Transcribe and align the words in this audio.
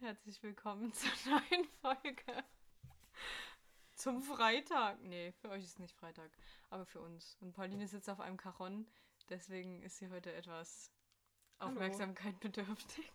herzlich 0.00 0.42
willkommen 0.42 0.92
zur 0.94 1.10
neuen 1.26 1.64
Folge. 1.82 2.44
Zum 3.96 4.22
Freitag. 4.22 4.98
Nee, 5.02 5.32
für 5.32 5.50
euch 5.50 5.62
ist 5.62 5.72
es 5.72 5.78
nicht 5.78 5.94
Freitag, 5.94 6.30
aber 6.70 6.86
für 6.86 7.00
uns. 7.00 7.36
Und 7.40 7.52
Pauline 7.52 7.86
sitzt 7.86 8.08
auf 8.08 8.18
einem 8.18 8.38
Caron, 8.38 8.86
deswegen 9.28 9.82
ist 9.82 9.98
sie 9.98 10.08
heute 10.08 10.32
etwas 10.32 10.90
Hallo. 11.58 11.72
Aufmerksamkeit 11.72 12.40
bedürftig. 12.40 13.10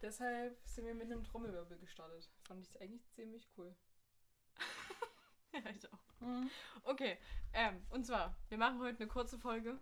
Deshalb 0.00 0.58
sind 0.64 0.86
wir 0.86 0.94
mit 0.94 1.12
einem 1.12 1.24
Trommelwirbel 1.24 1.78
gestartet. 1.78 2.30
Fand 2.44 2.64
ich 2.66 2.80
eigentlich 2.80 3.06
ziemlich 3.10 3.48
cool. 3.56 3.74
Ja, 5.52 5.68
ich 5.68 5.92
auch. 5.92 5.98
Okay, 6.84 7.18
ähm, 7.54 7.84
und 7.90 8.06
zwar, 8.06 8.36
wir 8.50 8.56
machen 8.56 8.78
heute 8.78 9.00
eine 9.00 9.08
kurze 9.08 9.36
Folge, 9.36 9.80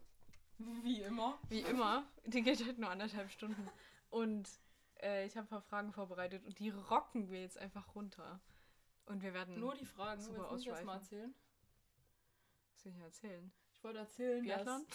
Wie 0.57 1.03
immer. 1.03 1.39
wie 1.51 1.61
immer. 1.61 2.11
Die 2.25 2.41
geht 2.41 2.65
halt 2.65 2.79
nur 2.79 2.89
anderthalb 2.89 3.31
Stunden. 3.31 3.69
Und 4.09 4.49
äh, 5.03 5.27
ich 5.27 5.37
habe 5.37 5.47
ein 5.47 5.49
paar 5.49 5.63
Fragen 5.63 5.93
vorbereitet 5.93 6.45
und 6.45 6.59
die 6.59 6.71
rocken 6.71 7.31
wir 7.31 7.41
jetzt 7.41 7.59
einfach 7.59 7.95
runter. 7.95 8.41
Und 9.07 9.23
wir 9.23 9.33
werden. 9.33 9.59
Nur 9.59 9.75
die 9.75 9.87
Fragen. 9.87 10.21
Super 10.21 10.51
Willst 10.51 10.67
du 10.67 10.71
das 10.71 10.85
mal 10.85 10.97
erzählen? 10.97 11.35
Was 12.73 12.83
soll 12.83 12.93
ich 12.93 13.01
erzählen? 13.01 13.53
Ich 13.73 13.85
wollte 13.85 14.01
erzählen, 14.01 14.43
Biathlon? 14.43 14.87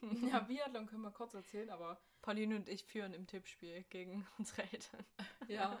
dass... 0.00 0.22
ja, 0.30 0.40
Biathlon 0.40 0.86
können 0.86 1.02
wir 1.02 1.10
kurz 1.10 1.34
erzählen, 1.34 1.68
aber 1.70 2.00
Pauline 2.22 2.56
und 2.56 2.68
ich 2.68 2.84
führen 2.84 3.12
im 3.12 3.26
Tippspiel 3.26 3.84
gegen 3.90 4.26
unsere 4.38 4.62
Eltern. 4.62 5.04
ja. 5.48 5.78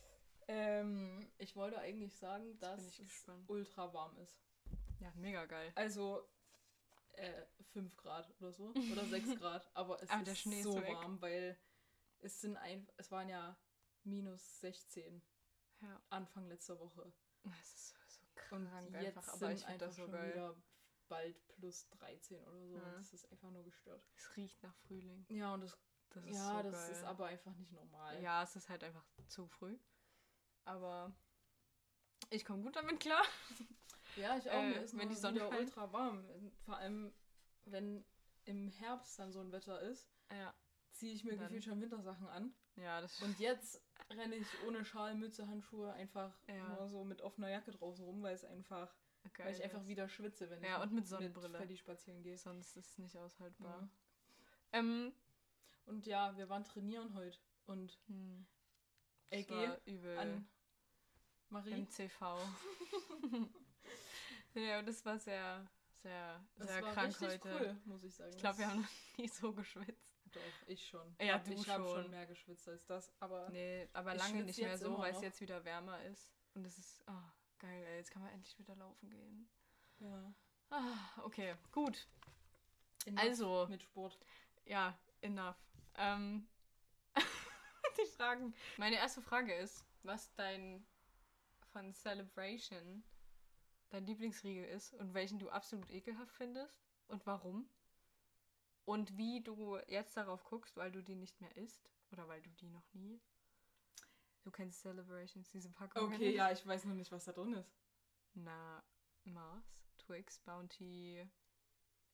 ähm, 0.48 1.26
ich 1.38 1.56
wollte 1.56 1.78
eigentlich 1.78 2.14
sagen, 2.14 2.58
dass 2.58 2.82
es 2.82 2.98
gespannt. 2.98 3.48
ultra 3.48 3.92
warm 3.94 4.16
ist. 4.18 4.38
Ja, 5.00 5.10
mega 5.16 5.46
geil. 5.46 5.72
Also 5.74 6.28
äh, 7.14 7.46
5 7.72 7.96
Grad 7.96 8.30
oder 8.40 8.52
so. 8.52 8.72
Oder 8.92 9.04
6 9.06 9.36
Grad. 9.38 9.68
Aber 9.74 10.02
es 10.02 10.10
Aber 10.10 10.22
ist 10.22 10.44
so 10.62 10.76
weg. 10.76 10.94
warm, 10.94 11.20
weil 11.20 11.58
es 12.26 12.40
sind 12.40 12.56
ein, 12.56 12.88
es 12.96 13.10
waren 13.10 13.28
ja 13.28 13.56
minus 14.04 14.60
16 14.60 15.22
Ja, 15.80 16.02
Anfang 16.10 16.46
letzter 16.48 16.78
Woche. 16.80 17.12
das 17.44 17.74
ist 17.74 17.88
so, 17.88 17.96
so 18.08 18.20
Und 18.56 18.66
krank 18.68 18.92
jetzt 18.94 19.16
einfach. 19.16 19.28
Aber 19.28 19.38
sind 19.48 19.58
ich 19.58 19.66
einfach 19.66 19.86
das 19.86 19.96
so 19.96 20.02
schon 20.02 20.12
geil. 20.12 20.32
wieder 20.32 20.56
bald 21.08 21.48
plus 21.48 21.88
13 21.90 22.44
oder 22.44 22.66
so. 22.66 22.76
Ja. 22.76 22.82
Und 22.82 22.98
das 22.98 23.12
ist 23.12 23.30
einfach 23.30 23.50
nur 23.50 23.64
gestört. 23.64 24.04
Es 24.16 24.36
riecht 24.36 24.62
nach 24.62 24.74
Frühling. 24.86 25.24
Ja, 25.28 25.54
und 25.54 25.60
das, 25.62 25.78
Das 26.10 26.24
ist 26.24 26.34
ja, 26.34 26.62
so 26.62 26.70
das 26.70 26.80
geil. 26.82 26.90
ist 26.92 27.04
aber 27.04 27.26
einfach 27.26 27.54
nicht 27.54 27.72
normal. 27.72 28.20
Ja, 28.22 28.42
es 28.42 28.56
ist 28.56 28.68
halt 28.68 28.82
einfach 28.82 29.04
zu 29.28 29.46
früh. 29.46 29.78
Aber 30.64 31.14
ich 32.30 32.44
komme 32.44 32.62
gut 32.62 32.76
damit 32.76 33.00
klar. 33.00 33.24
Ja, 34.16 34.34
ich 34.38 34.48
auch. 34.50 34.62
Äh, 34.62 34.82
ist 34.84 34.96
wenn 34.96 35.10
die 35.10 35.14
Sonne 35.14 35.34
wieder 35.36 35.50
ultra 35.58 35.92
warm. 35.92 36.24
Vor 36.64 36.78
allem, 36.78 37.12
wenn 37.66 38.02
im 38.44 38.68
Herbst 38.70 39.18
dann 39.18 39.30
so 39.30 39.40
ein 39.40 39.52
Wetter 39.52 39.78
ist, 39.82 40.08
Ja, 40.30 40.54
ziehe 40.98 41.14
ich 41.14 41.24
mir 41.24 41.30
Dann- 41.36 41.40
gefühlt 41.40 41.64
schon 41.64 41.80
Wintersachen 41.80 42.26
an. 42.28 42.54
ja 42.76 43.00
das 43.00 43.20
Und 43.22 43.38
jetzt 43.40 43.82
renne 44.10 44.36
ich 44.36 44.46
ohne 44.66 44.84
Schal, 44.84 45.14
Mütze, 45.14 45.46
Handschuhe 45.48 45.92
einfach 45.92 46.32
Ja. 46.48 46.68
nur 46.76 46.88
so 46.88 47.04
mit 47.04 47.20
offener 47.22 47.50
Jacke 47.50 47.70
draußen 47.72 48.04
rum, 48.04 48.22
weil 48.22 48.34
es 48.34 48.44
einfach, 48.44 48.94
geil 49.34 49.46
weil 49.46 49.54
ich 49.54 49.62
einfach 49.64 49.82
ist. 49.82 49.88
wieder 49.88 50.08
schwitze, 50.08 50.48
wenn 50.50 50.62
Ja, 50.62 50.76
ich 50.78 50.82
und 50.84 50.92
mit 50.92 51.06
Sonnenbrille. 51.06 51.48
mit 51.48 51.56
Freddy 51.58 51.76
spazieren 51.76 52.22
gehe. 52.22 52.36
Sonst 52.38 52.76
ist 52.76 52.90
es 52.92 52.98
nicht 52.98 53.16
aushaltbar. 53.16 53.80
Ja. 54.72 54.78
Ähm, 54.78 55.12
Und 55.86 56.04
ja, 56.06 56.36
wir 56.36 56.48
waren 56.48 56.64
trainieren 56.64 57.14
heute 57.14 57.38
und 57.66 57.96
hm, 58.08 58.44
LG 59.30 59.78
übel. 59.84 60.18
an 60.18 60.48
Marie. 61.48 61.74
MCV. 61.74 62.20
ja, 64.54 64.82
das 64.82 65.04
war 65.04 65.18
sehr, 65.18 65.64
sehr, 66.02 66.44
Das 66.56 66.68
sehr 66.68 66.82
krank 66.82 67.20
heute. 67.20 67.48
cool, 67.48 67.76
muss 67.84 68.02
ich 68.04 68.14
sagen. 68.14 68.32
Ich 68.32 68.38
glaube, 68.38 68.58
wir 68.58 68.68
haben 68.70 68.80
noch 68.80 68.88
nie 69.18 69.28
so 69.28 69.52
geschwitzt. 69.52 70.15
Doch, 70.36 70.68
ich 70.68 70.86
schon. 70.86 71.16
Ja, 71.20 71.38
du 71.38 71.52
ich 71.52 71.68
habe 71.68 71.84
schon. 71.84 72.02
schon 72.02 72.10
mehr 72.10 72.26
geschwitzt 72.26 72.68
als 72.68 72.84
das, 72.86 73.12
aber 73.20 73.48
Nee, 73.50 73.88
aber 73.92 74.14
lange 74.14 74.44
nicht 74.44 74.58
mehr 74.58 74.78
so, 74.78 74.98
weil 74.98 75.12
es 75.14 75.20
jetzt 75.22 75.40
wieder 75.40 75.64
wärmer 75.64 76.02
ist. 76.04 76.32
Und 76.54 76.64
es 76.66 76.78
ist, 76.78 77.02
ah, 77.08 77.32
geil, 77.58 77.84
ey, 77.86 77.96
jetzt 77.96 78.10
kann 78.10 78.22
man 78.22 78.32
endlich 78.32 78.58
wieder 78.58 78.74
laufen 78.76 79.10
gehen. 79.10 79.48
ja. 79.98 80.34
Ah, 80.70 80.98
okay, 81.22 81.54
gut. 81.70 82.08
Enough 83.06 83.22
Also, 83.24 83.66
mit 83.68 83.82
Sport. 83.82 84.18
ja, 84.64 84.98
enough. 85.20 85.56
Ähm, 85.94 86.48
die 87.98 88.06
Fragen. 88.16 88.52
Meine 88.76 88.96
erste 88.96 89.22
Frage 89.22 89.54
ist, 89.54 89.86
was 90.02 90.34
dein 90.34 90.84
von 91.72 91.92
Celebration 91.92 93.04
dein 93.90 94.06
Lieblingsriegel 94.06 94.64
ist 94.64 94.92
und 94.94 95.14
welchen 95.14 95.38
du 95.38 95.48
absolut 95.50 95.88
ekelhaft 95.90 96.32
findest 96.32 96.82
und 97.06 97.24
warum. 97.26 97.68
Und 98.86 99.16
wie 99.18 99.42
du 99.42 99.78
jetzt 99.88 100.16
darauf 100.16 100.44
guckst, 100.44 100.76
weil 100.76 100.90
du 100.92 101.02
die 101.02 101.16
nicht 101.16 101.40
mehr 101.40 101.54
isst 101.56 101.90
oder 102.12 102.26
weil 102.28 102.40
du 102.40 102.50
die 102.50 102.68
noch 102.68 102.94
nie. 102.94 103.20
Du 104.42 104.50
kennst 104.52 104.80
Celebrations, 104.80 105.48
diese 105.50 105.68
Packung. 105.70 106.04
Okay, 106.14 106.32
ja, 106.34 106.52
ich 106.52 106.64
weiß 106.64 106.84
nur 106.84 106.94
nicht, 106.94 107.10
was 107.10 107.24
da 107.24 107.32
drin 107.32 107.52
ist. 107.54 107.74
Na, 108.34 108.82
Mars, 109.24 109.64
Twix, 109.98 110.38
Bounty, 110.38 111.28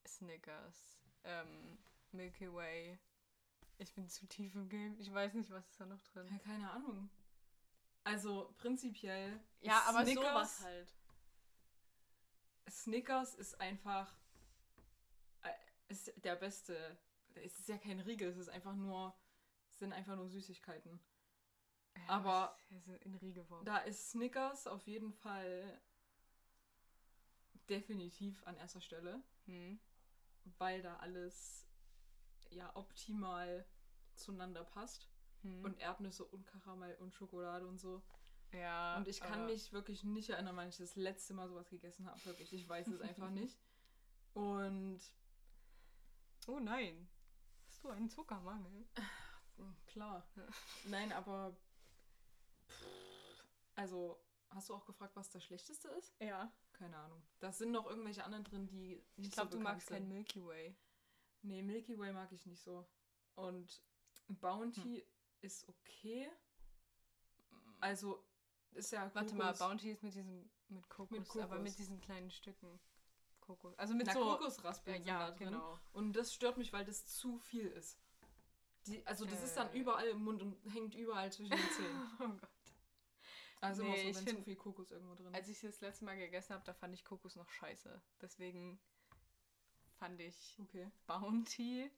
Snickers, 0.09 0.99
ähm, 1.25 1.78
Milky 2.11 2.50
Way. 2.53 2.99
Ich 3.77 3.93
bin 3.94 4.09
zu 4.09 4.27
tief 4.27 4.55
im 4.55 4.69
Game. 4.71 4.99
Ich 4.99 5.12
weiß 5.12 5.34
nicht, 5.34 5.50
was 5.50 5.69
ist 5.69 5.78
da 5.78 5.84
noch 5.84 6.00
Ja, 6.15 6.22
drin. 6.22 6.41
keine 6.43 6.71
Ahnung. 6.71 7.11
Also 8.05 8.55
prinzipiell. 8.56 9.38
Ja, 9.61 9.82
aber 9.87 10.03
Snickers, 10.05 10.25
sowas 10.25 10.61
halt. 10.65 10.94
Snickers 12.71 13.34
ist 13.34 13.61
einfach 13.61 14.11
ist 15.93 16.13
der 16.25 16.35
beste. 16.37 16.97
Es 17.35 17.59
ist 17.61 17.69
ja 17.69 17.79
kein 17.79 18.01
Riegel, 18.01 18.29
es 18.29 18.37
ist 18.39 18.49
einfach 18.49 18.75
nur 18.75 19.15
sind 19.71 19.93
einfach 19.93 20.17
nur 20.17 20.29
Süßigkeiten. 20.29 20.99
Ja, 21.97 22.03
aber- 22.09 22.57
ist 22.71 22.89
in 23.05 23.15
Riegelform. 23.17 23.65
Da 23.65 23.79
ist 23.79 24.11
Snickers 24.11 24.67
auf 24.67 24.87
jeden 24.87 25.13
Fall 25.13 25.81
definitiv 27.69 28.43
an 28.47 28.57
erster 28.57 28.81
Stelle, 28.81 29.23
Hm. 29.47 29.79
weil 30.59 30.83
da 30.83 30.97
alles 30.97 31.67
ja 32.51 32.75
optimal 32.77 33.65
zueinander 34.15 34.65
passt 34.65 35.09
Hm. 35.43 35.65
und 35.65 35.79
Erdnüsse 35.81 36.25
und 36.25 36.47
Karamell 36.47 36.95
und 36.97 37.15
Schokolade 37.15 37.67
und 37.67 37.79
so. 37.79 38.03
ja, 38.53 38.97
Und 38.99 39.09
ich 39.09 39.21
kann 39.21 39.47
mich 39.47 39.73
wirklich 39.73 40.05
nicht 40.05 40.29
erinnern, 40.31 40.57
wann 40.57 40.69
ich 40.69 40.77
das 40.77 40.95
letzte 40.97 41.33
Mal 41.35 41.49
sowas 41.49 41.71
gegessen 41.71 42.07
habe. 42.07 42.23
Wirklich, 42.27 42.53
ich 42.53 42.69
weiß 42.69 42.87
es 42.89 43.01
einfach 43.01 43.31
nicht. 43.49 43.59
Und 44.35 45.01
Oh 46.47 46.59
nein. 46.59 47.09
Hast 47.67 47.85
du 47.85 47.89
einen 47.89 48.09
Zuckermangel? 48.11 48.87
mh, 49.57 49.75
klar. 49.87 50.27
Ja. 50.37 50.47
Nein, 50.87 51.13
aber 51.13 51.57
pff, 52.69 53.45
also 53.77 54.21
hast 54.51 54.69
du 54.69 54.75
auch 54.75 54.85
gefragt, 54.85 55.17
was 55.17 55.31
das 55.31 55.45
Schlechteste 55.45 55.89
ist? 55.89 56.15
Ja. 56.21 56.53
Keine 56.73 56.97
Ahnung. 56.97 57.23
Da 57.39 57.53
sind 57.53 57.71
noch 57.71 57.87
irgendwelche 57.87 58.25
anderen 58.25 58.45
drin, 58.45 58.67
die 58.67 59.05
nicht 59.17 59.29
Ich 59.29 59.33
glaube, 59.33 59.53
so 59.53 59.59
du 59.59 59.63
magst 59.63 59.89
sind. 59.89 59.97
kein 59.99 60.09
Milky 60.09 60.45
Way. 60.45 60.77
Nee, 61.43 61.63
Milky 61.63 61.99
Way 61.99 62.13
mag 62.13 62.31
ich 62.33 62.45
nicht 62.47 62.61
so. 62.63 62.87
Und 63.35 63.83
Bounty 64.29 65.01
Hm. 65.01 65.03
ist 65.43 65.69
okay. 65.69 66.29
Also 67.81 68.25
ist 68.73 68.91
ja 68.93 69.11
Warte 69.15 69.35
mal, 69.35 69.53
Kokos- 69.53 69.59
Bounty 69.59 69.91
ist 69.91 70.03
mit 70.03 70.15
diesem 70.15 70.51
mit 70.69 70.89
Kokos, 70.89 71.31
aber 71.37 71.49
Kokos. 71.49 71.63
mit 71.63 71.79
diesen 71.79 72.01
kleinen 72.01 72.31
Stücken 72.31 72.81
Kokos. 73.43 73.79
Also 73.79 73.95
mit 73.95 74.07
Na, 74.07 74.15
so 74.15 74.21
Kokosraspeln 74.21 75.05
ja, 75.05 75.27
sind 75.27 75.31
da 75.31 75.31
drin. 75.37 75.49
genau. 75.53 75.79
Und 75.93 76.15
das 76.15 76.33
stört 76.33 76.57
mich, 76.57 76.73
weil 76.73 76.85
das 76.87 77.07
zu 77.07 77.39
viel 77.39 77.67
ist. 77.67 77.99
Die, 78.87 79.07
also 79.07 79.25
das 79.27 79.43
ist 79.45 79.57
dann 79.57 79.71
Äh. 79.73 79.79
überall 79.79 80.09
im 80.09 80.25
Mund 80.25 80.43
und 80.43 80.57
hängt 80.73 80.95
überall 80.95 81.31
zwischen 81.31 81.51
den 81.51 81.71
Zähnen. 81.77 82.11
Oh 82.21 82.29
Gott. 82.29 82.49
Also 83.61 83.85
Nee, 83.85 84.11
ich 84.11 84.17
so, 84.19 84.27
wenn 84.27 84.37
zu 84.39 84.43
viel 84.43 84.57
Kokos 84.57 84.91
irgendwo 84.91 85.15
drin 85.15 85.33
Als 85.35 85.49
ich 85.49 85.61
das 85.61 85.81
letzte 85.81 86.05
Mal 86.05 86.17
gegessen 86.17 86.53
habe, 86.55 86.65
da 86.65 86.75
fand 86.75 86.95
ich 86.95 87.05
Kokos 87.05 87.37
noch 87.37 87.49
scheiße. 87.49 88.01
Deswegen 88.21 88.81
fand 89.99 90.21
ich 90.21 90.59
Okay. 90.63 90.91
Bounty 91.07 91.89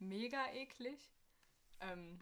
mega 0.00 0.50
eklig. 0.52 1.12
Ähm, 1.80 2.18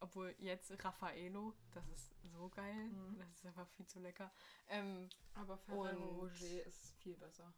obwohl 0.00 0.34
jetzt 0.38 0.72
Raffaello, 0.84 1.54
das 1.72 1.88
ist 1.88 2.12
so 2.22 2.50
geil. 2.50 2.88
Mhm. 2.88 3.18
Das 3.18 3.30
ist 3.30 3.46
einfach 3.46 3.68
viel 3.70 3.86
zu 3.86 3.98
lecker. 3.98 4.30
Ähm, 4.68 5.08
Aber 5.34 5.56
Ferrero 5.56 6.08
Roger 6.20 6.64
ist 6.66 6.94
viel 6.98 7.16
besser. 7.16 7.52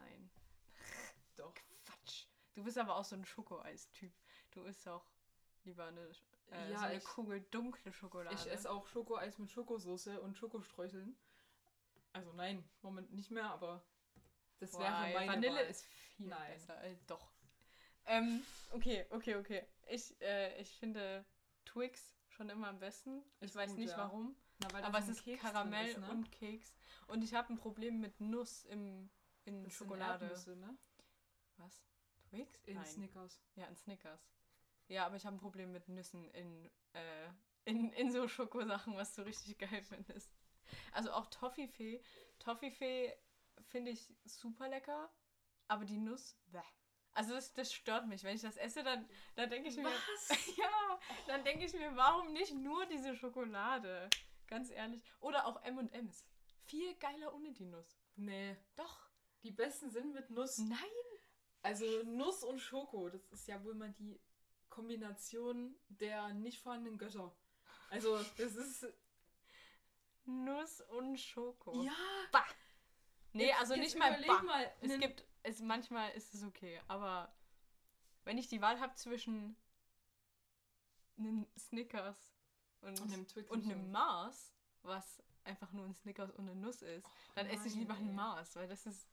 Nein. 0.00 0.30
Doch. 1.36 1.54
Quatsch. 1.84 2.26
Du 2.54 2.64
bist 2.64 2.78
aber 2.78 2.96
auch 2.96 3.04
so 3.04 3.16
ein 3.16 3.24
Schokoeis-Typ. 3.24 4.12
Du 4.50 4.64
isst 4.64 4.86
auch 4.88 5.04
lieber 5.64 5.86
eine, 5.86 6.00
äh, 6.50 6.70
Ja, 6.70 6.78
so 6.78 6.84
eine 6.86 6.96
ich- 6.98 7.04
Kugel 7.04 7.40
dunkle 7.50 7.92
Schokolade. 7.92 8.34
Ich 8.34 8.50
esse 8.50 8.70
auch 8.70 8.86
Schokoeis 8.86 9.38
mit 9.38 9.50
Schokosoße 9.50 10.20
und 10.20 10.36
Schokostreuseln. 10.36 11.16
Also 12.12 12.32
nein, 12.32 12.68
Moment 12.82 13.12
nicht 13.12 13.30
mehr, 13.30 13.44
aber 13.50 13.82
das 14.58 14.72
Boah, 14.72 14.80
wäre 14.80 14.92
meine 15.14 15.32
Vanille 15.32 15.54
Wahl. 15.56 15.66
ist 15.66 15.84
viel 15.84 16.26
Nein. 16.26 16.52
besser. 16.52 16.82
Äh, 16.82 16.96
doch. 17.06 17.30
Ähm, 18.06 18.42
okay, 18.72 19.06
okay, 19.10 19.36
okay. 19.36 19.64
Ich, 19.88 20.20
äh, 20.20 20.60
ich 20.60 20.70
finde 20.76 21.24
Twix 21.64 22.16
schon 22.28 22.48
immer 22.50 22.68
am 22.68 22.80
besten. 22.80 23.22
Ich 23.40 23.50
Ist 23.50 23.54
weiß 23.56 23.70
gut, 23.70 23.78
nicht 23.78 23.90
ja. 23.90 23.98
warum. 23.98 24.34
Na, 24.58 24.82
Aber 24.84 24.98
es 24.98 25.08
ist 25.08 25.22
Keks 25.22 25.40
Karamell 25.40 25.88
ist, 25.90 25.98
ne? 25.98 26.10
und 26.10 26.30
Keks. 26.32 26.74
Und 27.06 27.22
ich 27.22 27.32
habe 27.32 27.52
ein 27.52 27.56
Problem 27.56 28.00
mit 28.00 28.20
Nuss 28.20 28.64
im, 28.64 29.08
in 29.50 29.64
Das 29.64 29.72
Schokolade. 29.72 30.24
Erdnüsse, 30.26 30.56
ne? 30.56 30.76
Was? 31.58 31.82
Twix? 32.28 32.64
In 32.64 32.76
Nein. 32.76 32.86
Snickers. 32.86 33.40
Ja, 33.56 33.66
in 33.66 33.76
Snickers. 33.76 34.30
Ja, 34.88 35.06
aber 35.06 35.16
ich 35.16 35.26
habe 35.26 35.36
ein 35.36 35.40
Problem 35.40 35.72
mit 35.72 35.88
Nüssen 35.88 36.30
in, 36.30 36.70
äh, 36.92 37.28
in, 37.64 37.92
in 37.92 38.10
so 38.10 38.26
Schokosachen, 38.28 38.96
was 38.96 39.14
du 39.14 39.22
richtig 39.22 39.58
geil 39.58 39.82
findest. 39.82 40.32
Also 40.92 41.12
auch 41.12 41.26
Toffifee. 41.26 42.02
Toffifee 42.38 43.12
finde 43.68 43.90
ich 43.90 44.14
super 44.24 44.68
lecker, 44.68 45.10
aber 45.68 45.84
die 45.84 45.98
Nuss, 45.98 46.36
bäh. 46.46 46.60
Also 47.12 47.34
das, 47.34 47.52
das 47.52 47.72
stört 47.72 48.06
mich. 48.06 48.22
Wenn 48.22 48.36
ich 48.36 48.42
das 48.42 48.56
esse, 48.56 48.84
dann, 48.84 49.08
dann 49.34 49.50
denke 49.50 49.68
ich 49.68 49.76
mir, 49.76 49.84
Was? 49.84 50.46
ja, 50.56 51.00
dann 51.26 51.42
denke 51.44 51.64
ich 51.64 51.72
mir, 51.72 51.94
warum 51.96 52.32
nicht 52.32 52.54
nur 52.54 52.86
diese 52.86 53.16
Schokolade? 53.16 54.08
Ganz 54.46 54.70
ehrlich. 54.70 55.02
Oder 55.18 55.46
auch 55.46 55.62
M&M's. 55.64 56.24
Viel 56.66 56.94
geiler 56.96 57.34
ohne 57.34 57.52
die 57.52 57.64
Nuss. 57.64 57.98
Nee. 58.14 58.56
Doch. 58.76 59.09
Die 59.42 59.50
besten 59.50 59.90
sind 59.90 60.12
mit 60.12 60.30
Nuss. 60.30 60.58
Nein. 60.58 60.78
Also 61.62 61.84
Nuss 62.04 62.42
und 62.42 62.58
Schoko, 62.58 63.08
das 63.08 63.26
ist 63.28 63.46
ja 63.46 63.62
wohl 63.64 63.74
mal 63.74 63.92
die 63.92 64.20
Kombination 64.68 65.74
der 65.88 66.32
nicht 66.32 66.60
vorhandenen 66.60 66.98
Götter. 66.98 67.34
Also, 67.90 68.18
das 68.38 68.56
ist. 68.56 68.86
Nuss 70.24 70.80
und 70.82 71.18
Schoko. 71.18 71.82
Ja! 71.82 71.92
Bah. 72.30 72.44
Nee, 73.32 73.46
Jetzt- 73.46 73.60
also 73.60 73.74
jetzt 73.74 73.82
nicht 73.82 73.98
mal 73.98 74.22
bah. 74.26 74.42
mal, 74.42 74.72
Es 74.80 74.98
gibt, 74.98 75.24
es, 75.42 75.60
manchmal 75.60 76.10
ist 76.12 76.34
es 76.34 76.42
okay, 76.44 76.80
aber 76.88 77.32
wenn 78.24 78.38
ich 78.38 78.48
die 78.48 78.60
Wahl 78.60 78.80
habe 78.80 78.94
zwischen 78.94 79.56
einem 81.16 81.46
Snickers 81.58 82.34
und, 82.80 83.00
Und 83.00 83.12
einem 83.12 83.26
und 83.48 83.64
einem 83.64 83.90
Mars, 83.90 84.52
was 84.82 85.22
einfach 85.44 85.72
nur 85.72 85.84
ein 85.84 85.94
Snickers 85.94 86.30
und 86.30 86.48
eine 86.48 86.54
Nuss 86.54 86.82
ist, 86.82 87.06
dann 87.34 87.46
esse 87.46 87.68
ich 87.68 87.74
lieber 87.74 87.94
einen 87.94 88.14
Mars, 88.14 88.56
weil 88.56 88.68
das 88.68 88.86
ist 88.86 89.08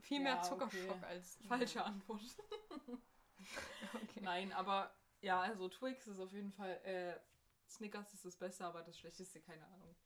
viel 0.00 0.20
mehr 0.20 0.34
Ja, 0.36 0.42
Zuckerschock 0.42 0.90
okay. 0.96 1.04
als... 1.06 1.38
Falsche 1.46 1.84
Antwort. 1.84 2.20
Okay. 3.94 4.20
Nein, 4.20 4.52
aber 4.52 4.94
ja, 5.22 5.40
also 5.40 5.68
Twix 5.68 6.06
ist 6.06 6.20
auf 6.20 6.30
jeden 6.32 6.52
Fall. 6.52 6.78
Äh, 6.84 7.18
Snickers 7.68 8.12
ist 8.12 8.24
das 8.24 8.36
Beste, 8.36 8.64
aber 8.66 8.82
das 8.82 8.98
Schlechteste, 8.98 9.40
keine 9.40 9.66
Ahnung. 9.66 9.96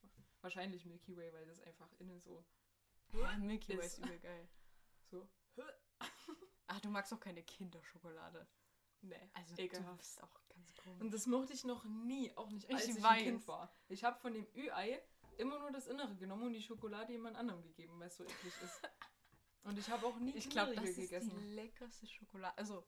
Wahrscheinlich 0.41 0.85
Milky 0.85 1.15
Way, 1.17 1.33
weil 1.33 1.45
das 1.45 1.59
einfach 1.61 1.91
innen 1.99 2.21
so. 2.21 2.45
Ja, 3.11 3.37
Milky 3.37 3.77
Way 3.77 3.85
Ist- 3.85 3.97
übel 3.99 4.19
geil. 4.19 4.47
so. 5.03 5.27
Ach, 6.67 6.79
du 6.79 6.89
magst 6.89 7.13
auch 7.13 7.19
keine 7.19 7.43
Kinderschokolade. 7.43 8.47
Nee, 9.01 9.29
Also 9.33 9.55
du 9.55 9.61
ekelhaft. 9.61 9.97
bist 9.97 10.23
auch 10.23 10.33
ganz 10.49 10.73
komisch. 10.75 11.01
Und 11.01 11.13
das 11.13 11.27
mochte 11.27 11.53
ich 11.53 11.63
noch 11.65 11.83
nie, 11.85 12.35
auch 12.37 12.49
nicht 12.49 12.67
Ich 12.69 12.75
als 12.75 12.87
ich, 12.87 12.95
weiß. 13.03 13.05
ein 13.11 13.23
Kind 13.23 13.47
war. 13.47 13.75
Ich 13.89 14.03
habe 14.03 14.17
von 14.19 14.33
dem 14.33 14.47
Ü-Ei 14.55 15.01
immer 15.37 15.59
nur 15.59 15.71
das 15.71 15.87
Innere 15.87 16.15
genommen 16.15 16.43
und 16.47 16.53
die 16.53 16.61
Schokolade 16.63 17.11
jemand 17.11 17.35
anderem 17.37 17.61
gegeben, 17.61 17.99
weil 17.99 18.07
es 18.07 18.15
so 18.17 18.23
eklig 18.23 18.53
ist. 18.63 18.81
Und 19.65 19.77
ich 19.79 19.89
habe 19.89 20.05
auch 20.05 20.17
nie 20.17 20.31
Ich 20.35 20.49
glaube, 20.49 20.75
das 20.75 20.85
ist 20.89 20.95
gegessen. 20.97 21.29
die 21.31 21.55
leckerste 21.55 22.07
Schokolade. 22.07 22.57
Also, 22.57 22.85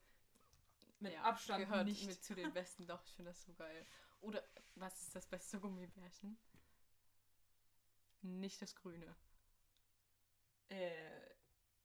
Mit 1.00 1.14
ja, 1.14 1.24
Abstand 1.24 1.66
gehört 1.66 1.86
nicht. 1.88 2.06
mit 2.06 2.24
zu 2.24 2.36
den 2.36 2.54
besten. 2.54 2.88
Doch, 2.88 3.04
ich 3.04 3.14
finde 3.16 3.32
das 3.32 3.44
so 3.44 3.54
geil. 3.54 3.86
Oder, 4.22 4.44
was 4.76 5.02
ist 5.04 5.16
das 5.16 5.26
beste 5.28 5.60
Gummibärchen? 5.60 6.38
Nicht 8.22 8.62
das 8.62 8.76
grüne. 8.76 9.16
Äh, 10.70 10.92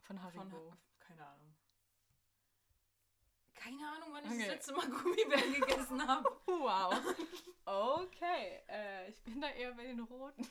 Von 0.00 0.18
von, 0.18 0.22
Haribo. 0.22 0.76
keine 0.98 1.26
Ahnung. 1.26 1.54
Keine 3.54 3.88
Ahnung, 3.92 4.08
wann 4.12 4.24
ich 4.24 4.30
Okay. 4.30 4.38
das 4.40 4.48
letzte 4.48 4.72
Mal 4.74 4.90
Gummibären 5.02 5.52
gegessen 5.54 6.06
habe. 6.06 6.28
Wow. 6.46 6.94
Okay. 7.64 8.60
Äh, 8.68 9.08
ich 9.08 9.20
bin 9.22 9.40
da 9.40 9.48
eher 9.48 9.72
bei 9.74 9.84
den 9.84 10.00
roten. 10.00 10.46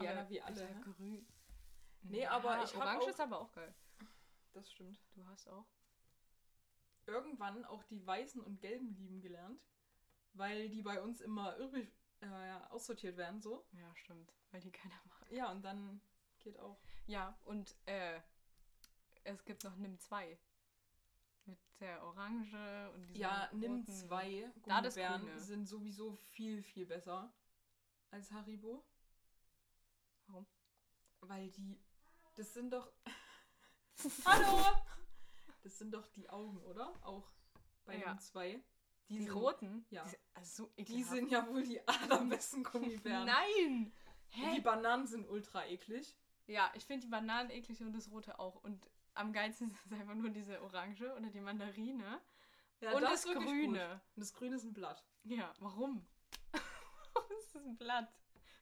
Ja, 0.00 0.28
wie 0.28 0.40
alle, 0.42 0.74
ne? 0.74 0.80
grün. 0.82 1.26
Nee, 2.10 2.26
aber 2.26 2.62
ich 2.62 2.74
hab 2.74 2.82
Orange 2.82 3.04
auch- 3.04 3.08
ist 3.08 3.20
aber 3.20 3.40
auch 3.40 3.52
geil. 3.52 3.74
Das 4.52 4.70
stimmt. 4.70 4.98
Du 5.14 5.24
hast 5.26 5.48
auch. 5.48 5.66
Irgendwann 7.06 7.64
auch 7.64 7.84
die 7.84 8.04
weißen 8.04 8.40
und 8.40 8.60
gelben 8.60 8.94
lieben 8.96 9.20
gelernt, 9.20 9.60
weil 10.32 10.68
die 10.68 10.82
bei 10.82 11.00
uns 11.00 11.20
immer 11.20 11.56
übrig 11.58 11.88
äh, 12.20 12.26
ja, 12.26 12.66
aussortiert 12.70 13.16
werden 13.16 13.40
so. 13.40 13.64
Ja, 13.72 13.94
stimmt. 13.96 14.32
Weil 14.50 14.60
die 14.60 14.72
keiner 14.72 14.94
mag. 15.04 15.30
Ja, 15.30 15.50
und 15.52 15.62
dann 15.62 16.00
geht 16.40 16.58
auch. 16.58 16.78
Ja, 17.06 17.38
und 17.44 17.76
äh, 17.86 18.20
es 19.24 19.44
gibt 19.44 19.62
noch 19.64 19.76
Nimm 19.76 19.98
2. 19.98 20.38
Mit 21.44 21.58
der 21.78 22.02
Orange 22.02 22.90
und 22.94 23.06
diesem 23.06 23.20
Ja, 23.20 23.48
nimm 23.52 23.72
roten- 23.80 23.92
zwei 23.92 24.50
Da 24.64 24.80
das 24.80 24.94
Gummibären 24.94 25.22
Grüne. 25.22 25.38
sind 25.40 25.66
sowieso 25.66 26.12
viel, 26.16 26.62
viel 26.62 26.86
besser 26.86 27.32
als 28.10 28.32
Haribo. 28.32 28.84
Warum? 30.26 30.46
Weil 31.20 31.50
die. 31.50 31.78
Das 32.36 32.52
sind 32.52 32.70
doch. 32.72 32.92
Hallo! 34.24 34.64
Das 35.62 35.78
sind 35.78 35.92
doch 35.92 36.06
die 36.08 36.28
Augen, 36.28 36.58
oder? 36.62 36.92
Auch 37.02 37.32
bei 37.84 37.96
Ja. 37.96 38.12
den 38.14 38.18
zwei. 38.20 38.62
Die, 39.08 39.22
sind, 39.22 39.34
roten? 39.34 39.86
ja. 39.90 40.02
Die, 40.02 40.10
sind- 40.10 40.20
also 40.34 40.64
so 40.64 40.72
Die 40.82 41.02
sind 41.02 41.30
ja 41.30 41.46
wohl 41.48 41.62
die 41.62 41.86
allerbesten 41.86 42.62
Gummibären. 42.64 43.24
Nein! 43.26 43.92
Und 44.42 44.54
die 44.54 44.60
Bananen 44.60 45.06
sind 45.06 45.28
ultra 45.28 45.64
eklig. 45.66 46.16
Ja, 46.46 46.70
ich 46.74 46.84
finde 46.84 47.06
die 47.06 47.10
Bananen 47.10 47.50
eklig 47.50 47.80
und 47.80 47.92
das 47.92 48.10
rote 48.10 48.38
auch. 48.38 48.56
Und 48.62 48.84
am 49.14 49.32
geilsten 49.32 49.70
ist 49.84 49.92
einfach 49.92 50.14
nur 50.14 50.30
diese 50.30 50.60
Orange 50.62 51.12
oder 51.16 51.30
die 51.30 51.40
Mandarine. 51.40 52.20
Ja, 52.80 52.92
und 52.92 53.02
das, 53.02 53.24
wirklich 53.24 53.46
Grüne. 53.46 53.88
Gut. 53.88 54.16
Und 54.16 54.20
das 54.20 54.32
Grüne 54.34 54.56
ist 54.56 54.64
ein 54.64 54.74
Blatt. 54.74 55.02
Ja, 55.24 55.52
warum? 55.60 56.06
warum 57.14 57.30
ist 57.38 57.54
das 57.54 57.64
ein 57.64 57.76
Blatt? 57.78 58.12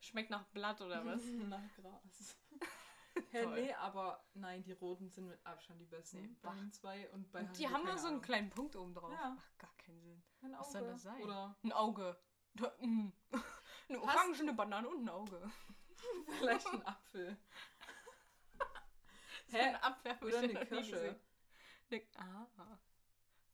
Schmeckt 0.00 0.30
nach 0.30 0.44
Blatt 0.48 0.80
oder 0.82 1.04
was? 1.04 1.24
Nach 1.24 1.60
Gras. 1.74 2.36
Hä, 3.30 3.46
nee, 3.46 3.72
aber 3.74 4.24
nein, 4.34 4.62
die 4.64 4.72
roten 4.72 5.08
sind 5.08 5.28
mit 5.28 5.44
Abstand 5.46 5.80
die 5.80 5.86
besten. 5.86 6.20
Nee, 6.20 6.36
bei 6.42 6.54
den 6.54 6.72
zwei 6.72 7.08
und 7.10 7.30
bei 7.30 7.40
Und 7.40 7.58
die 7.58 7.68
haben 7.68 7.84
nur 7.84 7.96
so 7.96 8.08
einen 8.08 8.20
kleinen 8.20 8.50
Punkt 8.50 8.74
oben 8.76 8.94
drauf. 8.94 9.12
Ja. 9.12 9.30
Macht 9.30 9.58
gar 9.58 9.74
keinen 9.76 10.00
Sinn. 10.00 10.22
Ein 10.42 10.52
Was 10.52 10.72
soll 10.72 10.82
Auge. 10.82 10.90
das 10.92 11.02
sein? 11.02 11.22
Oder 11.22 11.56
Ein 11.62 11.72
Auge. 11.72 12.16
Mm. 12.80 13.08
Eine 13.88 14.00
Orange, 14.00 14.40
eine 14.40 14.54
Banane 14.54 14.88
und 14.88 15.04
ein 15.04 15.08
Auge. 15.10 15.50
vielleicht 16.38 16.66
ein 16.66 16.86
Apfel. 16.86 17.36
Hä? 19.48 19.60
eine 19.60 19.82
Abwehr 19.82 20.18
Oder 20.22 20.38
eine 20.38 20.66
Kirsche. 20.66 21.20
Eine, 21.90 22.02
ah. 22.16 22.78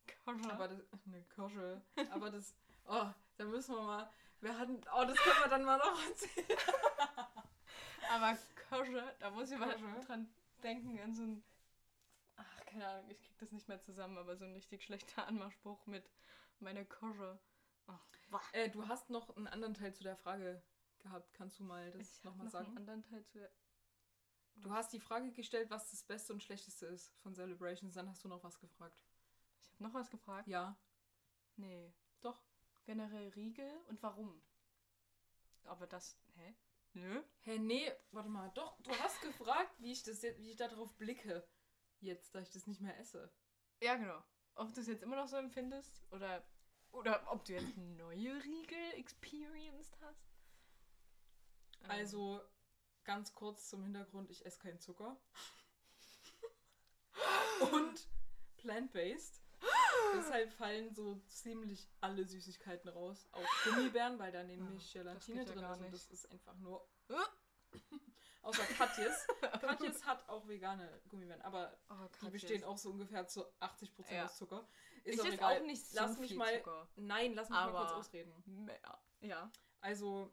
Kirsche. 0.07 0.53
Aber 0.53 0.69
das, 0.69 0.79
eine 1.05 1.23
Kirsche. 1.25 1.83
Aber 2.13 2.31
das, 2.31 2.55
oh, 2.87 3.07
da 3.37 3.45
müssen 3.45 3.75
wir 3.75 3.83
mal, 3.83 4.11
wir 4.41 4.57
hatten, 4.57 4.81
oh, 4.95 5.05
das 5.05 5.19
können 5.19 5.41
wir 5.43 5.49
dann 5.49 5.65
mal 5.65 5.79
noch 5.79 6.07
erzählen. 6.07 6.59
Aber 8.13 8.39
Kirsche, 8.71 9.17
da 9.19 9.31
muss 9.31 9.51
ich 9.51 9.59
mal 9.59 9.77
dran 10.07 10.33
denken, 10.63 10.99
an 11.01 11.15
so 11.15 11.23
ein. 11.23 11.45
Ach, 12.37 12.65
keine 12.67 12.87
Ahnung, 12.87 13.11
ich 13.11 13.21
krieg 13.21 13.37
das 13.39 13.53
nicht 13.53 13.69
mehr 13.69 13.81
zusammen, 13.81 14.17
aber 14.17 14.37
so 14.37 14.45
ein 14.45 14.53
richtig 14.53 14.83
schlechter 14.85 15.27
Anmachspruch 15.27 15.87
mit 15.87 16.09
meiner 16.61 16.85
wah. 18.31 18.41
Äh, 18.53 18.71
du 18.71 18.87
hast 18.87 19.11
noch 19.11 19.37
einen 19.37 19.49
anderen 19.49 19.75
Teil 19.75 19.93
zu 19.93 20.05
der 20.05 20.17
Frage 20.17 20.63
gehabt. 21.01 21.35
Kannst 21.35 21.59
du 21.59 21.65
mal 21.65 21.91
das 21.91 22.23
nochmal 22.23 22.45
noch 22.45 22.53
sagen? 22.53 22.67
einen 22.69 22.77
anderen 22.79 23.03
Teil 23.03 23.25
zu 23.25 23.39
der. 23.39 23.51
Du 24.57 24.71
hast 24.73 24.93
die 24.93 25.01
Frage 25.01 25.33
gestellt, 25.33 25.71
was 25.71 25.91
das 25.91 26.05
Beste 26.05 26.33
und 26.33 26.43
Schlechteste 26.43 26.87
ist 26.87 27.13
von 27.23 27.35
Celebrations. 27.35 27.95
Dann 27.95 28.09
hast 28.09 28.23
du 28.25 28.29
noch 28.29 28.45
was 28.45 28.61
gefragt. 28.61 28.97
Ich 29.63 29.73
habe 29.73 29.83
noch 29.85 29.95
was 29.95 30.11
gefragt. 30.11 30.47
Ja, 30.49 30.77
Nee. 31.57 31.93
doch. 32.21 32.41
Generell 32.85 33.29
Riegel 33.31 33.71
und 33.89 34.03
warum? 34.03 34.41
Aber 35.65 35.87
das. 35.87 36.17
Hä? 36.37 36.55
Nö. 36.93 37.23
Hä, 37.43 37.59
nee, 37.59 37.93
warte 38.11 38.29
mal. 38.29 38.51
Doch, 38.55 38.77
du 38.83 38.91
hast 38.91 39.21
gefragt, 39.23 39.73
wie 39.79 39.93
ich, 39.93 40.03
das, 40.03 40.23
jetzt- 40.23 40.41
wie 40.41 40.51
ich 40.51 40.57
darauf 40.57 40.93
blicke. 40.97 41.47
Jetzt, 42.01 42.35
da 42.35 42.41
ich 42.41 42.51
das 42.51 42.67
nicht 42.67 42.81
mehr 42.81 42.99
esse. 42.99 43.31
Ja, 43.81 43.97
genau. 43.97 44.23
Ob 44.55 44.75
du 44.75 44.81
es 44.81 44.87
jetzt 44.89 45.03
immer 45.03 45.17
noch 45.17 45.29
so 45.29 45.37
empfindest 45.37 46.03
oder. 46.11 46.45
Oder 46.93 47.31
ob 47.31 47.45
du 47.45 47.53
jetzt 47.53 47.77
neue 47.77 48.43
Riegel 48.43 48.93
experienced 48.95 49.97
hast? 50.01 50.29
Ähm, 51.85 51.91
Also, 51.91 52.41
ganz 53.05 53.33
kurz 53.33 53.69
zum 53.69 53.85
Hintergrund, 53.85 54.29
ich 54.31 54.45
esse 54.45 54.59
keinen 54.59 54.81
Zucker. 54.81 55.17
Und 57.73 58.09
plant-based. 58.57 59.41
Deshalb 60.17 60.53
fallen 60.53 60.93
so 60.95 61.17
ziemlich 61.27 61.89
alle 62.01 62.25
Süßigkeiten 62.27 62.89
raus. 62.91 63.29
Auch 63.33 63.45
Gummibären, 63.65 64.19
weil 64.19 64.33
da 64.33 64.43
nämlich 64.43 64.91
Ah, 64.97 64.99
Gelatine 65.03 65.45
drin 65.45 65.65
ist. 65.65 65.81
Und 65.81 65.93
das 65.95 66.07
ist 66.09 66.31
einfach 66.31 66.55
nur... 66.57 66.87
Außer 68.43 68.63
Katjes. 68.65 69.27
Katjes 69.61 70.05
hat 70.07 70.27
auch 70.29 70.49
vegane 70.49 71.01
Gummibären, 71.09 71.43
aber 71.43 71.77
Oh, 71.91 71.95
die 72.23 72.31
bestehen 72.31 72.65
auch 72.65 72.79
so 72.79 72.91
ungefähr 72.91 73.27
zu 73.27 73.45
80% 73.61 74.13
Ja. 74.15 74.25
aus 74.25 74.37
Zucker. 74.39 74.67
Ist 75.05 75.17
Ich 75.17 75.21
auch 75.21 75.27
egal. 75.33 75.59
auch 75.61 75.67
nicht 75.67 75.87
so 75.87 76.01
lass 76.01 76.19
mich 76.19 76.31
viel 76.31 76.39
mal, 76.39 76.57
Zucker. 76.59 76.89
Nein, 76.97 77.35
lass 77.35 77.51
mich 77.51 77.59
mal 77.59 77.71
kurz 77.71 77.91
Aber- 77.91 77.97
ausreden. 77.97 78.33
Mehr. 78.65 78.99
Ja. 79.21 79.51
Also, 79.83 80.33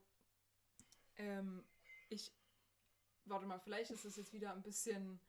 ähm, 1.17 1.65
ich. 2.09 2.33
Warte 3.25 3.45
mal, 3.45 3.59
vielleicht 3.59 3.91
ist 3.91 4.05
es 4.05 4.15
jetzt 4.15 4.31
wieder 4.31 4.53
ein 4.53 4.61
bisschen. 4.61 5.19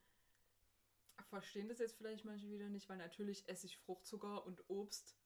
Verstehen 1.24 1.68
das 1.68 1.78
jetzt 1.78 1.96
vielleicht 1.96 2.24
manche 2.24 2.48
wieder 2.48 2.68
nicht, 2.68 2.88
weil 2.88 2.96
natürlich 2.96 3.46
esse 3.48 3.66
ich 3.66 3.76
Fruchtzucker 3.78 4.46
und 4.46 4.62
Obst. 4.70 5.16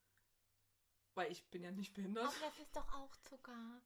Weil 1.15 1.31
ich 1.31 1.49
bin 1.51 1.63
ja 1.63 1.71
nicht 1.71 1.95
behindert. 1.95 2.33
das 2.41 2.59
ist 2.59 2.75
doch 2.75 2.93
auch 2.95 3.15
Zucker. 3.23 3.81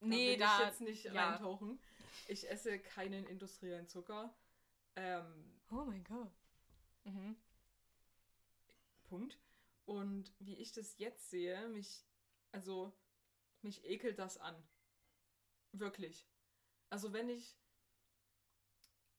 Da 0.00 0.06
Nee, 0.06 0.32
will 0.32 0.38
da. 0.38 0.58
ich 0.60 0.66
jetzt 0.66 0.80
nicht 0.82 1.04
ja. 1.04 1.30
reintauchen. 1.30 1.80
Ich 2.28 2.50
esse 2.50 2.78
keinen 2.78 3.24
industriellen 3.26 3.86
Zucker. 3.88 4.34
Ähm, 4.96 5.52
Oh 5.70 5.84
mein 5.84 6.04
Gott. 6.04 6.30
Mhm. 7.04 7.36
Punkt. 9.04 9.38
Und 9.84 10.32
wie 10.38 10.56
ich 10.58 10.72
das 10.72 10.98
jetzt 10.98 11.30
sehe, 11.30 11.68
mich, 11.68 12.04
also, 12.52 12.92
mich 13.62 13.84
ekelt 13.84 14.18
das 14.18 14.36
an. 14.38 14.56
Wirklich. 15.72 16.26
Also, 16.90 17.12
wenn 17.12 17.28
ich, 17.28 17.56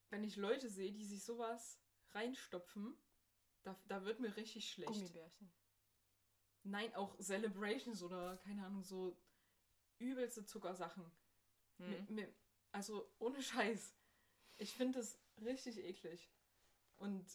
wenn 0.10 0.24
ich 0.24 0.36
Leute 0.36 0.70
sehe, 0.70 0.92
die 0.92 1.06
sich 1.06 1.24
sowas 1.24 1.80
reinstopfen, 2.14 2.98
da, 3.64 3.76
da 3.88 4.04
wird 4.06 4.20
mir 4.20 4.36
richtig 4.36 4.70
schlecht. 4.70 4.92
Gummibärchen. 4.92 5.52
Nein, 6.64 6.94
auch 6.96 7.18
Celebrations 7.20 8.04
oder, 8.04 8.38
keine 8.38 8.66
Ahnung, 8.66 8.84
so 8.84 9.18
übelste 10.00 10.46
Zuckersachen. 10.46 11.10
Hm. 11.78 11.90
Mir, 11.90 12.06
mir, 12.10 12.34
also, 12.72 13.10
ohne 13.20 13.42
Scheiß. 13.42 13.96
Ich 14.58 14.74
finde 14.74 15.00
das 15.00 15.20
richtig 15.42 15.78
eklig. 15.78 16.30
Und 16.98 17.26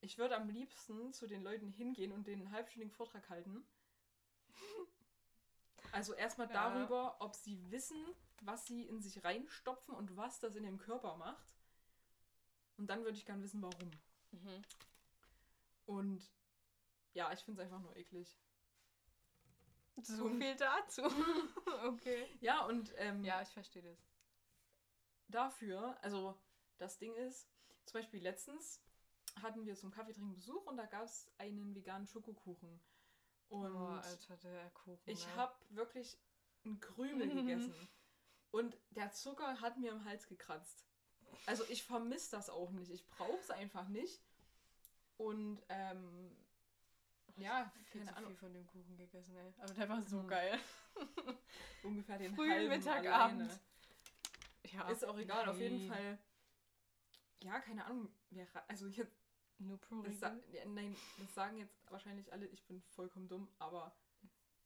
ich 0.00 0.18
würde 0.18 0.36
am 0.36 0.48
liebsten 0.48 1.12
zu 1.12 1.26
den 1.26 1.42
Leuten 1.42 1.70
hingehen 1.70 2.12
und 2.12 2.26
den 2.26 2.50
halbstündigen 2.50 2.92
Vortrag 2.94 3.28
halten. 3.28 3.66
Also 5.92 6.14
erstmal 6.14 6.48
Ja. 6.48 6.68
darüber, 6.68 7.16
ob 7.20 7.34
sie 7.36 7.70
wissen, 7.70 8.04
was 8.42 8.66
sie 8.66 8.82
in 8.82 9.00
sich 9.00 9.22
reinstopfen 9.24 9.94
und 9.94 10.16
was 10.16 10.40
das 10.40 10.56
in 10.56 10.64
dem 10.64 10.78
Körper 10.78 11.16
macht. 11.16 11.55
Und 12.76 12.88
dann 12.88 13.04
würde 13.04 13.16
ich 13.16 13.24
gern 13.24 13.42
wissen, 13.42 13.62
warum. 13.62 13.90
Mhm. 14.32 14.62
Und 15.86 16.30
ja, 17.14 17.32
ich 17.32 17.40
finde 17.40 17.62
es 17.62 17.64
einfach 17.64 17.80
nur 17.80 17.96
eklig. 17.96 18.38
So 20.02 20.26
Und- 20.26 20.38
viel 20.38 20.54
dazu. 20.56 21.02
okay. 21.86 22.26
Ja, 22.40 22.66
und 22.66 22.92
ähm, 22.98 23.24
Ja, 23.24 23.40
ich 23.40 23.48
verstehe 23.48 23.82
das. 23.82 23.98
dafür, 25.28 25.96
also 26.02 26.38
das 26.76 26.98
Ding 26.98 27.14
ist, 27.14 27.48
zum 27.86 28.00
Beispiel 28.00 28.22
letztens 28.22 28.82
hatten 29.40 29.64
wir 29.64 29.74
zum 29.76 29.90
Kaffeetrinken 29.90 30.34
Besuch 30.34 30.66
und 30.66 30.76
da 30.76 30.86
gab 30.86 31.04
es 31.04 31.30
einen 31.38 31.74
veganen 31.74 32.06
Schokokuchen. 32.06 32.80
Und 33.48 33.74
oh, 33.74 33.86
Alter, 33.86 34.36
der 34.38 34.70
Kuchen. 34.70 34.98
ich 35.06 35.24
ne? 35.26 35.36
habe 35.36 35.54
wirklich 35.70 36.18
einen 36.64 36.80
Krümel 36.80 37.28
gegessen. 37.32 37.74
Und 38.52 38.78
der 38.90 39.12
Zucker 39.12 39.60
hat 39.60 39.76
mir 39.76 39.92
im 39.92 40.04
Hals 40.04 40.26
gekratzt. 40.28 40.86
Also 41.46 41.64
ich 41.68 41.82
vermisse 41.84 42.30
das 42.32 42.50
auch 42.50 42.70
nicht. 42.70 42.90
Ich 42.90 43.06
brauche 43.08 43.38
es 43.38 43.50
einfach 43.50 43.88
nicht. 43.88 44.20
Und 45.16 45.62
ähm, 45.68 46.36
ja, 47.36 47.72
viel 47.84 48.00
keine 48.00 48.10
zu 48.12 48.16
Ahnung, 48.16 48.30
viel 48.30 48.38
von 48.38 48.52
dem 48.52 48.66
Kuchen 48.66 48.96
gegessen, 48.96 49.36
ey. 49.36 49.54
Aber 49.58 49.74
der 49.74 49.88
war 49.88 50.02
so 50.02 50.22
Mhm. 50.22 50.28
geil. 50.28 50.58
ungefähr 51.82 52.18
den 52.18 52.34
Früh, 52.34 52.50
halben 52.50 52.68
Mittag. 52.68 53.06
Abend. 53.06 53.60
Ja. 54.72 54.88
Ist 54.90 55.04
auch 55.04 55.16
egal, 55.18 55.48
auf 55.48 55.58
jeden 55.58 55.86
Nein. 55.86 55.88
Fall. 55.88 56.18
Ja, 57.42 57.60
keine 57.60 57.84
Ahnung. 57.84 58.08
Also 58.68 58.86
jetzt 58.88 59.14
Nur 59.58 59.78
Pro 59.80 60.02
Das 60.02 60.20
ja, 60.20 60.64
nein, 60.66 60.94
das 61.18 61.34
sagen 61.34 61.58
jetzt 61.58 61.74
wahrscheinlich 61.90 62.30
alle, 62.32 62.46
ich 62.46 62.66
bin 62.66 62.82
vollkommen 62.82 63.28
dumm, 63.28 63.48
aber 63.58 63.96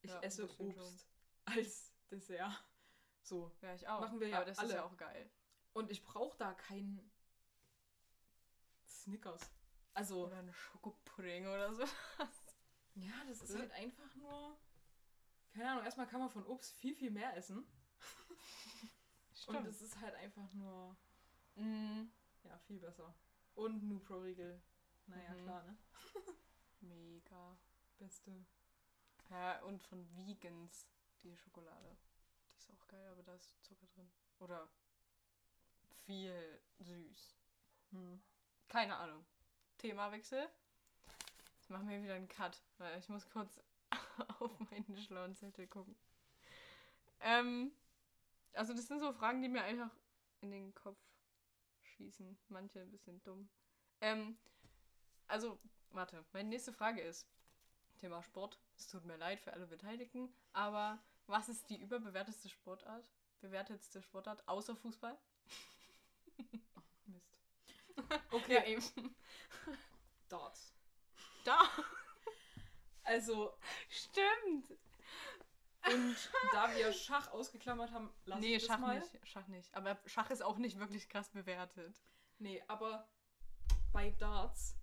ich 0.03 0.11
Ja, 0.11 0.21
esse 0.21 0.49
Obst 0.59 1.07
als 1.45 1.93
Dessert. 2.11 2.65
So. 3.23 3.53
Ja, 3.61 3.75
ich 3.75 3.87
auch. 3.87 4.01
Machen 4.01 4.19
wir 4.19 4.29
ja 4.29 4.37
Aber 4.37 4.47
das 4.47 4.57
ist 4.59 4.65
alle. 4.65 4.75
ja 4.75 4.85
auch 4.85 4.97
geil. 4.97 5.31
Und 5.73 5.91
ich 5.91 6.03
brauche 6.05 6.37
da 6.39 6.53
keinen 6.55 7.11
Snickers. 8.87 9.41
Also, 9.95 10.27
Oder 10.27 10.39
eine 10.39 10.53
Schokopudding 10.53 11.47
oder 11.47 11.75
so. 11.75 11.85
ja, 12.95 13.13
das 13.29 13.43
ist 13.43 13.57
halt 13.59 13.73
einfach 13.73 14.15
nur. 14.17 14.57
Keine 15.53 15.71
Ahnung, 15.73 15.85
erstmal 15.85 16.07
kann 16.07 16.21
man 16.21 16.31
von 16.31 16.47
Obst 16.47 16.73
viel, 16.75 16.95
viel 16.95 17.11
mehr 17.11 17.37
essen. 17.37 17.67
Und 19.49 19.67
es 19.67 19.81
ist 19.83 20.01
halt 20.01 20.15
einfach 20.15 20.53
nur, 20.53 20.97
Mm, 21.57 22.05
ja, 22.45 22.57
viel 22.59 22.79
besser. 22.79 23.13
Und 23.55 23.83
Nupro-Riegel. 23.83 24.63
Naja, 25.07 25.35
Mhm. 25.35 25.43
klar, 25.43 25.63
ne? 25.65 25.77
mega. 26.81 27.57
Beste. 27.99 28.47
Ja, 29.29 29.61
und 29.65 29.83
von 29.83 30.09
Vegans 30.17 30.87
die 31.23 31.37
Schokolade. 31.37 31.97
Die 32.53 32.57
ist 32.57 32.71
auch 32.71 32.87
geil, 32.87 33.09
aber 33.09 33.23
da 33.25 33.35
ist 33.35 33.63
Zucker 33.65 33.87
drin. 33.89 34.11
Oder 34.39 34.69
viel 36.07 36.61
süß. 36.79 37.37
Hm. 37.91 38.23
Keine 38.69 38.97
Ahnung. 38.97 39.25
Themawechsel. 39.79 40.49
Jetzt 41.57 41.71
machen 41.71 41.89
wir 41.89 42.03
wieder 42.03 42.15
einen 42.15 42.29
Cut, 42.29 42.63
weil 42.79 42.99
ich 42.99 43.09
muss 43.09 43.29
kurz 43.31 43.61
auf 44.39 44.59
meinen 44.71 44.97
schlauen 44.99 45.35
Zettel 45.35 45.67
gucken. 45.67 45.97
Ähm, 47.21 47.73
also 48.55 48.75
das 48.75 48.87
sind 48.87 49.01
so 49.01 49.13
Fragen, 49.13 49.43
die 49.43 49.49
mir 49.49 49.63
einfach 49.63 49.91
in 50.41 50.51
den 50.51 50.75
Kopf 50.75 50.99
schießen. 51.83 52.39
Manche 52.49 52.81
ein 52.81 52.91
bisschen 52.91 53.23
dumm. 53.23 53.49
Ähm, 54.01 54.39
also, 55.27 55.59
warte, 55.91 56.25
meine 56.33 56.49
nächste 56.49 56.73
Frage 56.73 57.01
ist 57.01 57.27
Thema 57.99 58.23
Sport. 58.23 58.59
Es 58.77 58.89
tut 58.89 59.05
mir 59.05 59.17
leid 59.17 59.41
für 59.41 59.53
alle 59.53 59.67
Beteiligten, 59.67 60.35
aber 60.53 60.99
was 61.27 61.49
ist 61.49 61.69
die 61.71 61.81
überbewertetste 61.81 62.49
Sportart? 62.49 63.09
Bewertetste 63.41 64.03
Sportart 64.03 64.47
außer 64.49 64.75
Fußball? 64.75 65.17
Mist. 67.07 67.37
Okay, 68.31 68.55
Ja, 68.55 68.65
eben. 68.65 68.83
Darts. 70.29 70.75
Da. 71.45 71.61
Also, 73.03 73.53
Stimmt. 73.89 74.79
Und 75.87 76.17
da 76.53 76.75
wir 76.77 76.93
Schach 76.93 77.31
ausgeklammert 77.33 77.91
haben, 77.93 78.11
lassen 78.25 78.41
nee, 78.41 78.53
wir 78.53 78.59
das 78.59 78.67
Schach 78.67 78.79
mal. 78.79 78.99
nicht. 78.99 79.19
Schach 79.25 79.47
nicht. 79.49 79.75
Aber 79.75 79.99
Schach 80.07 80.31
ist 80.31 80.43
auch 80.43 80.59
nicht 80.59 80.79
wirklich 80.79 81.09
krass 81.09 81.31
bewertet. 81.31 82.03
Nee, 82.39 82.63
aber 82.69 83.09
bei 83.93 84.11
Darts, 84.13 84.77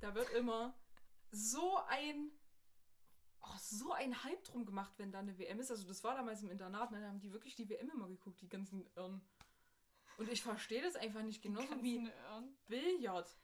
da 0.00 0.14
wird 0.14 0.30
immer 0.30 0.78
so 1.30 1.78
ein 1.88 2.32
oh, 3.40 3.56
so 3.58 3.92
ein 3.92 4.22
Hype 4.24 4.44
drum 4.44 4.66
gemacht, 4.66 4.92
wenn 4.98 5.12
da 5.12 5.20
eine 5.20 5.38
WM 5.38 5.60
ist. 5.60 5.70
Also 5.70 5.86
das 5.86 6.04
war 6.04 6.14
damals 6.14 6.42
im 6.42 6.50
Internat, 6.50 6.90
ne, 6.90 7.00
da 7.00 7.08
haben 7.08 7.20
die 7.20 7.32
wirklich 7.32 7.54
die 7.54 7.68
WM 7.68 7.90
immer 7.90 8.08
geguckt, 8.08 8.40
die 8.40 8.48
ganzen 8.48 8.86
Irren. 8.96 9.20
Und 10.20 10.28
ich 10.30 10.42
verstehe 10.42 10.82
das 10.82 10.96
einfach 10.96 11.22
nicht, 11.22 11.40
genauso 11.40 11.82
wie 11.82 11.96
Ganzen 11.96 12.12
Irren. 12.12 12.56
Billard. 12.68 13.36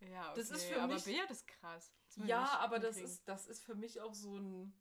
Ja, 0.00 0.30
okay. 0.30 0.40
Das 0.40 0.50
ist 0.50 0.64
für 0.64 0.80
aber 0.80 0.94
mich- 0.94 1.04
Billard 1.04 1.30
ist 1.30 1.46
krass. 1.46 1.92
Ja, 2.24 2.58
aber 2.60 2.78
das 2.78 2.96
ist, 2.96 3.28
das 3.28 3.46
ist 3.46 3.62
für 3.62 3.74
mich 3.74 4.00
auch 4.00 4.14
so 4.14 4.38
ein 4.38 4.72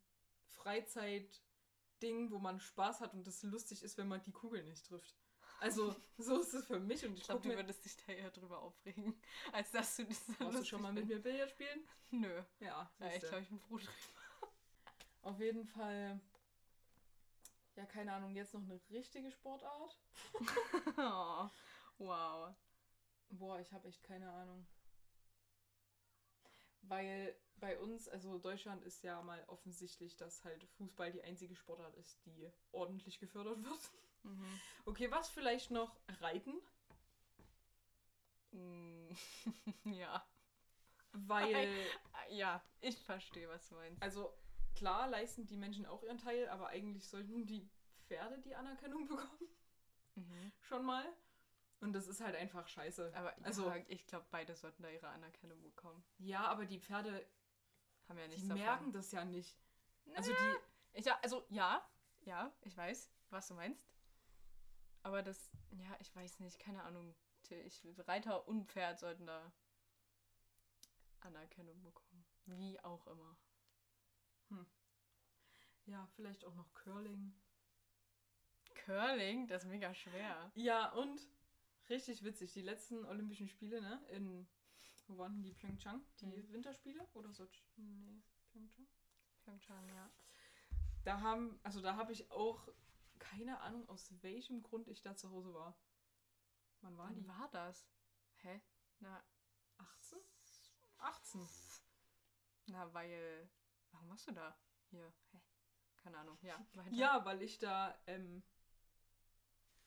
Freizeit-Ding, 0.48 2.32
wo 2.32 2.40
man 2.40 2.60
Spaß 2.60 3.02
hat 3.02 3.14
und 3.14 3.28
das 3.28 3.44
lustig 3.44 3.84
ist, 3.84 3.98
wenn 3.98 4.08
man 4.08 4.22
die 4.24 4.32
Kugel 4.32 4.64
nicht 4.64 4.86
trifft. 4.86 5.18
Also, 5.60 5.94
so 6.18 6.40
ist 6.40 6.54
es 6.54 6.68
für 6.68 6.80
mich 6.80 7.04
und 7.06 7.14
ich 7.14 7.20
Ich 7.20 7.26
glaube, 7.26 7.48
du 7.50 7.56
würdest 7.56 7.84
dich 7.84 7.98
da 8.06 8.14
eher 8.14 8.32
drüber 8.32 8.60
aufregen, 8.60 9.20
als 9.52 9.72
dass 9.72 9.96
du 9.98 10.06
das 10.06 10.26
so 10.26 10.40
Warst 10.40 10.60
du 10.60 10.64
schon 10.66 10.82
mal 10.82 10.94
mit 10.94 11.08
mir 11.08 11.20
Billard 11.22 11.50
spielen? 11.50 11.86
Nö. 12.12 12.44
Ja, 12.60 12.90
Ja, 13.00 13.08
ich 13.14 13.20
glaube, 13.20 13.42
ich 13.42 13.50
bin 13.50 13.60
froh 13.60 13.78
drüber. 13.78 13.92
Auf 15.24 15.40
jeden 15.40 15.66
Fall, 15.66 16.20
ja, 17.76 17.86
keine 17.86 18.14
Ahnung, 18.14 18.36
jetzt 18.36 18.54
noch 18.54 18.62
eine 18.62 18.80
richtige 18.90 19.32
Sportart. 19.32 20.00
Oh, 20.98 21.50
wow. 21.98 22.54
Boah, 23.30 23.60
ich 23.60 23.72
habe 23.74 23.88
echt 23.88 24.04
keine 24.04 24.32
Ahnung. 24.32 24.66
Weil 26.84 27.36
bei 27.58 27.78
uns, 27.80 28.10
also 28.10 28.38
Deutschland 28.38 28.84
ist 28.84 29.04
ja 29.04 29.22
mal 29.22 29.44
offensichtlich, 29.48 30.18
dass 30.18 30.44
halt 30.44 30.64
Fußball 30.78 31.12
die 31.12 31.24
einzige 31.24 31.56
Sportart 31.56 31.96
ist, 31.96 32.20
die 32.26 32.52
ordentlich 32.72 33.20
gefördert 33.20 33.64
wird. 33.64 33.90
Mhm. 34.24 34.60
Okay, 34.86 35.10
was 35.12 35.30
vielleicht 35.30 35.72
noch? 35.72 35.96
Reiten? 36.20 36.54
Mm, 38.52 39.10
ja. 39.86 40.26
Weil, 41.14 41.90
Ja, 42.30 42.62
ich 42.82 42.98
verstehe, 43.00 43.48
was 43.48 43.70
du 43.70 43.76
meinst. 43.76 44.02
also 44.02 44.34
klar 44.76 45.08
leisten 45.08 45.46
die 45.46 45.58
Menschen 45.58 45.86
auch 45.86 46.04
ihren 46.04 46.18
Teil, 46.18 46.48
aber 46.50 46.68
eigentlich 46.68 47.08
sollten 47.08 47.46
die 47.46 47.70
Pferde 48.08 48.40
die 48.40 48.56
Anerkennung 48.56 49.08
bekommen. 49.08 49.50
Mhm. 50.16 50.52
Schon 50.62 50.86
mal. 50.86 51.06
Und 51.80 51.94
das 51.94 52.08
ist 52.08 52.22
halt 52.22 52.36
einfach 52.36 52.68
scheiße. 52.68 53.12
Aber 53.16 53.34
Also- 53.44 53.68
ja, 53.68 53.76
ich 53.88 54.06
glaube, 54.08 54.26
beide 54.32 54.56
sollten 54.56 54.84
da 54.84 54.90
ihre 54.90 55.08
Anerkennung 55.10 55.62
bekommen. 55.62 56.04
Ja, 56.20 56.46
aber 56.48 56.66
die 56.66 56.80
Pferde, 56.80 57.26
Haben 58.08 58.18
ja 58.20 58.24
die 58.26 58.30
nichts 58.32 58.48
davon. 58.48 58.64
merken 58.64 58.92
das 58.92 59.12
ja 59.12 59.26
nicht. 59.26 59.58
Also 60.16 60.32
Na, 60.32 60.38
die, 60.38 61.00
Ich, 61.00 61.06
ja, 61.06 61.20
also 61.24 61.46
ja, 61.50 61.86
ja, 62.22 62.54
ich 62.62 62.76
weiß, 62.78 63.12
was 63.30 63.48
du 63.48 63.54
meinst. 63.56 63.86
Aber 65.02 65.22
das, 65.24 65.52
ja, 65.72 65.98
ich 66.00 66.16
weiß 66.16 66.40
nicht, 66.40 66.60
keine 66.60 66.84
Ahnung. 66.84 67.14
Ich, 67.50 67.86
Reiter 68.08 68.48
und 68.48 68.66
Pferd 68.72 69.00
sollten 69.00 69.26
da 69.26 69.52
Anerkennung 71.20 71.82
bekommen. 71.82 72.26
Wie 72.46 72.80
auch 72.82 73.06
immer. 73.08 73.36
Ja, 75.86 76.08
vielleicht 76.16 76.46
auch 76.46 76.56
noch 76.56 76.74
Curling. 76.74 77.34
Curling, 78.86 79.48
das 79.48 79.64
ist 79.64 79.70
mega 79.70 79.94
schwer. 79.94 80.52
Ja, 80.56 80.92
und 80.94 81.20
richtig 81.90 82.24
witzig, 82.24 82.54
die 82.54 82.62
letzten 82.62 83.04
Olympischen 83.06 83.48
Spiele, 83.48 83.82
ne? 83.82 84.02
In, 84.10 84.48
wo 85.08 85.18
waren 85.18 85.42
die? 85.42 85.54
Pyeongchang? 85.54 86.02
Die 86.22 86.26
Hm. 86.26 86.54
Winterspiele? 86.54 87.08
Oder 87.14 87.34
Sochi? 87.34 87.64
Nee, 87.76 88.22
Pyeongchang. 88.52 88.88
Pyeongchang, 89.44 89.88
ja. 89.90 90.10
Da 91.04 91.20
haben, 91.22 91.60
also 91.64 91.82
da 91.82 91.96
habe 91.96 92.14
ich 92.14 92.32
auch 92.32 92.70
keine 93.20 93.60
Ahnung, 93.62 93.88
aus 93.90 94.12
welchem 94.22 94.64
Grund 94.64 94.88
ich 94.88 95.02
da 95.02 95.16
zu 95.16 95.30
Hause 95.32 95.54
war. 95.54 95.78
Wann 96.82 96.98
war 96.98 97.08
Wann 97.08 97.16
die? 97.16 97.28
war 97.28 97.50
das? 97.52 97.86
Hä? 98.42 98.62
Na, 99.00 99.24
18? 99.78 100.20
18. 100.98 101.48
Na, 102.68 102.94
weil. 102.94 103.50
Warum 103.94 104.10
warst 104.10 104.28
du 104.28 104.32
da? 104.34 104.56
Hier. 104.90 105.14
Hä? 105.32 105.40
Keine 105.98 106.18
Ahnung. 106.18 106.38
Ja, 106.42 106.60
weiter. 106.74 106.92
Ja, 106.92 107.24
weil 107.26 107.42
ich 107.42 107.58
da, 107.60 107.98
ähm, 108.08 108.44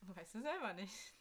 Weißt 0.00 0.34
du 0.36 0.40
selber 0.40 0.72
nicht. 0.74 1.14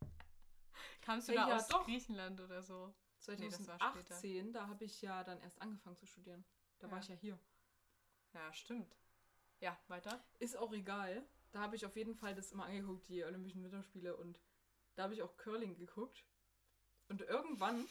Kamst 1.02 1.28
du 1.28 1.32
Hey, 1.32 1.38
da 1.38 1.48
ja, 1.48 1.56
aus 1.56 1.68
doch. 1.68 1.84
Griechenland 1.84 2.40
oder 2.40 2.62
so? 2.62 2.94
Nee, 3.28 3.48
das 3.48 3.66
war 3.66 3.78
2018, 3.78 4.52
da 4.52 4.68
habe 4.68 4.84
ich 4.84 5.02
ja 5.02 5.24
dann 5.24 5.40
erst 5.40 5.60
angefangen 5.60 5.96
zu 5.96 6.06
studieren. 6.06 6.44
Da 6.78 6.88
war 6.90 6.98
Ja. 6.98 7.02
ich 7.02 7.08
ja 7.08 7.14
hier. 7.16 7.38
Ja, 8.34 8.52
stimmt. 8.52 8.96
Ja, 9.60 9.76
weiter. 9.88 10.24
Ist 10.38 10.56
auch 10.56 10.72
egal. 10.72 11.26
Da 11.50 11.60
habe 11.60 11.76
ich 11.76 11.86
auf 11.86 11.96
jeden 11.96 12.14
Fall 12.14 12.34
das 12.34 12.52
immer 12.52 12.66
angeguckt, 12.66 13.08
die 13.08 13.24
Olympischen 13.24 13.64
Winterspiele. 13.64 14.16
Und 14.16 14.38
da 14.94 15.04
habe 15.04 15.14
ich 15.14 15.22
auch 15.22 15.36
Curling 15.38 15.76
geguckt. 15.76 16.24
Und 17.08 17.22
irgendwann 17.22 17.88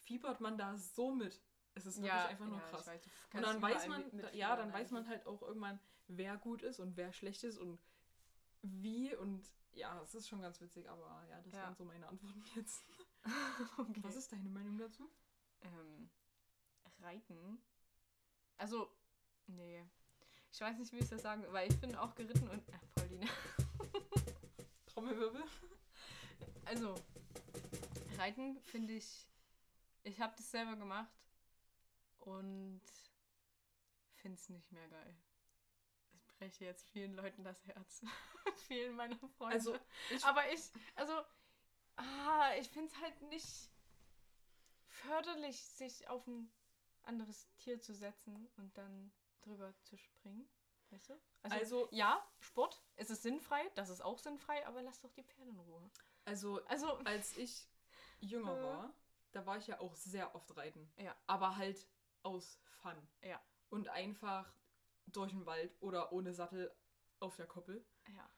fiebert 0.00 0.40
man 0.40 0.58
da 0.58 0.76
so 0.76 1.12
mit. 1.14 1.40
Es 1.74 1.86
ist 1.86 1.96
wirklich 2.02 2.12
einfach 2.12 2.46
nur 2.46 2.58
ja, 2.58 2.64
krass. 2.64 2.86
weiß, 2.86 3.02
Und 3.34 3.42
dann 3.42 3.62
weiß 3.62 3.86
man, 3.88 4.04
da, 4.18 4.30
ja, 4.32 4.56
dann 4.56 4.72
weiß 4.72 4.90
man 4.90 5.06
halt 5.08 5.26
auch 5.26 5.42
irgendwann, 5.42 5.78
wer 6.08 6.36
gut 6.36 6.62
ist 6.62 6.80
und 6.80 6.96
wer 6.96 7.12
schlecht 7.12 7.44
ist 7.44 7.58
und 7.58 7.78
wie. 8.62 9.14
Und 9.14 9.44
ja, 9.72 10.00
es 10.02 10.14
ist 10.14 10.28
schon 10.28 10.40
ganz 10.40 10.60
witzig, 10.60 10.88
aber 10.88 11.24
ja, 11.30 11.40
das 11.42 11.52
Ja. 11.54 11.62
waren 11.64 11.76
so 11.76 11.84
meine 11.84 12.08
Antworten 12.08 12.42
jetzt. 12.56 12.84
okay. 13.78 14.02
Was 14.02 14.16
ist 14.16 14.32
deine 14.32 14.48
Meinung 14.48 14.78
dazu? 14.78 15.08
ähm, 15.62 16.08
Reiten. 17.00 17.62
Also, 18.56 18.90
nee. 19.46 19.84
Ich 20.50 20.60
weiß 20.60 20.78
nicht, 20.78 20.92
wie 20.92 20.98
ich 20.98 21.08
das 21.08 21.22
sagen 21.22 21.44
weil 21.50 21.70
ich 21.70 21.80
bin 21.80 21.94
auch 21.94 22.14
geritten 22.14 22.48
und. 22.48 22.68
Äh, 22.68 22.78
Pauline. 22.94 23.26
Trommelwirbel? 24.86 25.44
Also, 26.64 26.94
Reiten 28.16 28.60
finde 28.62 28.94
ich. 28.94 29.28
Ich 30.02 30.20
habe 30.20 30.34
das 30.36 30.50
selber 30.50 30.76
gemacht 30.76 31.10
und 32.18 32.82
finde 34.14 34.36
es 34.36 34.48
nicht 34.48 34.70
mehr 34.72 34.88
geil. 34.88 35.16
Ich 36.12 36.26
breche 36.38 36.64
jetzt 36.64 36.88
vielen 36.90 37.14
Leuten 37.14 37.44
das 37.44 37.64
Herz. 37.66 38.02
vielen 38.68 38.96
meiner 38.96 39.16
Freunde. 39.36 39.54
Also, 39.54 39.78
ich, 40.10 40.24
Aber 40.24 40.50
ich, 40.52 40.70
also, 40.94 41.12
ah, 41.96 42.50
ich 42.58 42.68
finde 42.68 42.88
es 42.92 43.00
halt 43.00 43.20
nicht 43.22 43.70
förderlich, 44.88 45.60
sich 45.62 46.08
auf 46.08 46.26
ein 46.26 46.50
anderes 47.04 47.48
Tier 47.58 47.80
zu 47.80 47.94
setzen 47.94 48.48
und 48.56 48.76
dann 48.76 49.12
drüber 49.40 49.74
zu 49.82 49.96
springen. 49.96 50.48
Weißt 50.90 51.10
du? 51.10 51.20
Also- 51.42 51.88
ja, 51.92 52.26
Sport, 52.40 52.82
es 52.96 53.10
ist 53.10 53.22
sinnfrei, 53.22 53.62
das 53.74 53.88
ist 53.90 54.00
auch 54.00 54.18
sinnfrei, 54.18 54.66
aber 54.66 54.82
lass 54.82 55.00
doch 55.00 55.12
die 55.12 55.22
Pferde 55.22 55.50
in 55.50 55.58
Ruhe. 55.58 55.90
also 56.24 56.64
Also, 56.66 56.94
als 56.98 57.36
ich 57.36 57.68
jünger 58.20 58.56
Äh. 58.58 58.62
war, 58.62 58.94
da 59.32 59.44
war 59.46 59.58
ich 59.58 59.66
ja 59.66 59.80
auch 59.80 59.94
sehr 59.94 60.34
oft 60.34 60.56
reiten. 60.56 60.90
Ja. 60.96 61.14
Aber 61.26 61.56
halt 61.56 61.86
aus 62.22 62.58
Fun. 62.82 62.96
Ja. 63.22 63.40
Und 63.70 63.88
einfach 63.88 64.52
durch 65.06 65.30
den 65.30 65.46
Wald 65.46 65.76
oder 65.80 66.12
ohne 66.12 66.32
Sattel 66.32 66.74
auf 67.20 67.36
der 67.36 67.46
Koppel. 67.46 67.84
ja. 68.14 68.28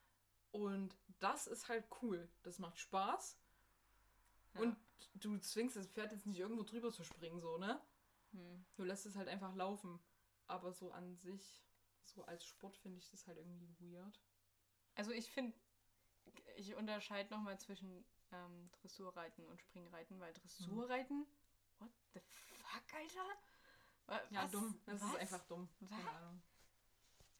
Und 0.53 0.97
das 1.21 1.47
ist 1.47 1.69
halt 1.69 1.85
cool. 2.03 2.29
Das 2.43 2.59
macht 2.59 2.79
Spaß. 2.79 3.39
ja. 4.55 4.61
Und 4.61 4.77
du 5.15 5.39
zwingst 5.39 5.77
das 5.77 5.87
Pferd 5.87 6.13
jetzt 6.13 6.27
nicht 6.27 6.39
irgendwo 6.39 6.65
drüber 6.65 6.91
zu 6.91 7.05
springen, 7.05 7.39
so, 7.39 7.57
ne? 7.59 7.81
Hm. 8.33 8.65
Du 8.75 8.85
lässt 8.85 9.07
es 9.07 9.17
halt 9.17 9.29
einfach 9.29 9.55
laufen. 9.55 10.01
Aber 10.47 10.73
so 10.73 10.91
an 10.91 11.15
sich, 11.15 11.63
so 12.03 12.25
als 12.25 12.45
Sport 12.45 12.77
finde 12.79 12.99
ich 12.99 13.09
das 13.11 13.27
halt 13.29 13.39
irgendwie 13.39 13.73
weird. 13.79 14.21
Also 14.97 15.13
ich 15.13 15.31
finde, 15.31 15.57
ich 16.57 16.75
unterscheide 16.75 17.31
nochmal 17.31 17.59
zwischen 17.61 18.05
ähm, 18.33 18.71
Dressurreiten 18.73 19.47
und 19.47 19.61
Springreiten, 19.61 20.19
weil 20.19 20.33
Dressurreiten, 20.33 21.27
what 21.79 21.91
the 22.15 22.21
fuck, 22.21 22.95
Alter? 22.95 23.27
Wa- 24.11 24.23
Ja, 24.31 24.43
was? 24.45 24.51
dumm. 24.51 24.81
Das 24.87 25.01
Was? 25.01 25.09
ist 25.11 25.17
einfach 25.17 25.45
dumm. 25.47 25.69
Keine 25.89 26.05
Was? 26.05 26.15
Ahnung. 26.15 26.43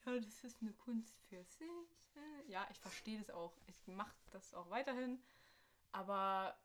Ja, 0.07 0.19
das 0.19 0.45
ist 0.45 0.63
eine 0.63 0.73
Kunst 0.73 1.19
für 1.29 1.45
sich. 1.45 1.69
Äh, 2.17 2.51
Ja, 2.51 2.67
ich 2.71 2.79
verstehe 2.81 3.19
das 3.19 3.31
auch. 3.31 3.55
Ich 3.67 3.87
mache 3.87 4.15
das 4.31 4.55
auch 4.55 4.71
weiterhin. 4.71 5.23
Aber 5.93 6.57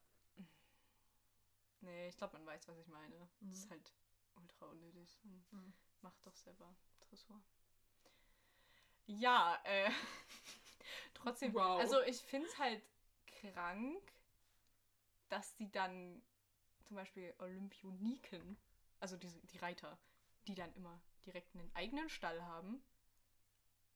nee, 1.82 2.08
ich 2.08 2.18
glaube, 2.18 2.34
man 2.38 2.46
weiß, 2.46 2.68
was 2.68 2.78
ich 2.78 2.88
meine. 2.88 3.16
Mhm. 3.40 3.50
Das 3.50 3.60
ist 3.60 3.70
halt 3.70 3.94
ultra 4.36 4.66
unnötig. 4.68 5.20
Und 5.24 5.52
Mhm. 5.52 5.74
Mach 6.02 6.18
doch 6.20 6.36
selber 6.36 6.76
Dressur. 7.02 7.42
Ja, 9.08 9.60
äh, 9.64 9.90
trotzdem. 11.16 11.54
Wow. 11.54 11.80
Also 11.80 12.00
ich 12.04 12.22
finde 12.22 12.48
es 12.48 12.58
halt 12.60 12.84
krank, 13.26 14.02
dass 15.30 15.56
die 15.56 15.72
dann 15.72 16.22
zum 16.84 16.96
Beispiel 16.98 17.34
Olympioniken, 17.40 18.56
also 19.06 19.18
diese, 19.18 19.40
die 19.46 19.60
Reiter, 19.60 20.00
die 20.48 20.56
dann 20.56 20.74
immer 20.74 21.00
direkt 21.28 21.54
einen 21.56 21.70
eigenen 21.76 22.10
Stall 22.10 22.42
haben, 22.44 22.84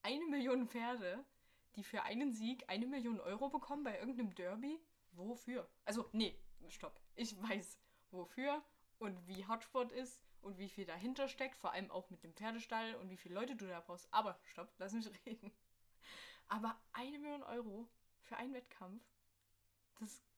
eine 0.02 0.26
Million 0.26 0.67
Pferde, 0.67 1.24
die 1.76 1.84
für 1.84 2.04
einen 2.04 2.34
Sieg 2.34 2.63
eine 2.67 2.86
Million 2.86 3.19
Euro 3.19 3.50
bekommen 3.50 3.84
bei 3.84 3.98
irgendeinem 4.00 4.36
Derby. 4.36 4.80
Wofür? 5.12 5.67
Also, 5.86 6.10
nee, 6.12 6.38
stopp. 6.67 7.00
Ich 7.15 7.41
weiß, 7.41 7.80
wofür 8.12 8.63
und 9.00 9.28
wie 9.28 9.45
Hotspot 9.48 9.91
ist 9.91 10.24
und 10.41 10.58
wie 10.58 10.69
viel 10.69 10.86
dahinter 10.86 11.28
steckt, 11.28 11.56
vor 11.58 11.72
allem 11.72 11.91
auch 11.91 12.10
mit 12.10 12.24
dem 12.24 12.34
Pferdestall 12.34 12.95
und 12.95 13.10
wie 13.10 13.17
viele 13.17 13.36
Leute 13.36 13.56
du 13.56 13.67
da 13.67 13.80
brauchst. 13.82 14.08
Aber 14.13 14.39
stopp, 14.43 14.72
lass 14.78 14.93
mich 14.93 15.10
reden. 15.26 15.52
Aber 16.50 16.80
eine 16.93 17.19
Million 17.19 17.43
Euro 17.43 17.89
für 18.22 18.38
einen 18.38 18.54
Wettkampf, 18.54 19.04
das, 20.00 20.22
ge- 20.22 20.29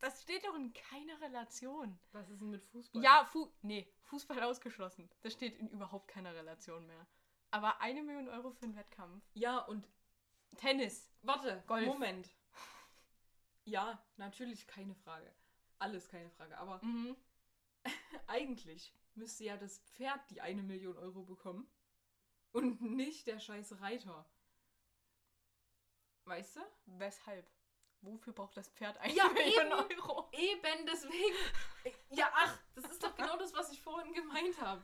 das 0.00 0.22
steht 0.22 0.44
doch 0.44 0.54
in 0.54 0.72
keiner 0.72 1.20
Relation. 1.20 1.98
Was 2.12 2.28
ist 2.30 2.40
denn 2.40 2.50
mit 2.50 2.62
Fußball? 2.64 3.02
Ja, 3.02 3.24
Fu 3.24 3.52
nee, 3.62 3.92
Fußball 4.02 4.42
ausgeschlossen. 4.42 5.10
Das 5.22 5.32
steht 5.32 5.56
in 5.58 5.68
überhaupt 5.68 6.08
keiner 6.08 6.34
Relation 6.34 6.86
mehr. 6.86 7.06
Aber 7.50 7.80
eine 7.80 8.02
Million 8.02 8.28
Euro 8.28 8.50
für 8.50 8.64
einen 8.64 8.76
Wettkampf. 8.76 9.24
Ja, 9.34 9.58
und 9.58 9.88
Tennis. 10.56 11.10
warte, 11.22 11.62
Golf. 11.66 11.86
Moment. 11.86 12.30
Ja, 13.64 14.02
natürlich 14.16 14.66
keine 14.66 14.94
Frage. 14.94 15.32
Alles 15.78 16.08
keine 16.08 16.30
Frage. 16.30 16.56
Aber 16.58 16.80
Mhm. 16.84 17.16
eigentlich 18.26 18.94
müsste 19.14 19.44
ja 19.44 19.56
das 19.56 19.78
Pferd 19.80 20.30
die 20.30 20.40
eine 20.40 20.62
Million 20.62 20.96
Euro 20.96 21.22
bekommen 21.24 21.70
und 22.52 22.80
nicht 22.82 23.26
der 23.26 23.38
scheiß 23.38 23.80
Reiter. 23.80 24.28
Weißt 26.24 26.56
du? 26.56 26.60
Weshalb? 26.86 27.50
Wofür 28.02 28.32
braucht 28.32 28.56
das 28.56 28.68
Pferd 28.70 28.96
eine 28.98 29.12
Ja, 29.14 29.28
Million 29.28 29.66
eben. 29.66 29.72
Euro? 30.00 30.28
Eben 30.32 30.86
deswegen. 30.86 31.34
Ja, 32.10 32.30
ach, 32.34 32.58
das 32.74 32.84
ist 32.90 33.02
doch 33.02 33.14
genau 33.14 33.36
das, 33.36 33.54
was 33.54 33.70
ich 33.72 33.80
vorhin 33.82 34.14
gemeint 34.14 34.60
habe. 34.60 34.82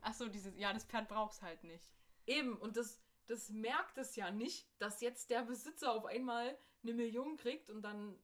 Achso, 0.00 0.28
dieses, 0.28 0.56
ja, 0.56 0.72
das 0.72 0.84
Pferd 0.84 1.08
braucht's 1.08 1.42
halt 1.42 1.64
nicht. 1.64 1.84
Eben, 2.26 2.56
und 2.56 2.76
das, 2.76 3.00
das 3.26 3.50
merkt 3.50 3.98
es 3.98 4.14
ja 4.16 4.30
nicht, 4.30 4.68
dass 4.80 5.00
jetzt 5.00 5.30
der 5.30 5.42
Besitzer 5.42 5.92
auf 5.92 6.04
einmal 6.06 6.56
eine 6.82 6.94
Million 6.94 7.36
kriegt 7.36 7.68
und 7.70 7.82
dann, 7.82 8.16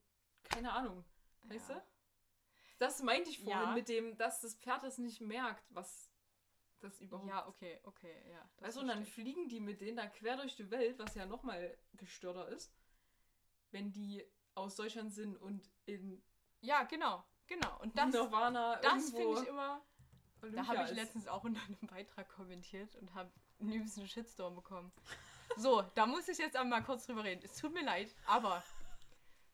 keine 0.44 0.72
Ahnung, 0.72 1.04
weißt 1.44 1.70
Ja. 1.70 1.74
du? 1.76 1.82
Das 2.78 3.02
meinte 3.02 3.30
ich 3.30 3.40
vorhin 3.42 3.68
Ja. 3.70 3.74
mit 3.74 3.88
dem, 3.88 4.16
dass 4.18 4.40
das 4.40 4.54
Pferd 4.54 4.84
es 4.84 4.98
nicht 4.98 5.20
merkt, 5.20 5.64
was 5.70 6.12
das 6.78 7.00
überhaupt 7.00 7.28
Ja, 7.28 7.48
okay, 7.48 7.80
okay, 7.82 8.22
ja. 8.30 8.48
das 8.58 8.68
Weißt 8.68 8.76
du, 8.76 8.80
und 8.82 8.88
dann 8.88 9.04
fliegen 9.04 9.48
die 9.48 9.58
mit 9.58 9.80
denen 9.80 9.96
da 9.96 10.06
quer 10.06 10.36
durch 10.36 10.54
die 10.54 10.70
Welt, 10.70 10.96
was 11.00 11.16
ja 11.16 11.26
nochmal 11.26 11.76
gestörter 11.94 12.46
ist, 12.48 12.72
wenn 13.70 13.92
die 13.92 14.24
aus 14.54 14.76
Deutschland 14.76 15.12
sind 15.12 15.36
und 15.36 15.70
in 15.86 16.22
Ja, 16.60 16.84
genau, 16.84 17.24
genau. 17.46 17.78
Und 17.80 17.96
das, 17.96 18.12
Nirvana 18.12 18.76
das 18.76 19.10
finde 19.10 19.40
ich 19.40 19.48
immer. 19.48 19.82
Olympia 20.42 20.62
Da 20.62 20.68
habe 20.68 20.88
ich 20.88 20.96
letztens 20.96 21.26
auch 21.26 21.44
unter 21.44 21.60
einem 21.62 21.78
Beitrag 21.90 22.28
kommentiert 22.28 22.94
und 22.96 23.14
habe 23.14 23.30
einen 23.60 23.72
übelsten 23.72 24.06
Shitstorm 24.06 24.54
bekommen. 24.54 24.92
So, 25.56 25.82
da 25.94 26.06
muss 26.06 26.28
ich 26.28 26.38
jetzt 26.38 26.56
einmal 26.56 26.82
kurz 26.84 27.06
drüber 27.06 27.24
reden. 27.24 27.42
Es 27.44 27.56
tut 27.56 27.72
mir 27.72 27.82
leid, 27.82 28.14
aber 28.26 28.62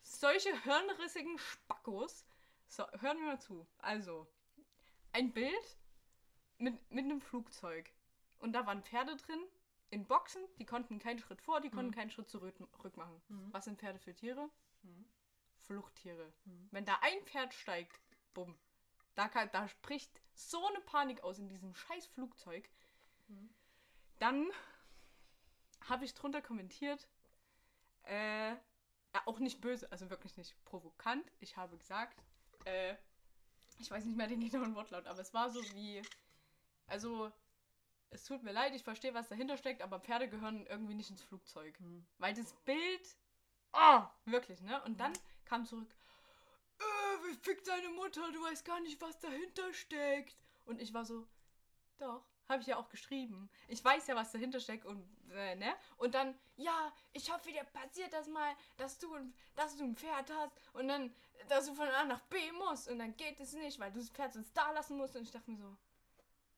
solche 0.03 0.51
hirnrissigen 0.63 1.39
Spackos. 1.39 2.27
So, 2.67 2.85
hören 3.01 3.19
wir 3.19 3.27
mal 3.27 3.41
zu. 3.41 3.67
Also, 3.79 4.27
ein 5.13 5.33
Bild 5.33 5.79
mit, 6.59 6.91
mit 6.91 7.05
einem 7.05 7.21
Flugzeug. 7.21 7.91
Und 8.39 8.53
da 8.53 8.67
waren 8.67 8.83
Pferde 8.83 9.17
drin, 9.17 9.43
in 9.91 10.07
Boxen, 10.07 10.43
die 10.59 10.67
konnten 10.67 10.99
keinen 10.99 11.19
Schritt 11.19 11.41
vor, 11.41 11.61
die 11.61 11.71
konnten 11.71 11.91
Mhm. 11.91 11.95
keinen 11.95 12.11
Schritt 12.11 12.29
zurück 12.29 12.59
machen. 12.97 13.23
Mhm. 13.29 13.53
Was 13.53 13.65
sind 13.65 13.79
Pferde 13.79 13.99
für 13.99 14.15
Tiere? 14.15 14.51
Mhm. 14.83 15.07
Fluchttiere. 15.61 16.33
Mhm. 16.45 16.69
Wenn 16.73 16.85
da 16.85 16.99
ein 17.01 17.25
Pferd 17.25 17.55
steigt, 17.55 18.01
bumm. 18.35 18.59
Da, 19.15 19.29
kann, 19.29 19.49
da 19.53 19.69
spricht 19.69 20.21
so 20.35 20.67
eine 20.67 20.81
Panik 20.81 21.23
aus 21.23 21.39
in 21.39 21.49
diesem 21.49 21.75
scheiß 21.75 22.07
Flugzeug. 22.07 22.69
Mhm. 23.29 23.55
Dann 24.19 24.51
habe 25.89 26.05
ich 26.05 26.15
drunter 26.15 26.43
kommentiert, 26.43 27.09
äh, 28.05 28.57
auch 29.27 29.39
nicht 29.39 29.61
böse, 29.61 29.91
also 29.93 30.11
wirklich 30.11 30.37
nicht 30.37 30.63
provokant. 30.65 31.31
Ich 31.41 31.57
habe 31.57 31.79
gesagt, 31.79 32.21
äh, 32.65 32.97
ich 33.79 33.91
weiß 33.91 34.05
nicht 34.05 34.17
mehr 34.17 34.27
den 34.27 34.41
genauen 34.41 34.75
Wortlaut, 34.75 35.07
aber 35.07 35.21
es 35.21 35.33
war 35.35 35.51
so 35.51 35.63
wie, 35.75 36.03
also, 36.87 37.31
es 38.15 38.25
tut 38.25 38.43
mir 38.43 38.53
leid, 38.53 38.75
ich 38.75 38.83
verstehe, 38.85 39.13
was 39.15 39.29
dahinter 39.29 39.57
steckt, 39.57 39.83
aber 39.83 40.01
Pferde 40.01 40.29
gehören 40.29 40.67
irgendwie 40.67 40.95
nicht 40.95 41.11
ins 41.11 41.23
Flugzeug. 41.23 41.79
Mhm. 41.81 42.07
Weil 42.19 42.35
das 42.35 42.53
Bild. 42.65 43.17
Oh, 43.73 44.03
wirklich, 44.25 44.61
ne? 44.63 44.81
Und 44.85 45.01
dann 45.01 45.13
kam 45.45 45.67
zurück. 45.67 45.93
Äh, 46.79 46.83
wie 47.29 47.35
fickt 47.35 47.67
deine 47.67 47.89
Mutter? 47.91 48.31
Du 48.33 48.43
weißt 48.43 48.65
gar 48.65 48.81
nicht, 48.81 49.01
was 49.01 49.19
dahinter 49.21 49.73
steckt. 49.75 50.37
Und 50.65 50.81
ich 50.81 50.95
war 50.95 51.05
so, 51.05 51.27
doch, 51.99 52.25
habe 52.49 52.61
ich 52.63 52.69
ja 52.69 52.77
auch 52.77 52.89
geschrieben. 52.89 53.51
Ich 53.69 53.85
weiß 53.85 54.07
ja, 54.07 54.15
was 54.15 54.33
dahinter 54.33 54.61
steckt 54.61 54.87
und, 54.87 55.05
äh, 55.33 55.57
ne? 55.57 55.75
Und 55.97 56.15
dann, 56.15 56.39
ja, 56.57 56.93
ich 57.13 57.33
hoffe, 57.33 57.51
dir 57.51 57.65
passiert 57.65 58.13
das 58.13 58.29
mal, 58.29 58.55
dass 58.77 58.99
du, 58.99 59.13
ein- 59.15 59.35
dass 59.57 59.77
du 59.77 59.85
ein 59.85 59.97
Pferd 59.97 60.31
hast 60.31 60.53
und 60.75 60.89
dann, 60.89 61.13
dass 61.49 61.67
du 61.67 61.75
von 61.75 61.89
A 61.89 62.05
nach 62.05 62.21
B 62.23 62.53
musst 62.53 62.89
und 62.89 62.99
dann 63.01 63.17
geht 63.17 63.41
es 63.41 63.53
nicht, 63.55 63.79
weil 63.81 63.91
du 63.93 63.99
das 63.99 64.11
Pferd 64.11 64.33
sonst 64.33 64.57
da 64.57 64.71
lassen 64.71 64.97
musst. 64.97 65.17
Und 65.17 65.23
ich 65.23 65.33
dachte 65.33 65.51
mir 65.51 65.59
so, 65.59 65.77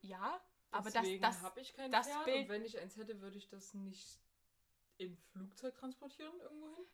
ja, 0.03 0.41
aber 0.79 0.91
das, 0.91 1.03
Deswegen 1.03 1.23
das, 1.23 1.43
habe 1.43 1.61
ich 1.61 1.75
kein 1.75 1.91
das 1.91 2.09
Pferd 2.09 2.25
Bild- 2.25 2.43
und 2.43 2.49
wenn 2.49 2.65
ich 2.65 2.79
eins 2.79 2.97
hätte, 2.97 3.21
würde 3.21 3.39
ich 3.39 3.49
das 3.49 3.75
nicht 3.75 4.21
im 4.99 5.17
Flugzeug 5.17 5.75
transportieren 5.75 6.39
irgendwo 6.41 6.69
hin. 6.69 6.85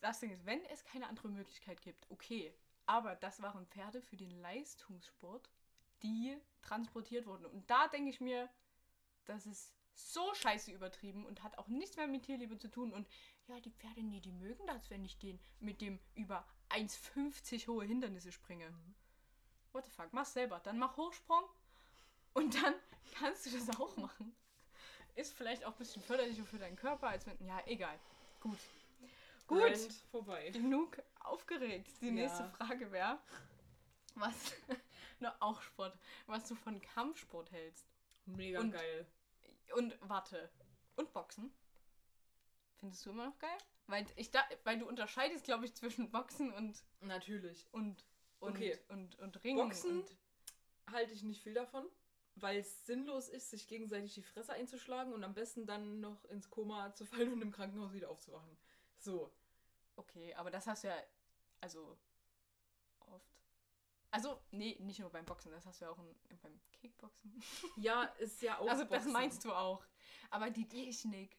das 0.00 0.20
Ding 0.20 0.30
ist, 0.30 0.44
wenn 0.44 0.64
es 0.66 0.84
keine 0.84 1.08
andere 1.08 1.28
Möglichkeit 1.28 1.80
gibt, 1.82 2.10
okay. 2.10 2.54
Aber 2.86 3.14
das 3.16 3.40
waren 3.40 3.66
Pferde 3.66 4.02
für 4.02 4.16
den 4.16 4.30
Leistungssport, 4.30 5.48
die 6.02 6.36
transportiert 6.62 7.26
wurden. 7.26 7.46
Und 7.46 7.70
da 7.70 7.88
denke 7.88 8.10
ich 8.10 8.20
mir, 8.20 8.50
das 9.24 9.46
ist 9.46 9.74
so 9.94 10.34
scheiße 10.34 10.72
übertrieben 10.72 11.24
und 11.24 11.42
hat 11.42 11.56
auch 11.56 11.68
nichts 11.68 11.96
mehr 11.96 12.06
mit 12.06 12.24
Tierliebe 12.24 12.58
zu 12.58 12.68
tun. 12.68 12.92
Und 12.92 13.08
ja, 13.46 13.60
die 13.60 13.70
Pferde, 13.70 14.02
nee, 14.02 14.20
die 14.20 14.32
mögen 14.32 14.66
das, 14.66 14.90
wenn 14.90 15.04
ich 15.04 15.18
den 15.18 15.40
mit 15.60 15.80
dem 15.80 15.98
über 16.14 16.46
1,50 16.70 17.68
hohe 17.68 17.84
Hindernisse 17.84 18.32
springe. 18.32 18.72
What 19.72 19.84
the 19.86 19.90
fuck, 19.90 20.12
mach 20.12 20.26
selber. 20.26 20.60
Dann 20.60 20.78
mach 20.78 20.96
Hochsprung 20.96 21.44
und 22.32 22.62
dann 22.62 22.74
kannst 23.18 23.46
du 23.46 23.50
das 23.50 23.68
auch 23.78 23.96
machen. 23.96 24.34
Ist 25.16 25.34
vielleicht 25.34 25.64
auch 25.64 25.72
ein 25.72 25.78
bisschen 25.78 26.02
förderlicher 26.02 26.44
für 26.44 26.58
deinen 26.58 26.76
Körper, 26.76 27.08
als 27.08 27.26
wenn. 27.26 27.36
Ja, 27.46 27.62
egal. 27.66 27.98
Gut. 28.40 28.58
Gut. 29.46 29.62
Rant 29.62 29.92
vorbei. 30.10 30.50
Genug 30.50 31.00
aufgeregt. 31.20 31.90
Die 32.00 32.06
Ja. 32.06 32.12
nächste 32.12 32.48
Frage 32.50 32.90
wäre, 32.90 33.18
was, 34.14 34.34
nur 35.20 35.34
auch 35.40 35.60
Sport, 35.62 35.96
was 36.26 36.48
du 36.48 36.54
von 36.54 36.80
Kampfsport 36.80 37.52
hältst. 37.52 37.86
Mega 38.26 38.60
Und- 38.60 38.72
geil. 38.72 39.06
Und 39.76 39.96
warte, 40.02 40.50
und 40.96 41.12
Boxen? 41.12 41.52
Findest 42.78 43.04
du 43.06 43.10
immer 43.10 43.26
noch 43.26 43.38
geil? 43.38 43.56
Weil, 43.86 44.06
ich 44.16 44.30
da, 44.30 44.42
weil 44.64 44.78
du 44.78 44.86
unterscheidest, 44.86 45.44
glaube 45.44 45.64
ich, 45.66 45.74
zwischen 45.74 46.10
Boxen 46.10 46.52
und, 46.52 46.82
Natürlich. 47.00 47.66
und, 47.72 48.04
und, 48.40 48.54
Okay. 48.56 48.78
und, 48.88 49.18
und 49.18 49.42
Ringen. 49.44 49.58
Boxen? 49.68 50.00
Und, 50.00 50.16
Halte 50.92 51.12
ich 51.12 51.22
nicht 51.22 51.42
viel 51.42 51.54
davon, 51.54 51.86
weil 52.36 52.58
es 52.58 52.84
sinnlos 52.86 53.28
ist, 53.28 53.50
sich 53.50 53.66
gegenseitig 53.68 54.14
die 54.14 54.22
Fresse 54.22 54.52
einzuschlagen 54.52 55.12
und 55.12 55.22
am 55.24 55.34
besten 55.34 55.66
dann 55.66 56.00
noch 56.00 56.24
ins 56.26 56.50
Koma 56.50 56.92
zu 56.94 57.04
fallen 57.06 57.32
und 57.32 57.42
im 57.42 57.52
Krankenhaus 57.52 57.92
wieder 57.92 58.10
aufzuwachen. 58.10 58.56
So. 58.98 59.32
okay, 59.96 60.34
aber 60.34 60.50
das 60.50 60.66
hast 60.66 60.84
du 60.84 60.88
ja, 60.88 60.96
also, 61.60 61.96
oft. 63.00 63.34
Also, 64.10 64.40
nee, 64.50 64.76
nicht 64.80 65.00
nur 65.00 65.10
beim 65.10 65.24
Boxen, 65.24 65.50
das 65.52 65.66
hast 65.66 65.80
du 65.80 65.84
ja 65.86 65.90
auch 65.90 65.98
in, 65.98 66.38
beim 66.40 66.60
Kickboxen. 66.72 67.42
Ja, 67.76 68.04
ist 68.18 68.42
ja 68.42 68.58
auch. 68.58 68.68
Also 68.68 68.84
das 68.84 68.90
Boxen. 68.90 69.12
meinst 69.12 69.44
du 69.44 69.52
auch. 69.52 69.84
Aber 70.30 70.50
die 70.50 70.68
Technik, 70.68 71.36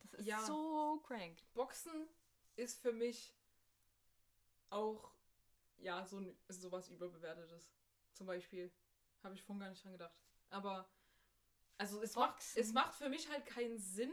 das 0.00 0.14
ist 0.14 0.26
Ja. 0.26 0.42
so 0.44 1.00
crank. 1.06 1.38
Boxen 1.54 2.08
ist 2.56 2.80
für 2.80 2.92
mich 2.92 3.34
auch 4.70 5.12
ja 5.78 6.04
so 6.04 6.22
sowas 6.48 6.88
überbewertetes. 6.88 7.70
Zum 8.12 8.26
Beispiel 8.26 8.70
habe 9.22 9.34
ich 9.34 9.42
vorhin 9.42 9.60
gar 9.60 9.70
nicht 9.70 9.84
dran 9.84 9.92
gedacht. 9.92 10.16
Aber 10.50 10.88
also 11.76 12.02
es 12.02 12.14
macht, 12.16 12.42
es 12.56 12.72
macht 12.72 12.94
für 12.94 13.08
mich 13.08 13.28
halt 13.30 13.46
keinen 13.46 13.78
Sinn, 13.78 14.12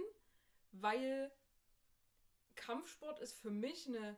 weil 0.71 1.31
Kampfsport 2.55 3.19
ist 3.19 3.39
für 3.39 3.51
mich 3.51 3.87
eine 3.87 4.17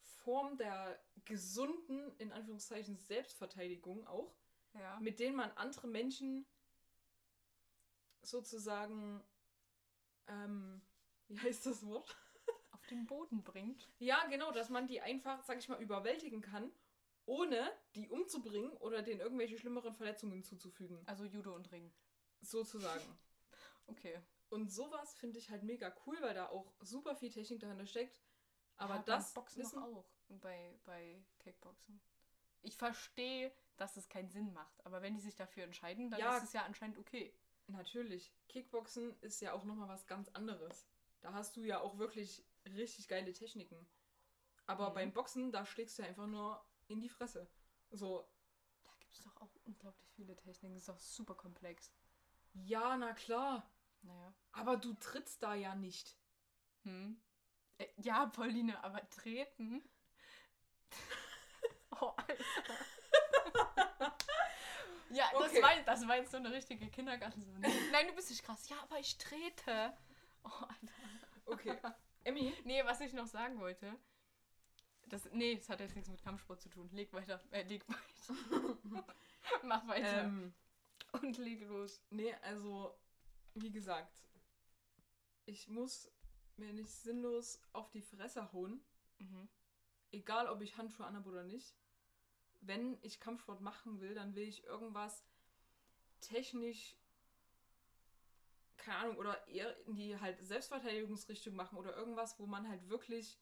Form 0.00 0.56
der 0.56 1.00
gesunden, 1.24 2.16
in 2.18 2.32
Anführungszeichen, 2.32 2.96
Selbstverteidigung 2.96 4.06
auch, 4.06 4.34
Ja. 4.74 4.98
mit 5.00 5.20
denen 5.20 5.36
man 5.36 5.50
andere 5.52 5.86
Menschen 5.88 6.46
sozusagen, 8.22 9.22
ähm, 10.26 10.82
wie 11.28 11.40
heißt 11.40 11.66
das 11.66 11.84
Wort? 11.86 12.16
Auf 12.72 12.86
den 12.86 13.06
Boden 13.06 13.42
bringt. 13.42 13.88
Ja, 13.98 14.26
genau, 14.26 14.50
dass 14.52 14.70
man 14.70 14.86
die 14.86 15.00
einfach, 15.00 15.42
sag 15.44 15.58
ich 15.58 15.68
mal, 15.68 15.80
überwältigen 15.80 16.40
kann, 16.42 16.70
ohne 17.28 17.70
die 17.94 18.08
umzubringen 18.08 18.72
oder 18.78 19.02
denen 19.02 19.20
irgendwelche 19.20 19.58
schlimmeren 19.58 19.92
Verletzungen 19.92 20.42
zuzufügen. 20.42 21.02
Also 21.06 21.24
Judo 21.24 21.54
und 21.54 21.70
Ring. 21.70 21.92
Sozusagen. 22.40 23.04
Okay. 23.90 24.20
Und 24.50 24.70
sowas 24.70 25.14
finde 25.14 25.38
ich 25.38 25.48
halt 25.48 25.62
mega 25.62 25.94
cool, 26.04 26.20
weil 26.20 26.34
da 26.34 26.50
auch 26.50 26.74
super 26.80 27.16
viel 27.16 27.30
Technik 27.30 27.60
dahinter 27.60 27.86
steckt. 27.86 28.20
Aber 28.76 28.96
ja, 28.96 29.02
das 29.02 29.32
beim 29.32 29.42
Boxen 29.44 29.62
wissen, 29.62 29.80
doch 29.80 29.86
auch. 29.96 30.10
Bei, 30.28 30.78
bei 30.84 31.24
Kickboxen. 31.38 31.98
Ich 32.60 32.76
verstehe, 32.76 33.50
dass 33.78 33.96
es 33.96 34.10
keinen 34.10 34.28
Sinn 34.28 34.52
macht. 34.52 34.84
Aber 34.84 35.00
wenn 35.00 35.14
die 35.14 35.22
sich 35.22 35.36
dafür 35.36 35.64
entscheiden, 35.64 36.10
dann 36.10 36.20
Ja. 36.20 36.36
ist 36.36 36.44
es 36.44 36.52
ja 36.52 36.64
anscheinend 36.64 36.98
okay. 36.98 37.32
natürlich, 37.66 38.30
Kickboxen 38.48 39.18
ist 39.22 39.40
ja 39.40 39.54
auch 39.54 39.64
nochmal 39.64 39.88
was 39.88 40.06
ganz 40.06 40.28
anderes. 40.34 40.86
Da 41.22 41.32
hast 41.32 41.56
du 41.56 41.62
ja 41.62 41.80
auch 41.80 41.96
wirklich 41.96 42.44
richtig 42.66 43.08
geile 43.08 43.32
Techniken. 43.32 43.88
Aber 44.66 44.90
Mhm. 44.90 44.94
beim 44.94 45.12
Boxen, 45.14 45.50
da 45.50 45.64
schlägst 45.64 45.96
du 45.98 46.02
ja 46.02 46.08
einfach 46.08 46.26
nur 46.26 46.62
in 46.88 47.00
die 47.00 47.08
Fresse. 47.08 47.48
So, 47.90 48.28
Da 48.84 48.90
gibt 49.00 49.12
es 49.14 49.20
doch 49.22 49.36
auch 49.40 49.54
unglaublich 49.64 50.10
viele 50.12 50.36
Techniken. 50.36 50.74
Das 50.74 50.82
ist 50.82 50.88
doch 50.88 50.98
super 50.98 51.34
komplex. 51.34 51.92
ja, 52.54 52.96
na 52.96 53.12
klar. 53.14 53.70
Naja. 54.02 54.34
Aber 54.52 54.76
du 54.76 54.94
trittst 54.94 55.42
da 55.42 55.54
ja 55.54 55.74
nicht. 55.74 56.16
Hm. 56.84 57.20
Äh, 57.78 57.86
ja, 57.96 58.26
Pauline, 58.26 58.82
aber 58.84 59.08
treten? 59.10 59.82
oh, 62.00 62.12
Alter. 62.16 62.44
ja, 65.10 65.24
das, 65.32 65.50
Okay. 65.50 65.62
war, 65.62 65.82
das 65.84 66.06
war 66.08 66.16
jetzt 66.16 66.30
so 66.30 66.36
eine 66.36 66.52
richtige 66.52 66.88
Kindergartensohn. 66.90 67.60
Nein, 67.60 68.06
du 68.08 68.14
bist 68.14 68.30
nicht 68.30 68.42
krass. 68.44 68.68
Ja, 68.68 68.76
aber 68.82 68.98
ich 68.98 69.16
trete. 69.18 69.96
Oh, 70.44 70.48
Alter. 70.48 70.92
Okay. 71.46 71.78
Emmy, 72.24 72.54
Nee, 72.64 72.84
was 72.84 73.00
ich 73.00 73.12
noch 73.14 73.26
sagen 73.26 73.58
wollte. 73.58 73.98
Das, 75.08 75.28
nee, 75.32 75.56
das 75.56 75.68
hat 75.68 75.80
jetzt 75.80 75.94
nichts 75.94 76.10
mit 76.10 76.22
Kampfsport 76.22 76.60
zu 76.60 76.68
tun. 76.68 76.88
Leg 76.92 77.12
weiter. 77.12 77.40
Äh, 77.50 77.62
leg 77.64 77.84
weiter. 77.88 79.04
Mach 79.64 79.86
weiter. 79.88 80.24
ähm, 80.24 80.52
Und 81.12 81.38
leg 81.38 81.62
los. 81.62 82.02
nee, 82.10 82.34
also, 82.42 82.98
wie 83.54 83.70
gesagt, 83.70 84.22
ich 85.46 85.68
muss 85.68 86.10
mir 86.56 86.72
nicht 86.72 86.90
sinnlos 86.90 87.60
auf 87.72 87.90
die 87.90 88.02
Fresse 88.02 88.52
hauen, 88.52 88.80
Mhm. 89.20 89.48
egal 90.12 90.46
ob 90.48 90.60
ich 90.62 90.76
Handschuhe 90.76 91.04
anhabe 91.06 91.28
oder 91.30 91.42
nicht. 91.42 91.74
Wenn 92.60 92.98
ich 93.02 93.18
Kampfsport 93.20 93.60
machen 93.60 94.00
will, 94.00 94.14
dann 94.14 94.34
will 94.36 94.46
ich 94.46 94.62
irgendwas 94.64 95.24
technisch, 96.20 96.96
keine 98.76 98.98
Ahnung, 98.98 99.16
oder 99.16 99.46
eher 99.48 99.76
in 99.86 99.96
die 99.96 100.18
halt 100.20 100.40
Selbstverteidigungsrichtung 100.44 101.54
machen 101.54 101.78
oder 101.78 101.96
irgendwas, 101.96 102.38
wo 102.38 102.46
man 102.46 102.68
halt 102.68 102.88
wirklich 102.88 103.38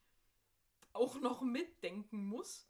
auch 0.96 1.20
noch 1.20 1.40
mitdenken 1.42 2.24
muss 2.26 2.68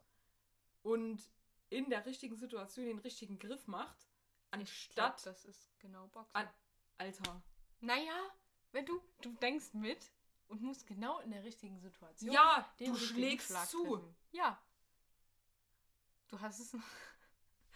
und 0.82 1.20
in 1.68 1.90
der 1.90 2.06
richtigen 2.06 2.36
Situation 2.36 2.86
den 2.86 2.98
richtigen 2.98 3.38
Griff 3.38 3.66
macht, 3.66 3.96
Statt, 4.64 5.12
anstatt, 5.14 5.26
das 5.26 5.44
ist 5.44 5.78
genau 5.80 6.06
Boxen. 6.08 6.34
An- 6.36 6.48
Alter, 6.98 7.42
Naja, 7.80 8.30
wenn 8.72 8.86
du, 8.86 9.00
du 9.20 9.32
denkst 9.34 9.74
mit 9.74 10.10
und 10.48 10.62
musst 10.62 10.86
genau 10.86 11.18
in 11.20 11.30
der 11.30 11.42
richtigen 11.44 11.78
Situation. 11.80 12.32
ja, 12.32 12.72
den 12.80 12.92
du 12.92 12.98
schlägst 12.98 13.48
Schlag 13.48 13.66
zu. 13.68 13.84
treffen. 13.84 14.16
Ja. 14.32 14.62
Du 16.28 16.40
hast 16.40 16.60
es. 16.60 16.76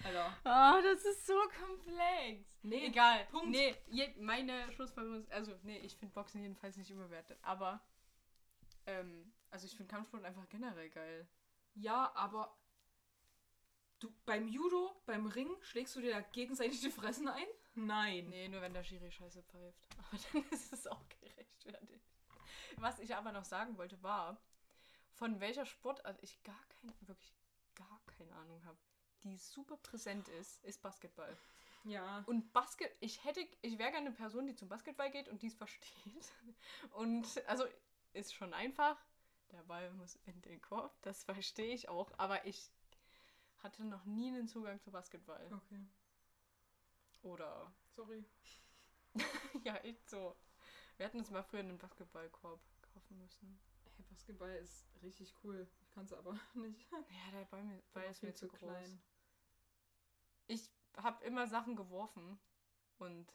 Alter, 0.03 0.35
Ah, 0.45 0.81
das 0.81 1.05
ist 1.05 1.27
so 1.27 1.35
komplex. 1.67 2.59
nee, 2.63 2.87
Egal. 2.87 3.27
Punkt. 3.27 3.51
Nee, 3.51 3.77
meine 4.19 4.73
Schlussfolgerung 4.73 5.19
ist, 5.21 5.31
also, 5.31 5.59
nee, 5.63 5.79
ich 5.81 5.95
finde 5.97 6.15
Boxen 6.15 6.41
jedenfalls 6.41 6.77
nicht 6.79 6.91
überwertet. 6.91 7.39
Aber, 7.43 7.85
ähm, 8.87 9.31
also 9.51 9.67
ich 9.67 9.77
finde 9.77 9.93
Kampfsport 9.93 10.25
einfach 10.25 10.49
generell 10.49 10.91
geil. 10.91 11.29
Ja, 11.75 12.13
aber 12.15 12.57
du 13.99 14.13
beim 14.25 14.49
Judo, 14.49 15.01
beim 15.07 15.27
Ring, 15.27 15.51
schlägst 15.63 15.97
du 15.97 16.01
dir 16.01 16.13
da 16.13 16.21
gegenseitig 16.21 16.81
die 16.81 16.91
Fressen 16.91 17.29
ein? 17.29 17.47
Nein. 17.75 18.29
Nee, 18.29 18.49
nur 18.49 18.61
wenn 18.61 18.75
der 18.75 18.83
Schiri 18.83 19.11
scheiße 19.11 19.43
pfeift. 19.45 19.89
Aber 19.99 20.19
dann 20.33 20.51
ist 20.51 20.73
es 20.73 20.87
auch 20.87 21.09
gerechtfertigt. 21.09 22.05
Was 22.77 22.99
ich 22.99 23.15
aber 23.15 23.31
noch 23.31 23.45
sagen 23.45 23.77
wollte, 23.77 24.03
war, 24.03 24.41
von 25.13 25.39
welcher 25.39 25.67
Sportart 25.67 26.19
ich 26.23 26.43
gar 26.43 26.65
keine, 26.69 26.95
wirklich 27.03 27.35
gar 27.75 28.01
keine 28.07 28.35
Ahnung 28.35 28.65
habe, 28.65 28.79
die 29.23 29.37
super 29.37 29.77
präsent 29.77 30.29
ist, 30.29 30.65
ist 30.65 30.81
Basketball. 30.83 31.37
Ja. 31.85 32.23
Und 32.27 32.53
Basket, 32.53 32.91
ich 33.01 33.25
hätte, 33.25 33.47
ich 33.63 33.79
wäre 33.79 33.91
gerne 33.91 34.07
eine 34.07 34.17
Person, 34.17 34.47
die 34.47 34.55
zum 34.55 34.69
Basketball 34.69 35.11
geht 35.11 35.29
und 35.29 35.43
dies 35.43 35.55
versteht. 35.55 36.33
Und 36.93 37.27
also 37.47 37.65
ist 38.13 38.35
schon 38.35 38.53
einfach. 38.53 38.97
Der 39.53 39.63
Ball 39.65 39.91
muss 39.93 40.17
in 40.27 40.41
den 40.43 40.61
Korb, 40.61 41.01
das 41.03 41.25
verstehe 41.25 41.75
ich 41.75 41.89
auch. 41.89 42.11
Aber 42.19 42.45
ich 42.47 42.71
hatte 43.59 43.85
noch 43.85 44.05
nie 44.05 44.29
einen 44.29 44.49
Zugang 44.49 44.81
zu 44.81 44.91
Basketball. 44.91 45.53
Okay. 45.53 45.85
Oder 47.23 47.73
Sorry. 47.97 48.25
ja, 49.65 49.77
echt 49.79 50.09
so. 50.09 50.37
Wir 50.97 51.07
hatten 51.07 51.19
uns 51.19 51.31
mal 51.31 51.43
früher 51.43 51.61
einen 51.61 51.79
Basketballkorb 51.79 52.61
kaufen 52.93 53.19
müssen. 53.19 53.61
Hey, 53.97 54.05
Basketball 54.09 54.55
ist 54.57 54.87
richtig 55.03 55.35
cool. 55.43 55.69
Ich 55.81 55.91
kann 55.91 56.05
es 56.05 56.13
aber 56.13 56.39
nicht. 56.55 56.91
Ja, 56.93 57.31
der 57.33 57.45
Ball, 57.47 57.65
mir- 57.65 57.83
Ball 57.93 58.05
ist 58.11 58.23
mir 58.23 58.35
zu 58.35 58.49
groß. 58.49 58.59
klein. 58.59 59.03
Ich 60.47 60.71
habe 60.97 61.25
immer 61.25 61.47
Sachen 61.47 61.77
geworfen 61.77 62.39
und 62.99 63.33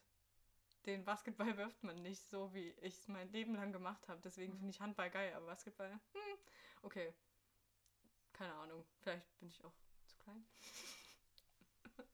den 0.86 1.04
Basketball 1.06 1.48
wirft 1.58 1.84
man 1.84 2.02
nicht 2.02 2.22
so, 2.30 2.54
wie 2.54 2.70
ich 2.82 2.96
es 2.98 3.08
mein 3.08 3.32
Leben 3.32 3.56
lang 3.56 3.72
gemacht 3.72 4.08
habe. 4.08 4.22
Deswegen 4.24 4.54
Mhm. 4.54 4.58
finde 4.58 4.72
ich 4.72 4.80
Handball 4.82 5.10
geil, 5.10 5.34
aber 5.34 5.48
Basketball, 5.48 5.92
hm, 5.92 6.38
okay. 6.84 7.14
Keine 8.34 8.54
Ahnung. 8.56 8.84
Vielleicht 9.02 9.40
bin 9.40 9.50
ich 9.50 9.64
auch 9.64 9.74
zu 10.06 10.18
klein. 10.18 10.46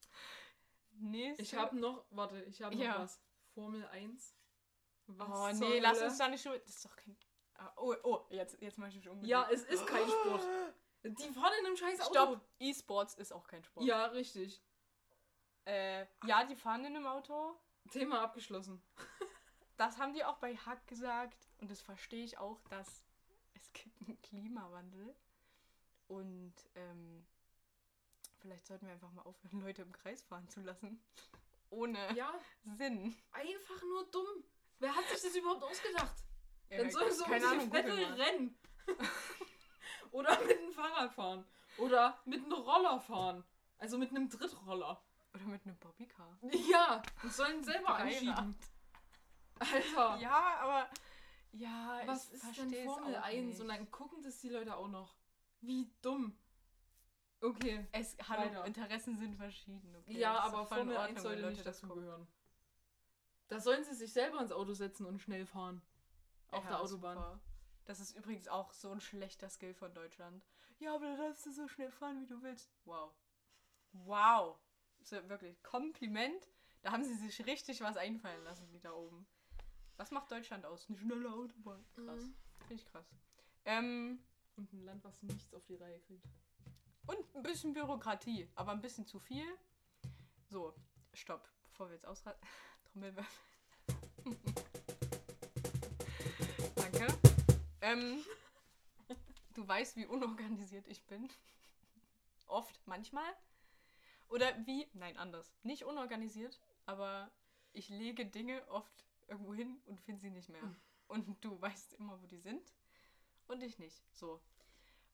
Nächste. 0.94 1.42
Ich 1.42 1.56
habe 1.56 1.76
noch, 1.78 2.06
warte, 2.12 2.44
ich 2.44 2.62
habe 2.62 2.76
noch 2.76 2.84
Ja. 2.84 3.00
was. 3.00 3.20
Formel 3.54 3.86
1. 3.88 4.36
Was 5.08 5.30
Oh 5.60 5.66
nee, 5.66 5.80
lass 5.80 6.02
uns 6.02 6.18
da 6.18 6.28
nicht 6.30 6.42
schon. 6.44 6.54
Das 6.54 6.68
ist 6.76 6.86
doch 6.86 6.96
kein. 6.96 7.18
Ah, 7.56 7.74
oh, 7.78 7.96
oh, 8.04 8.26
jetzt, 8.30 8.62
jetzt 8.62 8.78
mach 8.78 8.88
ich 8.88 8.96
mich 8.96 9.10
unbedingt. 9.10 9.30
Ja, 9.30 9.48
es 9.52 9.64
ist 9.64 9.86
kein 9.88 10.08
Sport. 10.08 10.48
Die 11.04 11.30
fahren 11.34 11.52
in 11.60 11.66
einem 11.66 11.76
scheiß 11.78 12.00
Auto. 12.02 12.12
Stopp! 12.14 12.42
E-Sports 12.60 13.16
ist 13.16 13.32
auch 13.34 13.46
kein 13.48 13.64
Sport. 13.64 13.86
Ja, 13.86 14.06
richtig. 14.06 14.62
Äh, 15.66 16.06
ja, 16.26 16.44
die 16.46 16.56
fahren 16.56 16.86
in 16.86 16.96
einem 16.96 17.08
Auto. 17.08 17.60
Thema 17.92 18.22
abgeschlossen. 18.22 18.82
Das 19.78 19.98
haben 19.98 20.14
die 20.14 20.24
auch 20.24 20.38
bei 20.38 20.56
Hack 20.56 20.86
gesagt. 20.86 21.50
Und 21.60 21.72
das 21.72 21.82
verstehe 21.82 22.24
ich 22.24 22.38
auch, 22.38 22.62
dass 22.70 23.04
es 23.56 23.74
gibt 23.74 24.00
einen 24.02 24.22
Klimawandel. 24.22 25.16
Und 26.08 26.54
ähm, 26.76 27.26
vielleicht 28.38 28.68
sollten 28.68 28.86
wir 28.86 28.94
einfach 28.94 29.12
mal 29.12 29.24
aufhören, 29.24 29.60
Leute 29.62 29.82
im 29.82 29.92
Kreis 29.92 30.22
fahren 30.22 30.48
zu 30.50 30.60
lassen. 30.62 31.02
Ohne 31.72 32.14
Ja, 32.16 32.32
Sinn. 32.76 33.16
einfach 33.32 33.82
nur 33.82 34.06
dumm. 34.12 34.44
Wer 34.78 34.94
hat 34.96 35.08
sich 35.10 35.22
das 35.22 35.36
überhaupt 35.36 35.64
ausgedacht? 35.64 36.16
Ja, 36.70 36.78
Dann 36.78 36.92
sollen 36.92 37.12
um 37.20 37.26
keine 37.26 37.48
Ahnung, 37.48 37.66
google 37.70 37.84
Vettel 37.84 38.06
mal. 38.10 38.22
rennen. 38.22 38.60
Oder 40.12 40.40
mit 40.46 40.60
dem 40.60 40.72
Fahrrad 40.74 41.12
fahren. 41.14 41.46
Oder 41.78 42.22
mit 42.26 42.44
einem 42.44 42.54
Roller 42.54 43.00
fahren. 43.00 43.44
Also 43.80 43.98
mit 43.98 44.12
einem 44.12 44.30
Drittroller. 44.30 45.02
Oder 45.34 45.46
mit 45.46 45.66
einem 45.66 45.78
Bobbycar. 45.78 46.38
Ja, 46.72 47.02
und 47.24 47.34
sollen 47.34 47.64
selber 47.64 47.88
Dreirad. 47.88 48.02
anschieben. 48.02 48.56
Alter. 49.60 50.18
Ja, 50.22 50.58
aber. 50.60 50.90
Ja, 51.54 52.02
Was 52.06 52.30
ist 52.30 52.44
denn 52.58 52.74
Formel 52.86 53.16
auch 53.18 53.24
1? 53.24 53.46
nicht. 53.46 53.60
Und 53.62 53.68
dann 53.68 53.92
gucken 53.92 54.22
das 54.24 54.40
die 54.40 54.50
Leute 54.50 54.76
auch 54.76 54.88
noch. 54.88 55.16
Wie 55.60 55.92
dumm. 56.02 56.38
Okay. 57.42 57.86
Es, 57.92 58.16
hallo, 58.28 58.44
Weiter. 58.44 58.66
Interessen 58.66 59.18
sind 59.18 59.36
verschieden. 59.36 59.96
Okay? 59.98 60.18
ja, 60.18 60.34
Das 60.36 60.46
aber 60.46 60.66
Formel 60.66 60.96
1 60.96 61.00
Ordnung, 61.00 61.16
wenn 61.16 61.22
sollte 61.24 61.42
Leute 61.42 61.54
nicht 61.56 61.66
das 61.66 61.82
dazugehören. 61.82 62.28
Da 63.50 63.60
sollen 63.60 63.84
sie 63.84 63.96
sich 63.96 64.14
selber 64.14 64.40
ins 64.40 64.52
Auto 64.54 64.74
setzen 64.74 65.06
und 65.06 65.20
schnell 65.20 65.46
fahren. 65.46 65.82
Auf 66.52 66.64
Ja, 66.64 66.70
der 66.70 66.80
Autobahn. 66.82 67.18
super. 67.18 67.40
Das 67.86 68.00
ist 68.00 68.16
übrigens 68.16 68.48
auch 68.48 68.72
so 68.72 68.92
ein 68.92 69.02
schlechter 69.02 69.50
Skill 69.50 69.74
von 69.74 69.94
Deutschland. 69.94 70.46
Ja, 70.80 70.96
aber 70.96 71.06
da 71.08 71.18
darfst 71.28 71.46
du 71.46 71.52
so 71.52 71.68
schnell 71.68 71.92
fahren, 71.92 72.22
wie 72.22 72.28
du 72.28 72.42
willst. 72.42 72.72
Wow. 72.86 73.12
Wow. 73.92 74.58
So, 75.04 75.18
wirklich, 75.30 75.62
Kompliment. 75.64 76.48
Da 76.82 76.92
haben 76.92 77.04
sie 77.04 77.16
sich 77.16 77.46
richtig 77.46 77.82
was 77.82 77.98
einfallen 77.98 78.44
lassen, 78.44 78.68
die 78.72 78.80
da 78.80 78.92
oben. 78.94 79.28
Was 79.98 80.12
macht 80.12 80.32
Deutschland 80.32 80.66
aus? 80.66 80.88
Eine 80.90 80.98
schnelle 80.98 81.32
Autobahn. 81.32 81.84
Krass. 81.94 82.24
Mhm. 82.24 82.34
Finde 82.60 82.74
ich 82.74 82.86
krass. 82.86 83.06
Ähm, 83.66 84.20
Und 84.56 84.72
ein 84.74 84.84
Land, 84.84 85.04
was 85.04 85.22
nichts 85.22 85.54
auf 85.54 85.66
die 85.66 85.76
Reihe 85.76 86.00
kriegt. 86.02 86.26
und 87.08 87.36
ein 87.36 87.44
bisschen 87.44 87.74
Bürokratie, 87.74 88.48
aber 88.56 88.72
ein 88.72 88.82
bisschen 88.82 89.06
zu 89.06 89.20
viel. 89.20 89.46
So, 90.50 90.74
stopp. 91.14 91.48
Bevor 91.66 91.88
wir 91.90 91.94
jetzt 91.96 92.06
ausraten. 92.06 92.42
Trommelwirbel. 92.92 93.26
Danke. 96.76 97.08
Ähm, 97.82 98.24
du 99.54 99.68
weißt, 99.68 99.96
wie 99.98 100.06
unorganisiert 100.06 100.88
ich 100.88 101.06
bin. 101.06 101.30
Oft, 102.48 102.80
manchmal. 102.86 103.32
Oder 104.32 104.66
wie, 104.66 104.88
nein, 104.94 105.18
anders. 105.18 105.54
Nicht 105.64 105.84
unorganisiert, 105.84 106.60
aber 106.86 107.30
ich 107.74 107.90
lege 107.90 108.26
Dinge 108.26 108.66
oft 108.70 109.06
irgendwo 109.28 109.54
hin 109.54 109.82
und 109.86 110.00
finde 110.00 110.22
sie 110.22 110.30
nicht 110.30 110.50
mehr. 110.50 110.76
Und 111.08 111.44
du 111.44 111.62
weißt 111.62 111.94
immer, 111.96 112.22
wo 112.22 112.26
die 112.26 112.40
sind. 112.40 112.74
Und 113.48 113.62
ich 113.62 113.78
nicht. 113.78 114.02
So. 114.14 114.42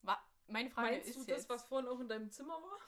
Wa 0.04 0.18
meine 0.48 0.70
Frage 0.70 0.92
Meinst 0.92 1.10
ist 1.10 1.16
du 1.16 1.20
jetzt, 1.22 1.50
das, 1.50 1.50
was 1.50 1.66
vorhin 1.66 1.90
auch 1.90 2.00
in 2.00 2.08
deinem 2.08 2.30
Zimmer 2.32 2.62
war? 2.62 2.80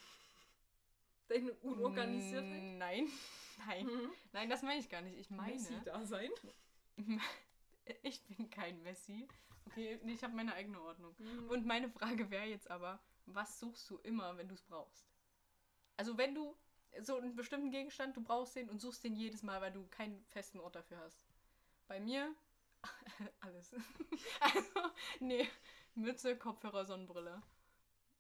Deine 1.27 1.51
Unorganisiertheit? 1.55 2.61
Mm, 2.61 2.77
Nein. 2.77 3.09
Nein. 3.67 3.85
Mhm. 3.87 4.11
Nein, 4.31 4.49
das 4.49 4.61
meine 4.61 4.79
ich 4.79 4.89
gar 4.89 5.01
nicht. 5.01 5.17
Ich 5.17 5.31
meine, 5.31 5.53
Messi 5.53 5.73
da 5.83 6.05
sein? 6.05 6.29
ich 8.03 8.23
bin 8.25 8.49
kein 8.51 8.81
Messi. 8.83 9.27
Okay, 9.65 9.99
ich 10.05 10.23
habe 10.23 10.35
meine 10.35 10.53
eigene 10.53 10.79
Ordnung. 10.79 11.15
Mhm. 11.17 11.49
Und 11.49 11.65
meine 11.65 11.89
Frage 11.89 12.29
wäre 12.29 12.45
jetzt 12.45 12.69
aber, 12.69 12.99
was 13.25 13.59
suchst 13.59 13.89
du 13.89 13.97
immer, 13.97 14.37
wenn 14.37 14.47
du 14.47 14.53
es 14.53 14.61
brauchst? 14.61 15.09
Also 15.99 16.17
wenn 16.17 16.33
du 16.33 16.55
so 17.01 17.17
einen 17.17 17.35
bestimmten 17.35 17.71
Gegenstand, 17.71 18.15
du 18.15 18.21
brauchst 18.21 18.55
den 18.55 18.69
und 18.69 18.79
suchst 18.79 19.03
den 19.03 19.17
jedes 19.17 19.43
Mal, 19.43 19.59
weil 19.59 19.73
du 19.73 19.85
keinen 19.87 20.23
festen 20.27 20.61
Ort 20.61 20.77
dafür 20.77 20.97
hast. 20.99 21.27
Bei 21.89 21.99
mir 21.99 22.33
alles. 23.41 23.73
also, 24.39 24.79
nee, 25.19 25.45
Mütze, 25.95 26.37
Kopfhörer, 26.37 26.85
Sonnenbrille. 26.85 27.43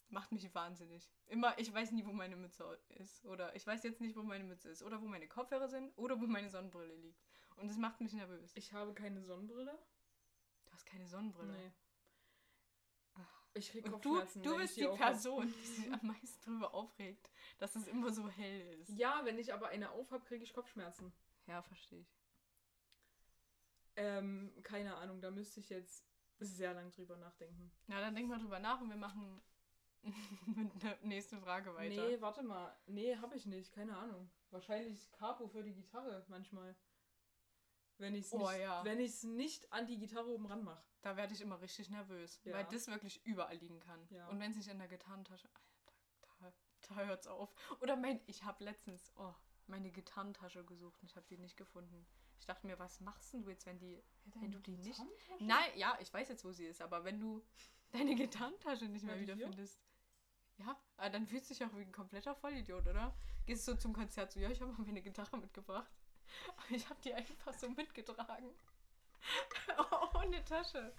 Macht 0.09 0.33
mich 0.33 0.53
wahnsinnig. 0.53 1.09
Immer, 1.27 1.57
ich 1.57 1.73
weiß 1.73 1.91
nie, 1.93 2.05
wo 2.05 2.11
meine 2.11 2.35
Mütze 2.35 2.77
ist. 2.97 3.23
Oder 3.23 3.55
ich 3.55 3.65
weiß 3.65 3.81
jetzt 3.83 4.01
nicht, 4.01 4.17
wo 4.17 4.23
meine 4.23 4.43
Mütze 4.43 4.67
ist. 4.67 4.83
Oder 4.83 5.01
wo 5.01 5.05
meine 5.05 5.29
Kopfhörer 5.29 5.69
sind. 5.69 5.97
Oder 5.97 6.19
wo 6.19 6.27
meine 6.27 6.49
Sonnenbrille 6.49 6.97
liegt. 6.97 7.23
Und 7.55 7.71
es 7.71 7.77
macht 7.77 8.01
mich 8.01 8.11
nervös. 8.11 8.51
Ich 8.55 8.73
habe 8.73 8.93
keine 8.93 9.21
Sonnenbrille. 9.21 9.79
Du 10.65 10.73
hast 10.73 10.85
keine 10.85 11.07
Sonnenbrille. 11.07 11.53
Nee. 11.53 11.71
Ich 13.53 13.71
krieg 13.71 13.85
Und 13.85 14.03
du, 14.05 14.11
Kopfschmerzen. 14.15 14.43
du 14.43 14.57
bist 14.57 14.77
die. 14.77 14.87
Person, 14.87 15.53
die 15.53 15.65
sich 15.67 15.91
am 15.93 16.07
meisten 16.07 16.39
darüber 16.45 16.73
aufregt, 16.73 17.29
dass 17.57 17.75
es 17.75 17.87
immer 17.87 18.11
so 18.11 18.27
hell 18.29 18.79
ist. 18.79 18.89
Ja, 18.89 19.21
wenn 19.23 19.39
ich 19.39 19.53
aber 19.53 19.69
eine 19.69 19.91
aufhab, 19.91 20.25
kriege 20.25 20.43
ich 20.43 20.53
Kopfschmerzen. 20.53 21.11
Ja, 21.47 21.61
verstehe 21.61 22.01
ich. 22.01 22.15
Ähm, 23.95 24.53
keine 24.63 24.95
Ahnung, 24.95 25.19
da 25.21 25.31
müsste 25.31 25.59
ich 25.59 25.69
jetzt 25.69 26.05
sehr 26.39 26.73
lang 26.73 26.91
drüber 26.91 27.17
nachdenken. 27.17 27.71
Na, 27.87 27.99
dann 27.99 28.15
denk 28.15 28.29
mal 28.29 28.39
drüber 28.39 28.59
nach 28.59 28.79
und 28.79 28.89
wir 28.89 28.95
machen 28.95 29.41
mit 30.55 30.83
der 30.83 30.97
nächsten 31.01 31.41
Frage 31.41 31.73
weiter. 31.75 32.07
Nee, 32.07 32.21
warte 32.21 32.43
mal. 32.43 32.73
Nee, 32.85 33.17
habe 33.17 33.35
ich 33.35 33.45
nicht. 33.45 33.73
Keine 33.73 33.97
Ahnung. 33.97 34.29
Wahrscheinlich 34.51 35.11
Capo 35.11 35.47
für 35.47 35.63
die 35.63 35.73
Gitarre 35.73 36.25
manchmal. 36.29 36.75
Wenn 37.99 38.15
ich 38.15 38.25
es 38.25 38.33
Oh, 38.33 38.39
nicht, 38.49 38.59
ja. 38.61 38.83
wenn 38.85 38.97
nicht 39.35 39.71
an 39.71 39.85
die 39.85 39.97
Gitarre 39.97 40.27
oben 40.29 40.45
ran 40.47 40.63
mache. 40.63 40.83
Da 41.01 41.15
werde 41.15 41.33
ich 41.33 41.41
immer 41.41 41.61
richtig 41.61 41.89
nervös, 41.89 42.39
Ja. 42.43 42.53
weil 42.53 42.65
das 42.65 42.87
wirklich 42.87 43.23
überall 43.25 43.55
liegen 43.57 43.79
kann. 43.79 44.05
Ja. 44.09 44.27
Und 44.29 44.39
wenn 44.39 44.51
es 44.51 44.57
nicht 44.57 44.69
in 44.69 44.79
der 44.79 44.87
Gitarrentasche. 44.87 45.49
Da, 46.21 46.29
da, 46.39 46.53
da 46.95 46.95
hört's 47.05 47.27
auf. 47.27 47.53
Oder 47.81 47.95
mein, 47.95 48.19
ich 48.25 48.43
habe 48.43 48.63
letztens 48.63 49.11
oh, 49.17 49.33
meine 49.67 49.91
Gitarrentasche 49.91 50.63
gesucht 50.65 51.01
und 51.01 51.09
ich 51.11 51.15
habe 51.15 51.27
die 51.29 51.37
nicht 51.37 51.55
gefunden. 51.57 52.05
Ich 52.39 52.45
dachte 52.45 52.65
mir, 52.67 52.79
was 52.79 52.99
machst 53.01 53.33
denn 53.33 53.43
du 53.43 53.49
jetzt, 53.49 53.65
wenn 53.65 53.79
die. 53.79 54.01
Wenn 54.35 54.51
du 54.51 54.59
die 54.59 54.77
nicht. 54.77 55.01
Nein, 55.39 55.69
ja, 55.75 55.97
ich 56.01 56.13
weiß 56.13 56.29
jetzt, 56.29 56.43
wo 56.45 56.51
sie 56.51 56.65
ist, 56.65 56.81
aber 56.81 57.03
wenn 57.03 57.19
du 57.19 57.45
deine 57.91 58.15
Gitarrentasche 58.15 58.85
nicht 58.87 59.03
mehr 59.05 59.15
hier? 59.15 59.23
wiederfindest. 59.35 59.81
Ja, 60.57 60.77
aber 60.97 61.09
dann 61.09 61.25
fühlst 61.25 61.49
du 61.49 61.53
dich 61.53 61.63
auch 61.63 61.73
wie 61.77 61.81
ein 61.83 61.91
kompletter 61.93 62.35
Vollidiot, 62.35 62.85
oder? 62.87 63.15
Gehst 63.45 63.65
du 63.67 63.77
zum 63.77 63.93
Konzert 63.93 64.31
so, 64.33 64.39
ja, 64.41 64.49
ich 64.49 64.59
habe 64.61 64.73
mal 64.73 64.85
meine 64.85 65.01
Gitarre 65.01 65.37
mitgebracht. 65.37 65.89
Aber 66.57 66.69
ich 66.75 66.89
habe 66.89 67.01
die 67.01 67.13
einfach 67.13 67.53
so 67.53 67.69
mitgetragen. 67.69 68.53
Ohne 70.15 70.43
Tasche. 70.45 70.93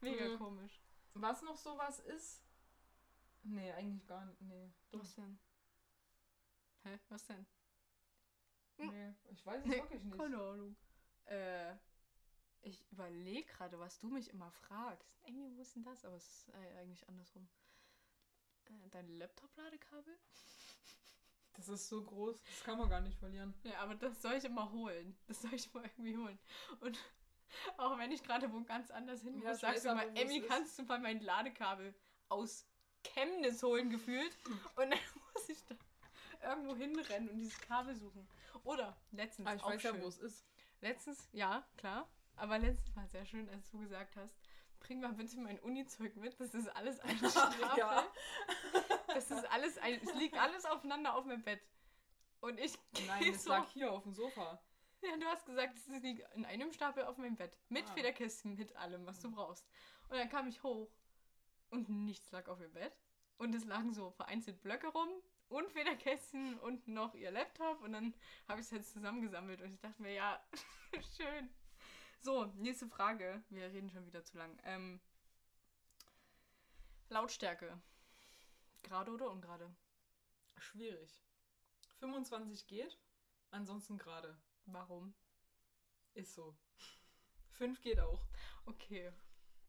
Mega 0.00 0.28
Mhm. 0.28 0.38
komisch. 0.38 0.80
Was 1.14 1.42
noch 1.42 1.56
sowas 1.56 2.00
ist? 2.00 2.42
Nee, 3.42 3.72
eigentlich 3.72 4.06
gar 4.06 4.24
nicht. 4.24 4.40
Nee. 4.42 4.70
Was 4.92 5.14
denn? 5.14 5.38
Hä? 6.84 6.98
Was 7.08 7.26
denn? 7.26 7.46
Nee, 8.78 9.14
ich 9.30 9.44
weiß 9.44 9.60
es 9.62 9.66
Nee, 9.68 9.76
wirklich 9.76 10.02
nicht. 10.04 10.18
Keine 10.18 10.36
Ahnung. 10.42 10.76
Äh, 11.26 11.74
ich 12.62 12.84
überlege 12.90 13.46
gerade, 13.52 13.78
was 13.78 13.98
du 13.98 14.08
mich 14.08 14.30
immer 14.30 14.50
fragst. 14.50 15.12
Amy, 15.26 15.50
wo 15.56 15.60
ist 15.62 15.74
denn 15.76 15.84
das? 15.84 16.04
Aber 16.04 16.16
es 16.16 16.26
ist 16.26 16.48
äh, 16.54 16.78
eigentlich 16.78 17.08
andersrum. 17.08 17.48
Äh, 18.64 18.88
dein 18.90 19.08
Laptop-Ladekabel? 19.18 20.18
Das 21.54 21.68
ist 21.68 21.88
so 21.88 22.02
groß, 22.02 22.42
das 22.42 22.64
kann 22.64 22.78
man 22.78 22.88
gar 22.88 23.00
nicht 23.00 23.18
verlieren. 23.18 23.54
Ja, 23.62 23.80
aber 23.80 23.94
das 23.94 24.20
soll 24.22 24.34
ich 24.34 24.44
immer 24.44 24.70
holen. 24.72 25.16
Das 25.26 25.42
soll 25.42 25.54
ich 25.54 25.72
mal 25.74 25.82
irgendwie 25.84 26.16
holen. 26.16 26.38
Und 26.80 26.98
auch 27.76 27.98
wenn 27.98 28.10
ich 28.10 28.22
gerade 28.22 28.50
wo 28.52 28.62
ganz 28.62 28.90
anders 28.90 29.22
hin 29.22 29.38
Ja, 29.40 29.48
muss, 29.50 29.56
ich 29.56 29.60
sagst 29.60 29.84
du 29.84 29.90
immer, 29.90 30.06
Emmy, 30.16 30.40
kannst 30.40 30.78
du 30.78 30.82
mal 30.84 30.98
mein 30.98 31.20
Ladekabel 31.20 31.94
aus 32.28 32.66
Chemnitz 33.04 33.62
holen, 33.62 33.90
gefühlt? 33.90 34.36
Und 34.76 34.90
dann 34.90 34.98
muss 35.34 35.48
ich 35.48 35.64
da 35.66 35.74
irgendwo 36.48 36.74
hinrennen 36.74 37.28
und 37.28 37.36
dieses 37.36 37.60
Kabel 37.60 37.94
suchen. 37.94 38.26
Oder 38.64 38.96
letztens 39.12 39.46
Ah, 39.48 39.54
ich 39.54 39.62
auch 39.62 39.70
weiß 39.70 39.82
schön. 39.82 39.94
ja, 39.96 40.02
wo 40.02 40.08
es 40.08 40.18
ist. 40.18 40.44
Letztens, 40.80 41.28
ja, 41.32 41.64
klar. 41.76 42.08
Aber 42.34 42.58
letztens 42.58 42.96
war 42.96 43.04
es 43.04 43.12
sehr 43.12 43.24
schön, 43.24 43.48
als 43.50 43.70
du 43.70 43.78
gesagt 43.78 44.16
hast, 44.16 44.34
bring 44.82 45.00
mal 45.00 45.12
bitte 45.12 45.38
mein 45.40 45.58
Uni-Zeug 45.60 46.16
mit. 46.16 46.38
Das 46.40 46.54
ist 46.54 46.68
alles 46.68 47.00
ein 47.00 47.16
Stapel. 47.18 47.60
Ja. 47.76 48.04
Das 49.08 49.30
ist 49.30 49.44
alles 49.50 49.78
ein, 49.78 50.00
es 50.02 50.14
liegt 50.14 50.36
alles 50.38 50.64
aufeinander 50.64 51.14
auf 51.14 51.24
meinem 51.24 51.42
Bett. 51.42 51.60
Und 52.40 52.58
ich 52.58 52.76
Nein, 53.06 53.32
es 53.32 53.44
so, 53.44 53.50
lag 53.50 53.68
hier 53.68 53.92
auf 53.92 54.02
dem 54.02 54.12
Sofa. 54.14 54.60
ja, 55.02 55.16
du 55.16 55.26
hast 55.26 55.46
gesagt, 55.46 55.76
es 55.76 55.86
liegt 56.02 56.26
in 56.34 56.44
einem 56.44 56.72
Stapel 56.72 57.04
auf 57.04 57.16
meinem 57.18 57.36
Bett. 57.36 57.56
Mit 57.68 57.84
Ah. 57.88 57.92
Federkissen, 57.94 58.56
mit 58.56 58.74
allem, 58.76 59.06
was 59.06 59.20
du 59.20 59.30
brauchst. 59.30 59.68
Und 60.08 60.16
dann 60.18 60.28
kam 60.28 60.48
ich 60.48 60.62
hoch 60.62 60.90
und 61.70 61.88
nichts 61.88 62.30
lag 62.32 62.48
auf 62.48 62.58
dem 62.58 62.72
Bett. 62.72 62.92
Und 63.38 63.54
es 63.54 63.64
lagen 63.64 63.92
so 63.92 64.10
vereinzelt 64.10 64.60
Blöcke 64.62 64.88
rum 64.88 65.08
und 65.48 65.70
Federkästchen 65.72 66.58
und 66.60 66.88
noch 66.88 67.14
ihr 67.14 67.30
Laptop 67.30 67.80
und 67.82 67.92
dann 67.92 68.14
habe 68.48 68.60
ich 68.60 68.66
es 68.66 68.70
jetzt 68.70 68.92
zusammengesammelt 68.92 69.60
und 69.62 69.72
ich 69.74 69.80
dachte 69.80 70.00
mir, 70.02 70.12
ja, 70.14 70.42
schön. 71.16 71.48
So, 72.24 72.44
nächste 72.54 72.86
Frage. 72.86 73.42
Wir 73.48 73.64
reden 73.72 73.90
schon 73.90 74.06
wieder 74.06 74.22
zu 74.22 74.38
lang. 74.38 74.56
Ähm, 74.62 75.00
Lautstärke. 77.08 77.82
Gerade 78.84 79.10
oder 79.10 79.28
ungerade? 79.28 79.74
Schwierig. 80.56 81.20
25 81.98 82.68
geht, 82.68 82.96
ansonsten 83.50 83.98
gerade. 83.98 84.38
Warum? 84.66 85.14
Ist 86.14 86.34
so. 86.34 86.56
5 87.54 87.80
geht 87.80 87.98
auch. 87.98 88.24
Okay. 88.66 89.12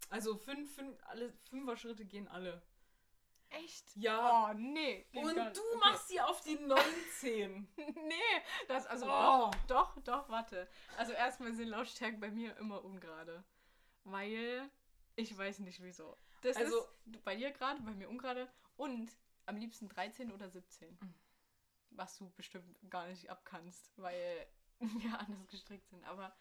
Also 0.09 0.37
5, 0.37 0.75
5, 0.75 1.03
alle 1.05 1.33
Fünfer-Schritte 1.49 2.05
gehen 2.05 2.27
alle. 2.27 2.61
Echt? 3.53 3.95
Ja. 3.95 4.49
Oh, 4.49 4.53
nee. 4.55 5.05
Und 5.13 5.35
gar 5.35 5.51
du 5.51 5.61
machst 5.79 6.07
sie 6.07 6.19
auf 6.19 6.41
die 6.41 6.55
19. 6.55 7.67
Okay. 7.77 7.91
nee, 8.03 8.41
das, 8.67 8.85
also 8.87 9.05
Oh. 9.07 9.09
doch, 9.09 9.55
doch, 9.67 9.99
doch, 10.03 10.29
warte. 10.29 10.67
Also 10.97 11.13
erstmal 11.13 11.53
sind 11.53 11.67
Lautstärken 11.69 12.19
bei 12.19 12.31
mir 12.31 12.55
immer 12.57 12.83
ungerade. 12.83 13.43
Weil 14.03 14.69
ich 15.15 15.37
weiß 15.37 15.59
nicht 15.59 15.81
wieso. 15.81 16.17
Das 16.41 16.57
Also- 16.57 16.79
ist 17.05 17.23
bei 17.23 17.35
dir 17.35 17.51
gerade, 17.51 17.81
bei 17.81 17.91
mir 17.91 18.09
ungerade 18.09 18.51
und 18.75 19.11
am 19.45 19.57
liebsten 19.57 19.87
13 19.87 20.31
oder 20.31 20.49
17. 20.49 20.97
Mhm. 20.99 21.13
Was 21.91 22.17
du 22.17 22.29
bestimmt 22.31 22.75
gar 22.89 23.07
nicht 23.07 23.29
abkannst, 23.29 23.91
weil 23.97 24.47
wir 25.15 25.19
anders 25.19 25.47
gestrickt 25.47 25.87
sind. 25.89 26.03
Aber 26.05 26.35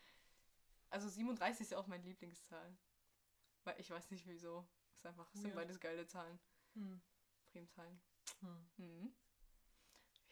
also 0.90 1.09
37 1.09 1.61
ist 1.61 1.70
ja 1.72 1.79
auch 1.79 1.87
meine 1.87 2.05
Lieblingszahl. 2.05 2.77
Weil 3.64 3.79
ich 3.79 3.90
weiß 3.90 4.11
nicht 4.11 4.27
wieso. 4.27 4.66
Ist 4.96 5.07
einfach, 5.07 5.29
sind 5.35 5.55
beides 5.55 5.79
geile 5.79 6.07
Zahlen. 6.07 6.38
Hm. 6.75 7.01
Primzahlen. 7.51 8.01
Hm. 8.41 8.71
Mhm. 8.77 9.15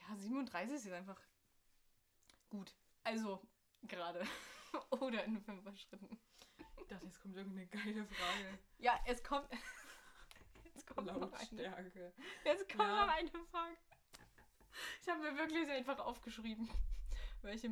Ja, 0.01 0.17
37 0.17 0.75
ist 0.77 0.91
einfach 0.93 1.21
gut. 2.49 2.75
Also 3.05 3.41
gerade. 3.83 4.27
Oder 4.91 5.25
in 5.25 5.41
fünfer 5.43 5.77
Schritten. 5.77 6.19
Ich 6.81 6.87
dachte, 6.87 7.07
jetzt 7.07 7.21
kommt 7.21 7.37
irgendeine 7.37 7.67
geile 7.67 8.05
Frage. 8.07 8.59
Ja, 8.79 8.99
es 9.07 9.23
kommt. 9.23 9.49
Jetzt 10.75 10.87
kommt 10.87 11.07
noch 11.09 11.17
eine. 11.17 11.27
Lautstärke. 11.27 12.13
Jetzt 12.45 12.69
kommt 12.69 12.81
Ja. 12.89 13.07
noch 13.07 13.13
eine 13.13 13.31
Frage. 13.51 13.77
Ich 15.03 15.09
habe 15.09 15.21
mir 15.21 15.37
wirklich 15.37 15.69
einfach 15.69 15.99
aufgeschrieben, 15.99 16.69
welche, 17.43 17.69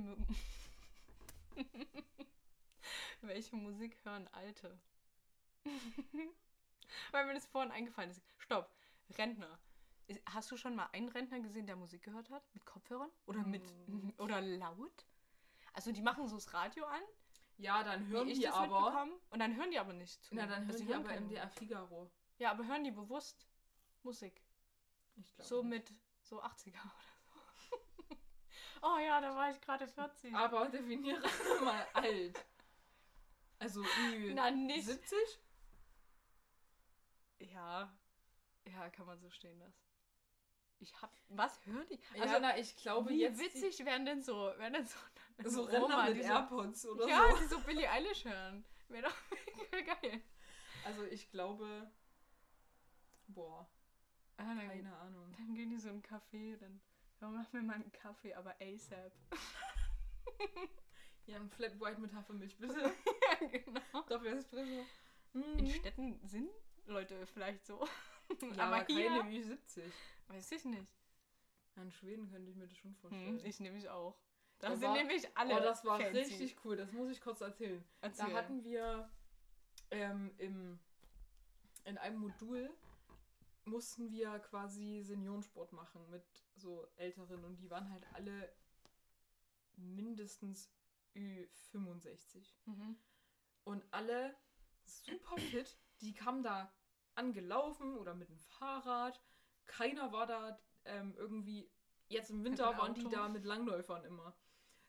welche 3.22 3.56
Musik 3.56 3.96
hören 4.04 4.28
Alte. 4.28 4.78
Weil 7.12 7.26
mir 7.26 7.34
das 7.34 7.46
vorhin 7.46 7.70
eingefallen 7.72 8.10
ist. 8.10 8.22
Stopp. 8.38 8.70
Rentner. 9.16 9.58
Hast 10.30 10.50
du 10.50 10.56
schon 10.56 10.74
mal 10.74 10.88
einen 10.92 11.08
Rentner 11.08 11.40
gesehen, 11.40 11.66
der 11.66 11.76
Musik 11.76 12.02
gehört 12.02 12.30
hat? 12.30 12.42
Mit 12.54 12.64
Kopfhörern? 12.64 13.10
Oder 13.26 13.40
mit 13.42 13.62
Mm. 13.88 14.10
oder 14.18 14.40
laut? 14.40 15.06
Also 15.74 15.92
die 15.92 16.02
machen 16.02 16.26
so 16.28 16.36
das 16.36 16.52
Radio 16.54 16.86
an, 16.86 17.02
Ja, 17.58 17.82
dann 17.82 18.06
hören 18.08 18.26
wie 18.26 18.32
ich 18.32 18.38
die 18.40 18.48
aber. 18.48 19.06
und 19.30 19.38
dann 19.38 19.54
hören 19.56 19.70
die 19.70 19.78
aber 19.78 19.92
nicht 19.92 20.22
zu. 20.24 20.34
Na, 20.34 20.46
dann 20.46 20.60
hören 20.62 20.70
Also 20.70 20.84
die 20.84 20.94
aber 20.94 21.08
keine 21.08 21.26
MDR 21.26 21.48
Figaro. 21.48 22.10
Ja, 22.38 22.50
aber 22.52 22.66
hören 22.66 22.84
die 22.84 22.90
bewusst 22.90 23.46
Musik. 24.02 24.42
Ich 25.16 25.34
glaube. 25.34 25.48
So 25.48 25.62
mit 25.62 25.92
so 26.22 26.42
80er 26.42 26.68
oder 26.68 26.90
so. 27.68 28.16
oh 28.82 28.98
ja, 28.98 29.20
da 29.20 29.34
war 29.34 29.50
ich 29.50 29.60
gerade 29.60 29.86
40. 29.88 30.34
Aber 30.34 30.68
definiere 30.68 31.20
mal 31.62 31.86
alt. 31.94 32.44
Also 33.58 33.82
Ü 33.82 34.32
Na, 34.34 34.50
nicht. 34.50 34.86
70? 34.86 35.18
Ja. 37.38 37.92
Ja, 38.66 38.90
kann 38.90 39.06
man 39.06 39.18
so 39.18 39.30
stehen 39.30 39.58
lassen. 39.58 39.82
Ich 40.80 40.94
hab. 41.02 41.12
Was 41.28 41.64
hören 41.66 41.86
die? 41.90 41.98
ja, 42.16 42.38
na, 42.38 42.56
ich 42.58 42.76
glaube 42.76 43.10
wie 43.10 43.20
jetzt. 43.22 43.40
witzig 43.40 43.84
wären 43.84 44.04
denn 44.06 44.22
so, 44.22 44.34
wären 44.58 44.74
denn 44.74 44.86
so, 44.86 44.96
so 45.44 45.62
eine 45.66 45.72
Rentner 45.72 45.94
Oma, 45.96 46.06
mit 46.08 46.16
die 46.18 46.22
so, 46.22 46.28
AirPods 46.32 46.86
oder 46.86 47.08
Ja, 47.08 47.30
so. 47.30 47.36
die 47.38 47.44
so 47.46 47.60
Billie 47.60 47.90
Eilish 47.90 48.24
hören. 48.24 48.64
Wäre 48.88 49.04
doch 49.08 49.16
mega 49.72 49.94
geil. 49.94 50.20
Also 50.84 51.02
ich 51.04 51.30
glaube. 51.30 51.90
Boah, 53.28 53.68
Ah, 54.36 54.54
dann, 54.54 54.68
keine 54.68 54.96
Ahnung. 54.98 55.34
dann 55.36 55.54
gehen 55.54 55.68
die 55.70 55.78
so 55.78 55.88
in 55.88 55.94
einen 55.96 56.02
Café, 56.02 56.56
dann. 56.58 56.80
Ja, 57.20 57.28
mach 57.28 57.52
mir 57.52 57.62
mal 57.62 57.74
einen 57.74 57.90
Kaffee, 57.92 58.34
aber 58.34 58.54
ASAP. 58.60 59.12
Ja, 61.26 61.36
ein 61.36 61.50
Flat 61.50 61.78
White 61.78 62.00
mit 62.00 62.12
Hafermilch, 62.14 62.56
bitte. 62.56 62.80
ja, 62.80 63.46
genau. 63.48 64.02
Dafür 64.08 64.32
Espresso. 64.38 64.86
In 65.34 65.40
Mhm. 65.64 65.70
Städten 65.70 66.26
sind 66.26 66.48
Leute 66.88 67.26
vielleicht 67.26 67.66
so. 67.66 67.86
Ja, 68.42 68.64
aber, 68.64 68.76
aber 68.76 68.86
hier 68.86 69.08
keine 69.08 69.30
Ü70. 69.30 69.80
weiß 70.26 70.52
ich 70.52 70.64
nicht. 70.66 70.94
In 71.76 71.90
Schweden 71.90 72.28
könnte 72.28 72.50
ich 72.50 72.56
mir 72.56 72.66
das 72.66 72.76
schon 72.76 72.94
vorstellen. 72.96 73.38
Hm, 73.38 73.46
ich 73.46 73.58
nämlich 73.58 73.88
auch. 73.88 74.20
Da 74.58 74.76
sind 74.76 74.92
nämlich 74.92 75.34
alle. 75.34 75.56
oh, 75.56 75.60
das 75.60 75.82
war 75.86 75.98
fancy. 75.98 76.18
richtig 76.18 76.56
cool. 76.62 76.76
Das 76.76 76.92
muss 76.92 77.08
ich 77.08 77.22
kurz 77.22 77.40
erzählen. 77.40 77.82
Erzähl. 78.02 78.26
Da 78.26 78.32
hatten 78.34 78.64
wir 78.64 79.10
ähm, 79.90 80.34
im, 80.36 80.78
in 81.84 81.96
einem 81.96 82.18
Modul 82.18 82.70
mussten 83.64 84.10
wir 84.10 84.38
quasi 84.40 85.02
Seniorensport 85.02 85.72
machen 85.72 86.08
mit 86.10 86.24
so 86.56 86.86
Älteren 86.96 87.44
und 87.44 87.56
die 87.56 87.70
waren 87.70 87.90
halt 87.90 88.04
alle 88.14 88.52
mindestens 89.76 90.70
Ü65. 91.14 92.54
Mhm. 92.66 92.98
Und 93.64 93.84
alle 93.90 94.34
super 94.84 95.36
fit, 95.36 95.78
die 96.00 96.14
kamen 96.14 96.42
da 96.42 96.72
angelaufen 97.18 97.98
oder 97.98 98.14
mit 98.14 98.28
dem 98.28 98.38
Fahrrad. 98.38 99.20
Keiner 99.66 100.12
war 100.12 100.26
da 100.26 100.58
ähm, 100.84 101.14
irgendwie, 101.16 101.70
jetzt 102.08 102.30
im 102.30 102.44
Winter 102.44 102.78
waren 102.78 102.94
die 102.94 103.08
da 103.08 103.28
mit 103.28 103.44
Langläufern 103.44 104.04
immer. 104.04 104.34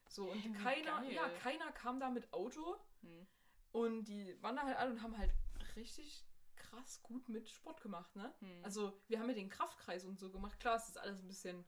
So, 0.08 0.32
und 0.32 0.40
Hä, 0.40 0.50
wie 0.50 0.54
keiner, 0.54 1.02
geil. 1.02 1.14
ja, 1.14 1.30
keiner 1.42 1.72
kam 1.72 2.00
da 2.00 2.10
mit 2.10 2.32
Auto. 2.32 2.78
Hm. 3.02 3.28
Und 3.72 4.06
die 4.06 4.42
waren 4.42 4.56
da 4.56 4.64
halt 4.64 4.78
alle 4.78 4.92
und 4.92 5.04
haben 5.04 5.18
halt 5.18 5.32
richtig 5.76 6.26
krass 6.56 7.02
gut 7.04 7.30
mit 7.30 7.50
Sport 7.50 7.82
gemacht, 7.82 8.16
ne? 8.16 8.34
Hm. 8.40 8.64
Also 8.64 9.00
wir 9.08 9.20
haben 9.20 9.30
ja 9.30 9.36
den 9.36 9.50
Kraftkreis 9.50 10.06
und 10.06 10.20
so 10.20 10.32
gemacht. 10.32 10.60
Klar, 10.60 10.78
es 10.78 10.88
ist 10.88 10.98
alles 10.98 11.22
ein 11.22 11.28
bisschen 11.28 11.66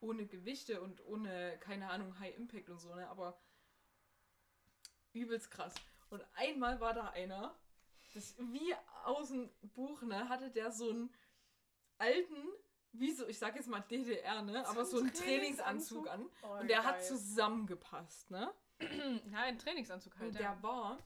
ohne 0.00 0.26
Gewichte 0.26 0.80
und 0.80 1.04
ohne, 1.04 1.58
keine 1.58 1.90
Ahnung, 1.90 2.18
High 2.18 2.36
Impact 2.36 2.68
und 2.68 2.78
so, 2.78 2.94
ne? 2.94 3.08
Aber 3.08 3.40
übelst 5.12 5.50
krass. 5.50 5.74
Und 6.10 6.24
einmal 6.34 6.80
war 6.80 6.94
da 6.94 7.08
einer, 7.10 7.58
das 8.16 8.34
wie 8.38 8.74
aus 9.04 9.28
dem 9.28 9.50
Buch, 9.74 10.02
ne, 10.02 10.28
hatte 10.28 10.50
der 10.50 10.70
so 10.70 10.90
einen 10.90 11.14
alten, 11.98 12.36
wie 12.92 13.12
so, 13.12 13.26
ich 13.26 13.38
sag 13.38 13.54
jetzt 13.56 13.68
mal 13.68 13.80
DDR, 13.80 14.42
ne? 14.42 14.64
So 14.64 14.70
Aber 14.70 14.84
so 14.84 14.98
einen 14.98 15.12
Trainingsanzug? 15.12 16.04
Trainingsanzug 16.04 16.08
an. 16.08 16.30
Oh, 16.42 16.60
Und 16.60 16.68
der 16.68 16.84
hat 16.84 16.96
geil. 16.96 17.04
zusammengepasst, 17.04 18.30
ne? 18.30 18.52
Ja, 19.32 19.40
ein 19.42 19.58
Trainingsanzug 19.58 20.18
halt. 20.18 20.28
Und 20.30 20.38
der 20.38 20.62
war, 20.62 20.98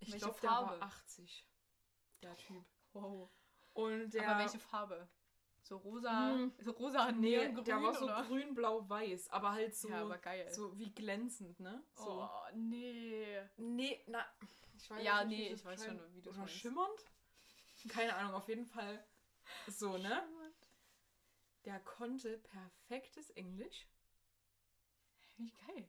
ich 0.00 0.16
glaube, 0.16 0.40
der 0.40 0.50
war 0.50 0.66
Farbe? 0.68 0.82
80. 0.82 1.46
Der 2.22 2.36
Typ. 2.36 2.64
Wow. 2.92 3.30
Und 3.74 4.10
der. 4.14 4.28
Aber 4.28 4.40
welche 4.40 4.58
Farbe? 4.58 5.08
So 5.62 5.76
rosa, 5.76 6.30
Hm. 6.34 6.52
so 6.60 6.70
rosa 6.72 7.12
Nee, 7.12 7.52
der 7.52 7.82
war 7.82 7.94
so 7.94 8.04
oder? 8.06 8.24
grün, 8.24 8.54
blau, 8.54 8.88
weiß, 8.88 9.28
aber 9.30 9.52
halt 9.52 9.74
so, 9.76 9.88
ja, 9.90 10.00
aber 10.02 10.16
geil. 10.18 10.50
so 10.50 10.78
wie 10.78 10.90
glänzend, 10.94 11.60
ne? 11.60 11.82
So. 11.94 12.22
Oh, 12.22 12.30
nee. 12.54 13.38
Nee, 13.58 14.02
na, 14.06 14.24
ich 14.76 14.88
weiß 14.90 15.04
Ja, 15.04 15.24
nicht, 15.24 15.38
nee, 15.38 15.52
ich 15.52 15.64
weiß 15.64 15.84
schon, 15.84 16.14
wie 16.14 16.22
du 16.22 16.30
Oder 16.30 16.48
schimmernd? 16.48 17.04
Keine 17.88 18.14
Ahnung, 18.14 18.34
auf 18.34 18.48
jeden 18.48 18.64
Fall 18.66 19.04
so, 19.66 19.98
ne? 19.98 20.26
Der 21.66 21.80
konnte 21.80 22.38
perfektes 22.38 23.28
Englisch 23.30 23.86
Wie 25.36 25.52
geil. 25.66 25.88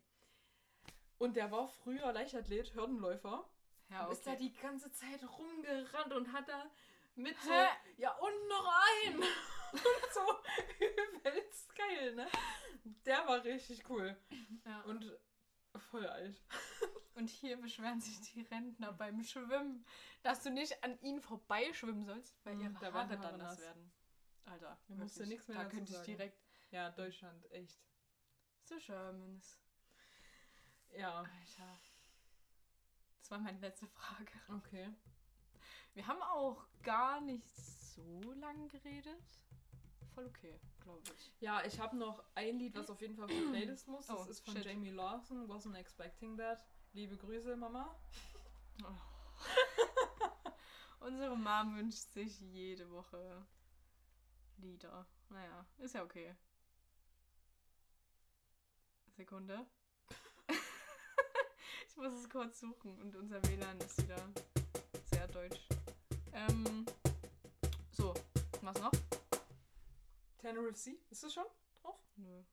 und 1.20 1.36
der 1.38 1.52
war 1.52 1.70
früher 1.70 2.12
Leichtathlet, 2.12 2.74
Hürdenläufer. 2.76 3.50
Ja, 3.90 4.06
Und 4.06 4.12
ist 4.12 4.28
da 4.28 4.36
die 4.36 4.54
ganze 4.54 4.92
Zeit 4.92 5.24
rumgerannt 5.24 6.14
und 6.14 6.34
hat 6.34 6.48
da 6.50 6.70
mit 7.16 7.40
so, 7.42 7.52
ja 7.98 8.16
und 8.18 8.48
noch 8.50 8.74
ein. 9.06 9.24
Und 9.72 9.82
so 10.14 10.22
übelst 11.16 11.76
geil, 11.76 12.16
ne? 12.16 12.28
Der 13.06 13.26
war 13.28 13.44
richtig 13.44 13.90
cool 13.90 14.16
ja. 14.66 14.82
und 14.82 15.12
voll 15.92 16.08
alt. 16.08 16.42
Und 17.16 17.30
hier 17.30 17.58
beschweren 17.60 18.00
sich 18.00 18.22
die 18.32 18.44
Rentner 18.44 18.94
beim 18.94 19.22
Schwimmen, 19.24 19.86
dass 20.24 20.42
du 20.42 20.50
nicht 20.52 20.82
an 20.86 20.98
ihnen 21.02 21.20
vorbeischwimmen 21.20 22.06
sollst, 22.06 22.34
weil 22.46 22.56
Mm, 22.56 22.62
ihre 22.62 22.74
da 22.80 22.94
Haare 22.94 23.18
dann 23.20 23.38
nass 23.38 23.60
werden. 23.60 23.92
Alter, 24.46 24.80
Da 24.88 24.96
musst 24.96 25.20
du 25.20 25.26
nichts 25.26 25.46
mehr 25.50 25.58
Da 25.58 25.66
könnte 25.66 25.92
ich 25.92 25.98
sagen. 25.98 26.06
direkt 26.06 26.40
Ja, 26.72 26.90
Deutschland, 26.92 27.52
echt. 27.52 27.78
so 28.64 28.78
Germans. 28.78 29.60
Ja, 30.92 31.18
Alter. 31.20 31.80
Das 33.20 33.32
war 33.32 33.40
meine 33.40 33.60
letzte 33.60 33.88
Frage. 33.88 34.32
okay. 34.56 34.90
Wir 35.94 36.08
haben 36.08 36.22
auch 36.22 36.66
gar 36.84 37.20
nicht 37.20 37.50
so 37.54 38.32
lang 38.34 38.70
geredet. 38.70 39.22
Voll 40.20 40.28
okay, 40.28 40.60
glaube 40.82 41.02
ich. 41.16 41.32
Ja, 41.40 41.64
ich 41.66 41.80
habe 41.80 41.96
noch 41.96 42.22
ein 42.36 42.60
Lied, 42.60 42.76
was 42.76 42.90
auf 42.90 43.00
jeden 43.00 43.16
Fall 43.16 43.24
auf 43.26 43.32
die 43.32 43.40
Playlist 43.40 43.88
muss. 43.88 44.08
Das 44.08 44.20
Oh, 44.20 44.30
ist 44.30 44.44
von 44.44 44.54
shit. 44.54 44.66
Jamie 44.66 44.90
Lawson, 44.90 45.48
Wasn't 45.50 45.78
Expecting 45.78 46.38
That. 46.38 46.62
Liebe 46.92 47.16
Grüße, 47.16 47.56
Mama. 47.56 47.96
Unsere 51.00 51.38
Mom 51.38 51.78
wünscht 51.78 52.12
sich 52.12 52.38
jede 52.42 52.92
Woche 52.92 53.46
Lieder 54.58 55.08
Naja, 55.30 55.66
ist 55.78 55.96
ja 55.96 56.04
okay. 56.04 56.36
Sekunde. 59.16 59.66
ich 61.88 61.96
muss 61.96 62.12
es 62.12 62.30
kurz 62.30 62.60
suchen 62.60 63.00
und 63.00 63.16
unser 63.16 63.42
WLAN 63.48 63.80
ist 63.80 64.04
wieder 64.04 64.28
sehr 65.12 65.28
deutsch. 65.30 65.62
Ähm, 66.34 66.86
so, 67.92 68.14
was 68.62 68.78
noch? 68.82 68.92
Tenerife 70.40 70.78
Sea, 70.78 70.96
ist 71.10 71.24
das 71.24 71.34
schon 71.34 71.46
drauf? 71.82 72.00
Nö. 72.16 72.44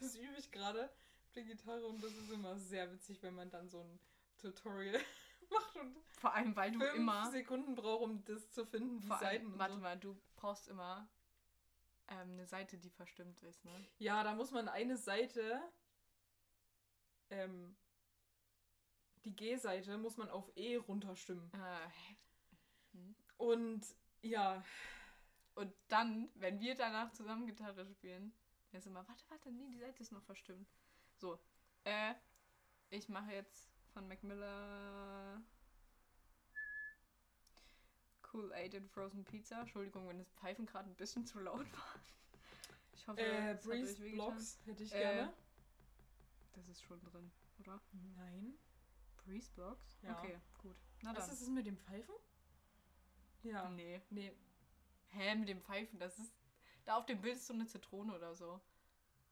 Das 0.00 0.16
übe 0.16 0.34
ich 0.38 0.50
gerade 0.50 0.86
auf 0.86 1.32
der 1.34 1.44
Gitarre 1.44 1.86
und 1.86 2.02
das 2.02 2.12
ist 2.12 2.30
immer 2.30 2.56
sehr 2.58 2.90
witzig, 2.92 3.22
wenn 3.22 3.34
man 3.34 3.50
dann 3.50 3.68
so 3.68 3.80
ein 3.80 3.98
Tutorial 4.38 5.00
macht 5.50 5.76
und 5.76 5.96
Vor 6.18 6.34
allem, 6.34 6.56
weil 6.56 6.72
du 6.72 6.80
fünf 6.80 6.94
immer. 6.94 7.30
Sekunden 7.30 7.74
braucht, 7.74 8.02
um 8.02 8.24
das 8.24 8.50
zu 8.50 8.64
finden, 8.66 9.00
die 9.00 9.08
Vor 9.08 9.18
Seiten. 9.18 9.46
allem, 9.46 9.58
warte 9.58 9.74
so. 9.74 9.80
mal, 9.80 9.98
du 9.98 10.16
brauchst 10.36 10.68
immer 10.68 11.08
ähm, 12.08 12.32
eine 12.32 12.46
Seite, 12.46 12.78
die 12.78 12.90
verstimmt 12.90 13.42
ist, 13.42 13.64
ne? 13.64 13.86
Ja, 13.98 14.22
da 14.24 14.34
muss 14.34 14.50
man 14.50 14.68
eine 14.68 14.96
Seite, 14.96 15.60
ähm, 17.30 17.76
die 19.24 19.34
G-Seite 19.34 19.96
muss 19.98 20.16
man 20.16 20.28
auf 20.28 20.50
E 20.56 20.76
runterstimmen. 20.76 21.50
Äh, 21.54 21.88
hä? 21.88 22.16
Und 23.38 23.84
ja, 24.22 24.62
Und 25.54 25.72
dann, 25.88 26.28
wenn 26.34 26.58
wir 26.60 26.74
danach 26.74 27.12
zusammen 27.12 27.46
Gitarre 27.46 27.86
spielen, 27.86 28.32
dann 28.70 28.78
ist 28.80 28.86
immer, 28.86 29.06
warte, 29.06 29.24
warte, 29.28 29.52
nee, 29.52 29.68
die 29.70 29.78
Seite 29.78 30.02
ist 30.02 30.10
noch 30.12 30.22
verstimmt. 30.24 30.68
So, 31.16 31.38
äh, 31.84 32.14
ich 32.90 33.08
mache 33.08 33.32
jetzt 33.32 33.70
von 33.92 34.08
Mac 34.08 34.22
Miller 34.24 35.40
Cool 38.32 38.52
Aid 38.52 38.74
and 38.74 38.90
Frozen 38.90 39.24
Pizza. 39.24 39.60
Entschuldigung, 39.60 40.08
wenn 40.08 40.18
das 40.18 40.28
Pfeifen 40.32 40.66
gerade 40.66 40.90
ein 40.90 40.96
bisschen 40.96 41.24
zu 41.24 41.38
laut 41.38 41.60
war. 41.72 42.00
Ich 42.92 43.06
hoffe, 43.06 43.20
äh, 43.20 43.52
es 43.52 43.58
hat 43.58 43.62
Breeze 43.62 44.02
euch. 44.02 44.12
Blocks 44.12 44.58
hätte 44.66 44.82
ich 44.82 44.92
Äh, 44.92 44.98
gerne. 45.00 45.34
Das 46.54 46.68
ist 46.68 46.82
schon 46.82 47.00
drin, 47.04 47.30
oder? 47.60 47.80
Nein. 48.16 48.58
Breeze 49.24 49.50
Blocks? 49.52 49.98
Ja. 50.02 50.18
Okay, 50.18 50.36
gut. 50.58 50.76
Na 51.02 51.14
Was 51.14 51.26
dann. 51.26 51.34
ist 51.34 51.42
es 51.42 51.48
mit 51.48 51.66
dem 51.66 51.76
Pfeifen? 51.78 52.14
Ja. 53.42 53.68
Nee. 53.70 54.02
Nee. 54.10 54.32
Hä, 55.14 55.34
mit 55.36 55.48
dem 55.48 55.60
Pfeifen, 55.62 55.98
das 55.98 56.18
ist. 56.18 56.32
Da 56.84 56.96
auf 56.96 57.06
dem 57.06 57.20
Bild 57.20 57.36
ist 57.36 57.46
so 57.46 57.54
eine 57.54 57.66
Zitrone 57.66 58.14
oder 58.14 58.34
so. 58.34 58.60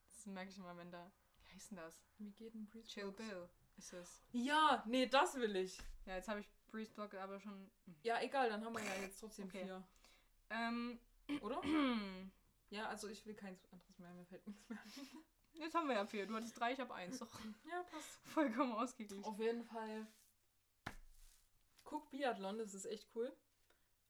Das 0.09 0.27
merke 0.27 0.51
ich 0.51 0.59
immer, 0.59 0.77
wenn 0.77 0.91
da. 0.91 1.11
Wie 1.45 1.55
heißt 1.55 1.71
denn 1.73 1.79
das? 1.79 2.03
Wie 2.19 2.31
geht 2.31 2.55
ein 2.55 2.67
Breeze 2.67 2.89
Chill? 2.89 3.11
Bill 3.13 3.49
ist 3.77 3.93
es. 3.93 4.23
Ja, 4.33 4.83
nee, 4.87 5.07
das 5.07 5.35
will 5.35 5.55
ich. 5.57 5.79
Ja, 6.07 6.17
jetzt 6.17 6.29
habe 6.29 6.41
ich 6.41 6.49
Breeze 6.69 6.93
Block 6.93 7.15
aber 7.15 7.41
schon. 7.41 7.71
hm. 7.85 7.97
Ja, 8.03 8.21
egal, 8.23 8.49
dann 8.49 8.65
haben 8.65 8.75
wir 8.75 8.83
ja 8.83 8.95
jetzt 9.03 9.21
trotzdem 9.21 9.47
Okay. 9.47 9.65
vier. 9.65 9.83
Ähm. 10.51 10.99
Oder? 11.41 11.61
Ja, 12.71 12.89
also 12.89 13.07
ich 13.09 13.27
will 13.27 13.35
keins 13.35 13.63
anderes 13.71 13.99
mehr, 13.99 14.15
mir 14.15 14.25
fällt 14.25 14.47
nichts 14.47 14.67
mehr 14.71 14.81
ein. 14.83 14.93
Jetzt 15.53 15.75
haben 15.75 15.89
wir 15.89 15.95
ja 15.97 16.07
vier. 16.07 16.27
Du 16.27 16.35
hattest 16.35 16.59
drei, 16.59 16.73
ich 16.73 16.81
habe 16.81 16.95
eins. 16.95 17.19
Doch 17.19 17.29
Ja, 17.71 17.83
passt. 17.83 18.19
vollkommen 18.29 18.73
ausgeglichen. 18.73 19.23
Auf 19.27 19.39
jeden 19.39 19.63
Fall. 19.63 20.07
Guck 21.85 22.11
Biathlon, 22.11 22.57
das 22.57 22.73
ist 22.73 22.87
echt 22.87 23.07
cool. 23.15 23.31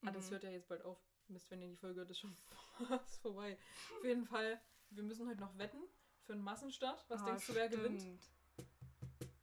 Ah, 0.05 0.11
das 0.11 0.27
Mhm. 0.27 0.31
hört 0.31 0.43
ja 0.43 0.49
jetzt 0.51 0.69
bald 0.69 0.81
auf. 0.85 0.97
Mist, 1.33 1.49
wenn 1.51 1.61
ihr 1.61 1.69
die 1.69 1.75
Folge 1.77 1.99
hört, 1.99 2.09
ist 2.11 2.19
schon 2.19 2.35
fast 2.87 3.21
vorbei. 3.21 3.57
Auf 3.97 4.03
jeden 4.05 4.25
Fall, 4.25 4.61
wir 4.91 5.03
müssen 5.03 5.27
heute 5.27 5.41
noch 5.41 5.57
wetten 5.57 5.81
für 6.25 6.33
einen 6.33 6.43
Massenstart. 6.43 7.03
Was 7.09 7.21
Ah, 7.21 7.25
denkst 7.25 7.47
du, 7.47 7.55
wer 7.55 7.69
gewinnt? 7.69 8.01
stimmt. 8.01 8.29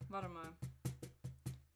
Warte 0.09 0.28
mal. 0.28 0.57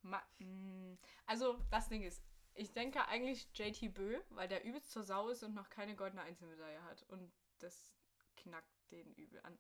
Ma 0.03 0.23
mm, 0.39 0.99
also, 1.27 1.59
das 1.71 1.89
Ding 1.89 2.03
ist, 2.03 2.23
ich 2.55 2.73
denke 2.73 3.07
eigentlich 3.09 3.49
JT 3.55 3.93
Bö, 3.95 4.21
weil 4.31 4.49
der 4.49 4.65
übelst 4.65 4.91
zur 4.91 5.03
Sau 5.03 5.29
ist 5.29 5.43
und 5.43 5.55
noch 5.55 5.69
keine 5.71 5.95
goldene 5.97 6.23
Einzelmedaille 6.23 6.83
hat. 6.85 7.03
Und 7.09 7.33
das 7.59 7.95
knackt 8.37 8.91
den 8.91 9.13
übel 9.15 9.41
an. 9.43 9.59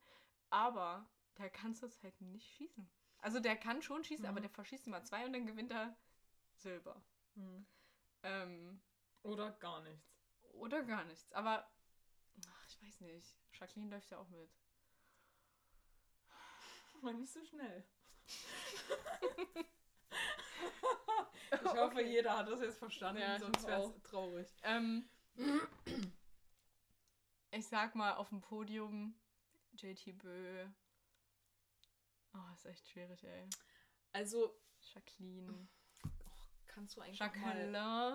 Aber 0.50 1.08
der 1.38 1.50
kann 1.50 1.74
zurzeit 1.74 2.20
nicht 2.20 2.46
schießen. 2.56 2.88
Also, 3.18 3.40
der 3.40 3.56
kann 3.56 3.82
schon 3.82 4.04
schießen, 4.04 4.24
Mhm. 4.24 4.28
aber 4.30 4.40
der 4.40 4.50
verschießt 4.50 4.86
immer 4.86 5.02
zwei 5.02 5.24
und 5.26 5.32
dann 5.32 5.46
gewinnt 5.46 5.72
er 5.72 5.96
Silber. 6.56 7.02
Hm. 7.34 7.66
Ähm, 8.22 8.80
Oder 9.22 9.52
gar 9.52 9.80
nichts. 9.82 10.13
Oder 10.56 10.82
gar 10.84 11.04
nichts. 11.04 11.32
Aber, 11.32 11.66
ach, 12.48 12.66
ich 12.68 12.82
weiß 12.82 13.00
nicht. 13.00 13.36
Jacqueline 13.52 13.90
läuft 13.90 14.10
ja 14.10 14.18
auch 14.18 14.28
mit. 14.28 14.50
Aber 17.00 17.12
nicht 17.12 17.32
so 17.32 17.44
schnell. 17.44 17.84
Ich 21.52 21.60
hoffe, 21.70 21.96
Okay. 21.96 22.10
jeder 22.10 22.36
hat 22.36 22.48
das 22.48 22.60
jetzt 22.60 22.78
verstanden, 22.78 23.20
Ja, 23.20 23.38
sonst 23.38 23.66
wäre 23.66 23.82
es 23.84 24.02
traurig. 24.02 24.48
Ähm, 24.62 25.08
ich 27.50 27.66
sag 27.66 27.94
mal 27.94 28.14
auf 28.14 28.28
dem 28.30 28.40
Podium 28.40 29.14
JT 29.74 30.18
Bö. 30.18 30.66
Oh, 32.34 32.54
ist 32.54 32.64
echt 32.66 32.88
schwierig, 32.88 33.22
ey. 33.24 33.48
Also, 34.12 34.58
Jacqueline. 34.94 35.68
kannst 36.66 36.96
du 36.96 37.00
einfach 37.02 37.34
mal... 37.36 38.14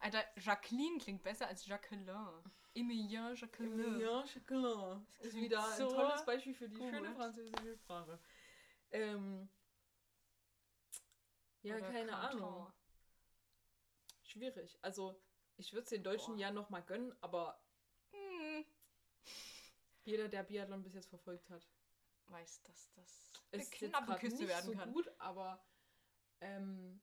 Jacqueline. 0.00 0.24
Alter, 0.24 0.40
Jacqueline 0.40 0.98
klingt 0.98 1.22
besser 1.22 1.46
als 1.48 1.66
Jacqueline. 1.66 2.42
Emilien 2.74 3.34
Jacqueline. 3.34 4.00
Ja, 4.02 4.24
Chocolat. 4.32 5.02
Das 5.18 5.26
Ist 5.28 5.34
wieder 5.36 5.64
ein 5.64 5.76
so 5.76 5.88
tolles 5.90 6.24
Beispiel 6.24 6.54
für 6.54 6.68
die 6.68 6.76
gut. 6.78 6.88
schöne 6.90 7.14
französische 7.14 7.76
Sprache. 7.76 8.18
Ähm, 8.92 9.48
ja, 11.62 11.76
Oder 11.76 11.90
keine 11.92 12.12
Canton. 12.12 12.42
Ahnung. 12.42 12.72
Schwierig. 14.22 14.78
Also, 14.82 15.20
ich 15.56 15.72
würde 15.72 15.84
es 15.84 15.90
den 15.90 16.04
Deutschen 16.04 16.34
Boah. 16.34 16.40
ja 16.40 16.50
noch 16.52 16.70
mal 16.70 16.82
gönnen, 16.82 17.14
aber 17.20 17.60
Hm. 18.12 18.64
jeder, 20.04 20.28
der 20.28 20.42
Biathlon 20.44 20.82
bis 20.82 20.94
jetzt 20.94 21.08
verfolgt 21.08 21.48
hat, 21.50 21.68
Weiß, 22.28 22.62
dass 22.62 22.92
das 22.92 23.32
ist 23.50 23.82
eine 23.82 23.90
knappe 23.90 24.14
Küste 24.20 24.38
nicht 24.38 24.48
werden 24.48 24.66
so 24.66 24.78
kann. 24.78 24.92
gut, 24.92 25.10
aber 25.18 25.66
ähm, 26.40 27.00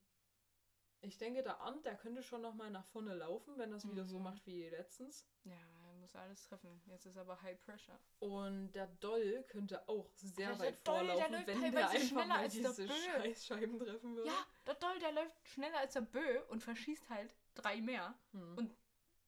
ich 1.01 1.17
denke, 1.17 1.43
der 1.43 1.59
Arndt, 1.61 1.85
der 1.85 1.95
könnte 1.95 2.23
schon 2.23 2.41
noch 2.41 2.55
mal 2.55 2.69
nach 2.71 2.85
vorne 2.87 3.13
laufen, 3.15 3.57
wenn 3.57 3.71
das 3.71 3.87
wieder 3.89 4.05
so 4.05 4.17
Mhm. 4.17 4.23
macht 4.23 4.45
wie 4.45 4.67
letztens. 4.69 5.27
Ja, 5.43 5.53
er 5.53 5.93
muss 5.93 6.15
alles 6.15 6.41
treffen. 6.43 6.81
Jetzt 6.87 7.05
ist 7.05 7.17
aber 7.17 7.41
High 7.41 7.59
Pressure. 7.59 7.99
Und 8.19 8.71
der 8.73 8.87
Doll 8.87 9.43
könnte 9.47 9.87
auch 9.87 10.09
sehr 10.15 10.49
Alter, 10.49 10.59
weit 10.59 10.87
der 10.87 10.93
Doll, 10.93 11.05
der 11.05 11.15
vorlaufen, 11.15 11.33
läuft 11.33 11.47
wenn 11.47 11.71
der 11.71 11.89
einfach 11.89 12.07
schneller 12.07 12.25
mal 12.27 12.39
als 12.39 12.53
der 12.53 12.69
diese 12.71 12.87
Bö. 12.87 12.93
Scheißscheiben 12.93 13.79
treffen 13.79 14.15
würde. 14.15 14.29
Ja, 14.29 14.47
der 14.65 14.75
Doll, 14.75 14.99
der 14.99 15.11
läuft 15.11 15.47
schneller 15.47 15.77
als 15.79 15.93
der 15.93 16.01
Bö 16.01 16.41
und 16.49 16.63
verschießt 16.63 17.09
halt 17.09 17.35
drei 17.53 17.79
mehr. 17.81 18.17
Hm. 18.31 18.57
Und 18.57 18.75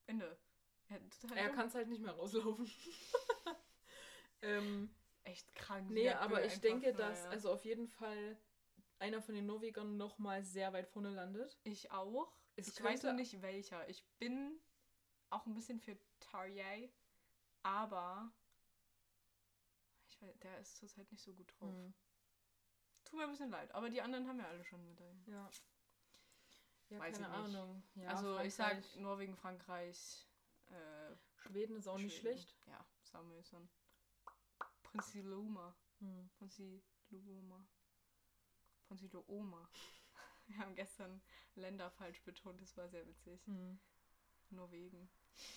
Ende. 0.07 0.37
Ja, 0.89 0.97
total 1.21 1.37
er 1.37 1.49
kann 1.49 1.67
es 1.67 1.75
halt 1.75 1.87
nicht 1.87 2.01
mehr 2.01 2.13
rauslaufen. 2.13 2.67
ähm, 4.41 4.89
echt 5.23 5.53
krank. 5.55 5.89
nee, 5.89 6.03
der 6.03 6.13
Bö 6.15 6.19
aber 6.19 6.45
ich 6.45 6.59
denke, 6.59 6.93
dass 6.93 7.25
also 7.27 7.51
auf 7.51 7.63
jeden 7.63 7.87
Fall 7.87 8.37
einer 8.99 9.21
von 9.21 9.35
den 9.35 9.45
Norwegern 9.45 9.97
noch 9.97 10.17
mal 10.19 10.43
sehr 10.43 10.73
weit 10.73 10.87
vorne 10.87 11.09
landet. 11.09 11.57
Ich 11.63 11.91
auch. 11.91 12.31
Es 12.55 12.67
ich 12.67 12.83
weiß 12.83 13.01
könnte- 13.01 13.15
nicht 13.15 13.41
welcher. 13.41 13.87
Ich 13.89 14.05
bin 14.19 14.59
auch 15.29 15.45
ein 15.45 15.53
bisschen 15.53 15.79
für 15.79 15.97
Tarjei, 16.19 16.91
aber 17.63 18.31
ich 20.09 20.21
weiß, 20.21 20.37
der 20.39 20.59
ist 20.59 20.77
zurzeit 20.77 21.09
nicht 21.11 21.23
so 21.23 21.33
gut 21.33 21.51
drauf. 21.59 21.69
Hm. 21.73 21.93
Tut 23.05 23.17
mir 23.19 23.23
ein 23.25 23.31
bisschen 23.31 23.49
leid, 23.49 23.71
aber 23.73 23.89
die 23.89 24.01
anderen 24.01 24.27
haben 24.27 24.39
ja 24.39 24.47
alle 24.47 24.63
schon 24.65 24.85
Medaillen. 24.85 25.23
Ja. 25.27 25.49
Ja, 26.89 26.99
Weiß 26.99 27.19
keine 27.19 27.27
ich 27.27 27.47
nicht. 27.47 27.55
Ahnung. 27.57 27.83
Ja, 27.95 28.09
also 28.09 28.39
ich 28.39 28.53
sag 28.55 28.71
Frankreich, 28.71 28.95
Norwegen, 28.97 29.35
Frankreich, 29.35 30.27
äh, 30.69 31.15
Schweden 31.35 31.75
ist 31.77 31.87
auch 31.87 31.97
nicht 31.97 32.17
Schweden. 32.17 32.37
schlecht. 32.39 32.57
Ja, 32.65 32.83
Samuelsson. 33.03 33.69
Prinziloma. 34.83 35.75
Hm. 35.99 36.29
Prinziloma. 38.89 39.23
Prinziloma. 39.27 39.69
Wir 40.47 40.57
haben 40.57 40.73
gestern 40.75 41.21
Länder 41.55 41.91
falsch 41.91 42.21
betont, 42.23 42.59
das 42.59 42.75
war 42.75 42.89
sehr 42.89 43.05
witzig. 43.07 43.39
Hm. 43.45 43.79
Norwegen. 44.49 45.09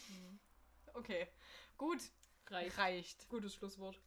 Hm. 0.08 0.38
Okay, 0.94 1.26
gut. 1.78 2.00
Reicht. 2.46 2.76
Reicht. 2.76 3.28
Gutes 3.30 3.54
Schlusswort. 3.54 3.98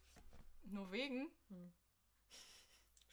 Norwegen, 0.65 1.31
Hm. 1.49 1.73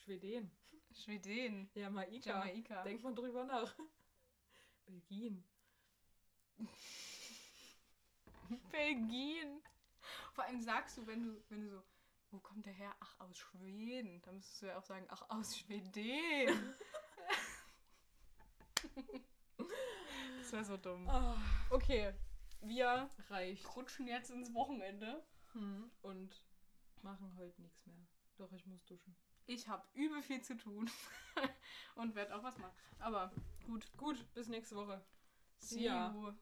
Schweden. 0.04 0.50
Schweden, 0.92 1.70
Jamaika. 1.74 2.44
Jamaika. 2.44 2.82
Denk 2.82 3.02
mal 3.02 3.14
drüber 3.14 3.44
nach. 3.44 3.74
Belgien. 4.86 5.42
Belgien. 8.70 9.62
Vor 10.34 10.44
allem 10.44 10.60
sagst 10.60 10.98
du, 10.98 11.06
wenn 11.06 11.22
du, 11.22 11.42
wenn 11.48 11.62
du 11.62 11.70
so, 11.70 11.82
wo 12.32 12.38
kommt 12.40 12.66
der 12.66 12.72
her? 12.72 12.94
Ach, 13.00 13.20
aus 13.20 13.36
Schweden. 13.38 14.20
Da 14.22 14.32
müsstest 14.32 14.62
du 14.62 14.66
ja 14.66 14.78
auch 14.78 14.84
sagen, 14.84 15.06
ach, 15.10 15.22
aus 15.28 15.56
Schweden. 15.58 16.74
das 20.38 20.52
wäre 20.52 20.64
so 20.64 20.76
dumm. 20.76 21.08
Ah, 21.08 21.36
Okay, 21.70 22.12
wir 22.60 23.08
reicht. 23.28 23.76
rutschen 23.76 24.06
jetzt 24.08 24.30
ins 24.30 24.52
Wochenende. 24.54 25.24
Hm. 25.52 25.90
Und 26.02 26.44
machen 27.02 27.34
heute 27.36 27.60
nichts 27.60 27.84
mehr. 27.86 28.06
Doch, 28.36 28.50
ich 28.52 28.66
muss 28.66 28.84
duschen. 28.84 29.14
Ich 29.46 29.68
habe 29.68 29.86
übel 29.92 30.22
viel 30.22 30.40
zu 30.40 30.56
tun 30.56 30.90
und 31.96 32.14
werde 32.14 32.34
auch 32.34 32.42
was 32.42 32.56
machen. 32.58 32.74
Aber 32.98 33.32
gut, 33.66 33.90
Gut, 33.96 34.32
bis 34.34 34.48
nächste 34.48 34.76
Woche. 34.76 35.04
see 35.58 35.84
you. 35.88 36.32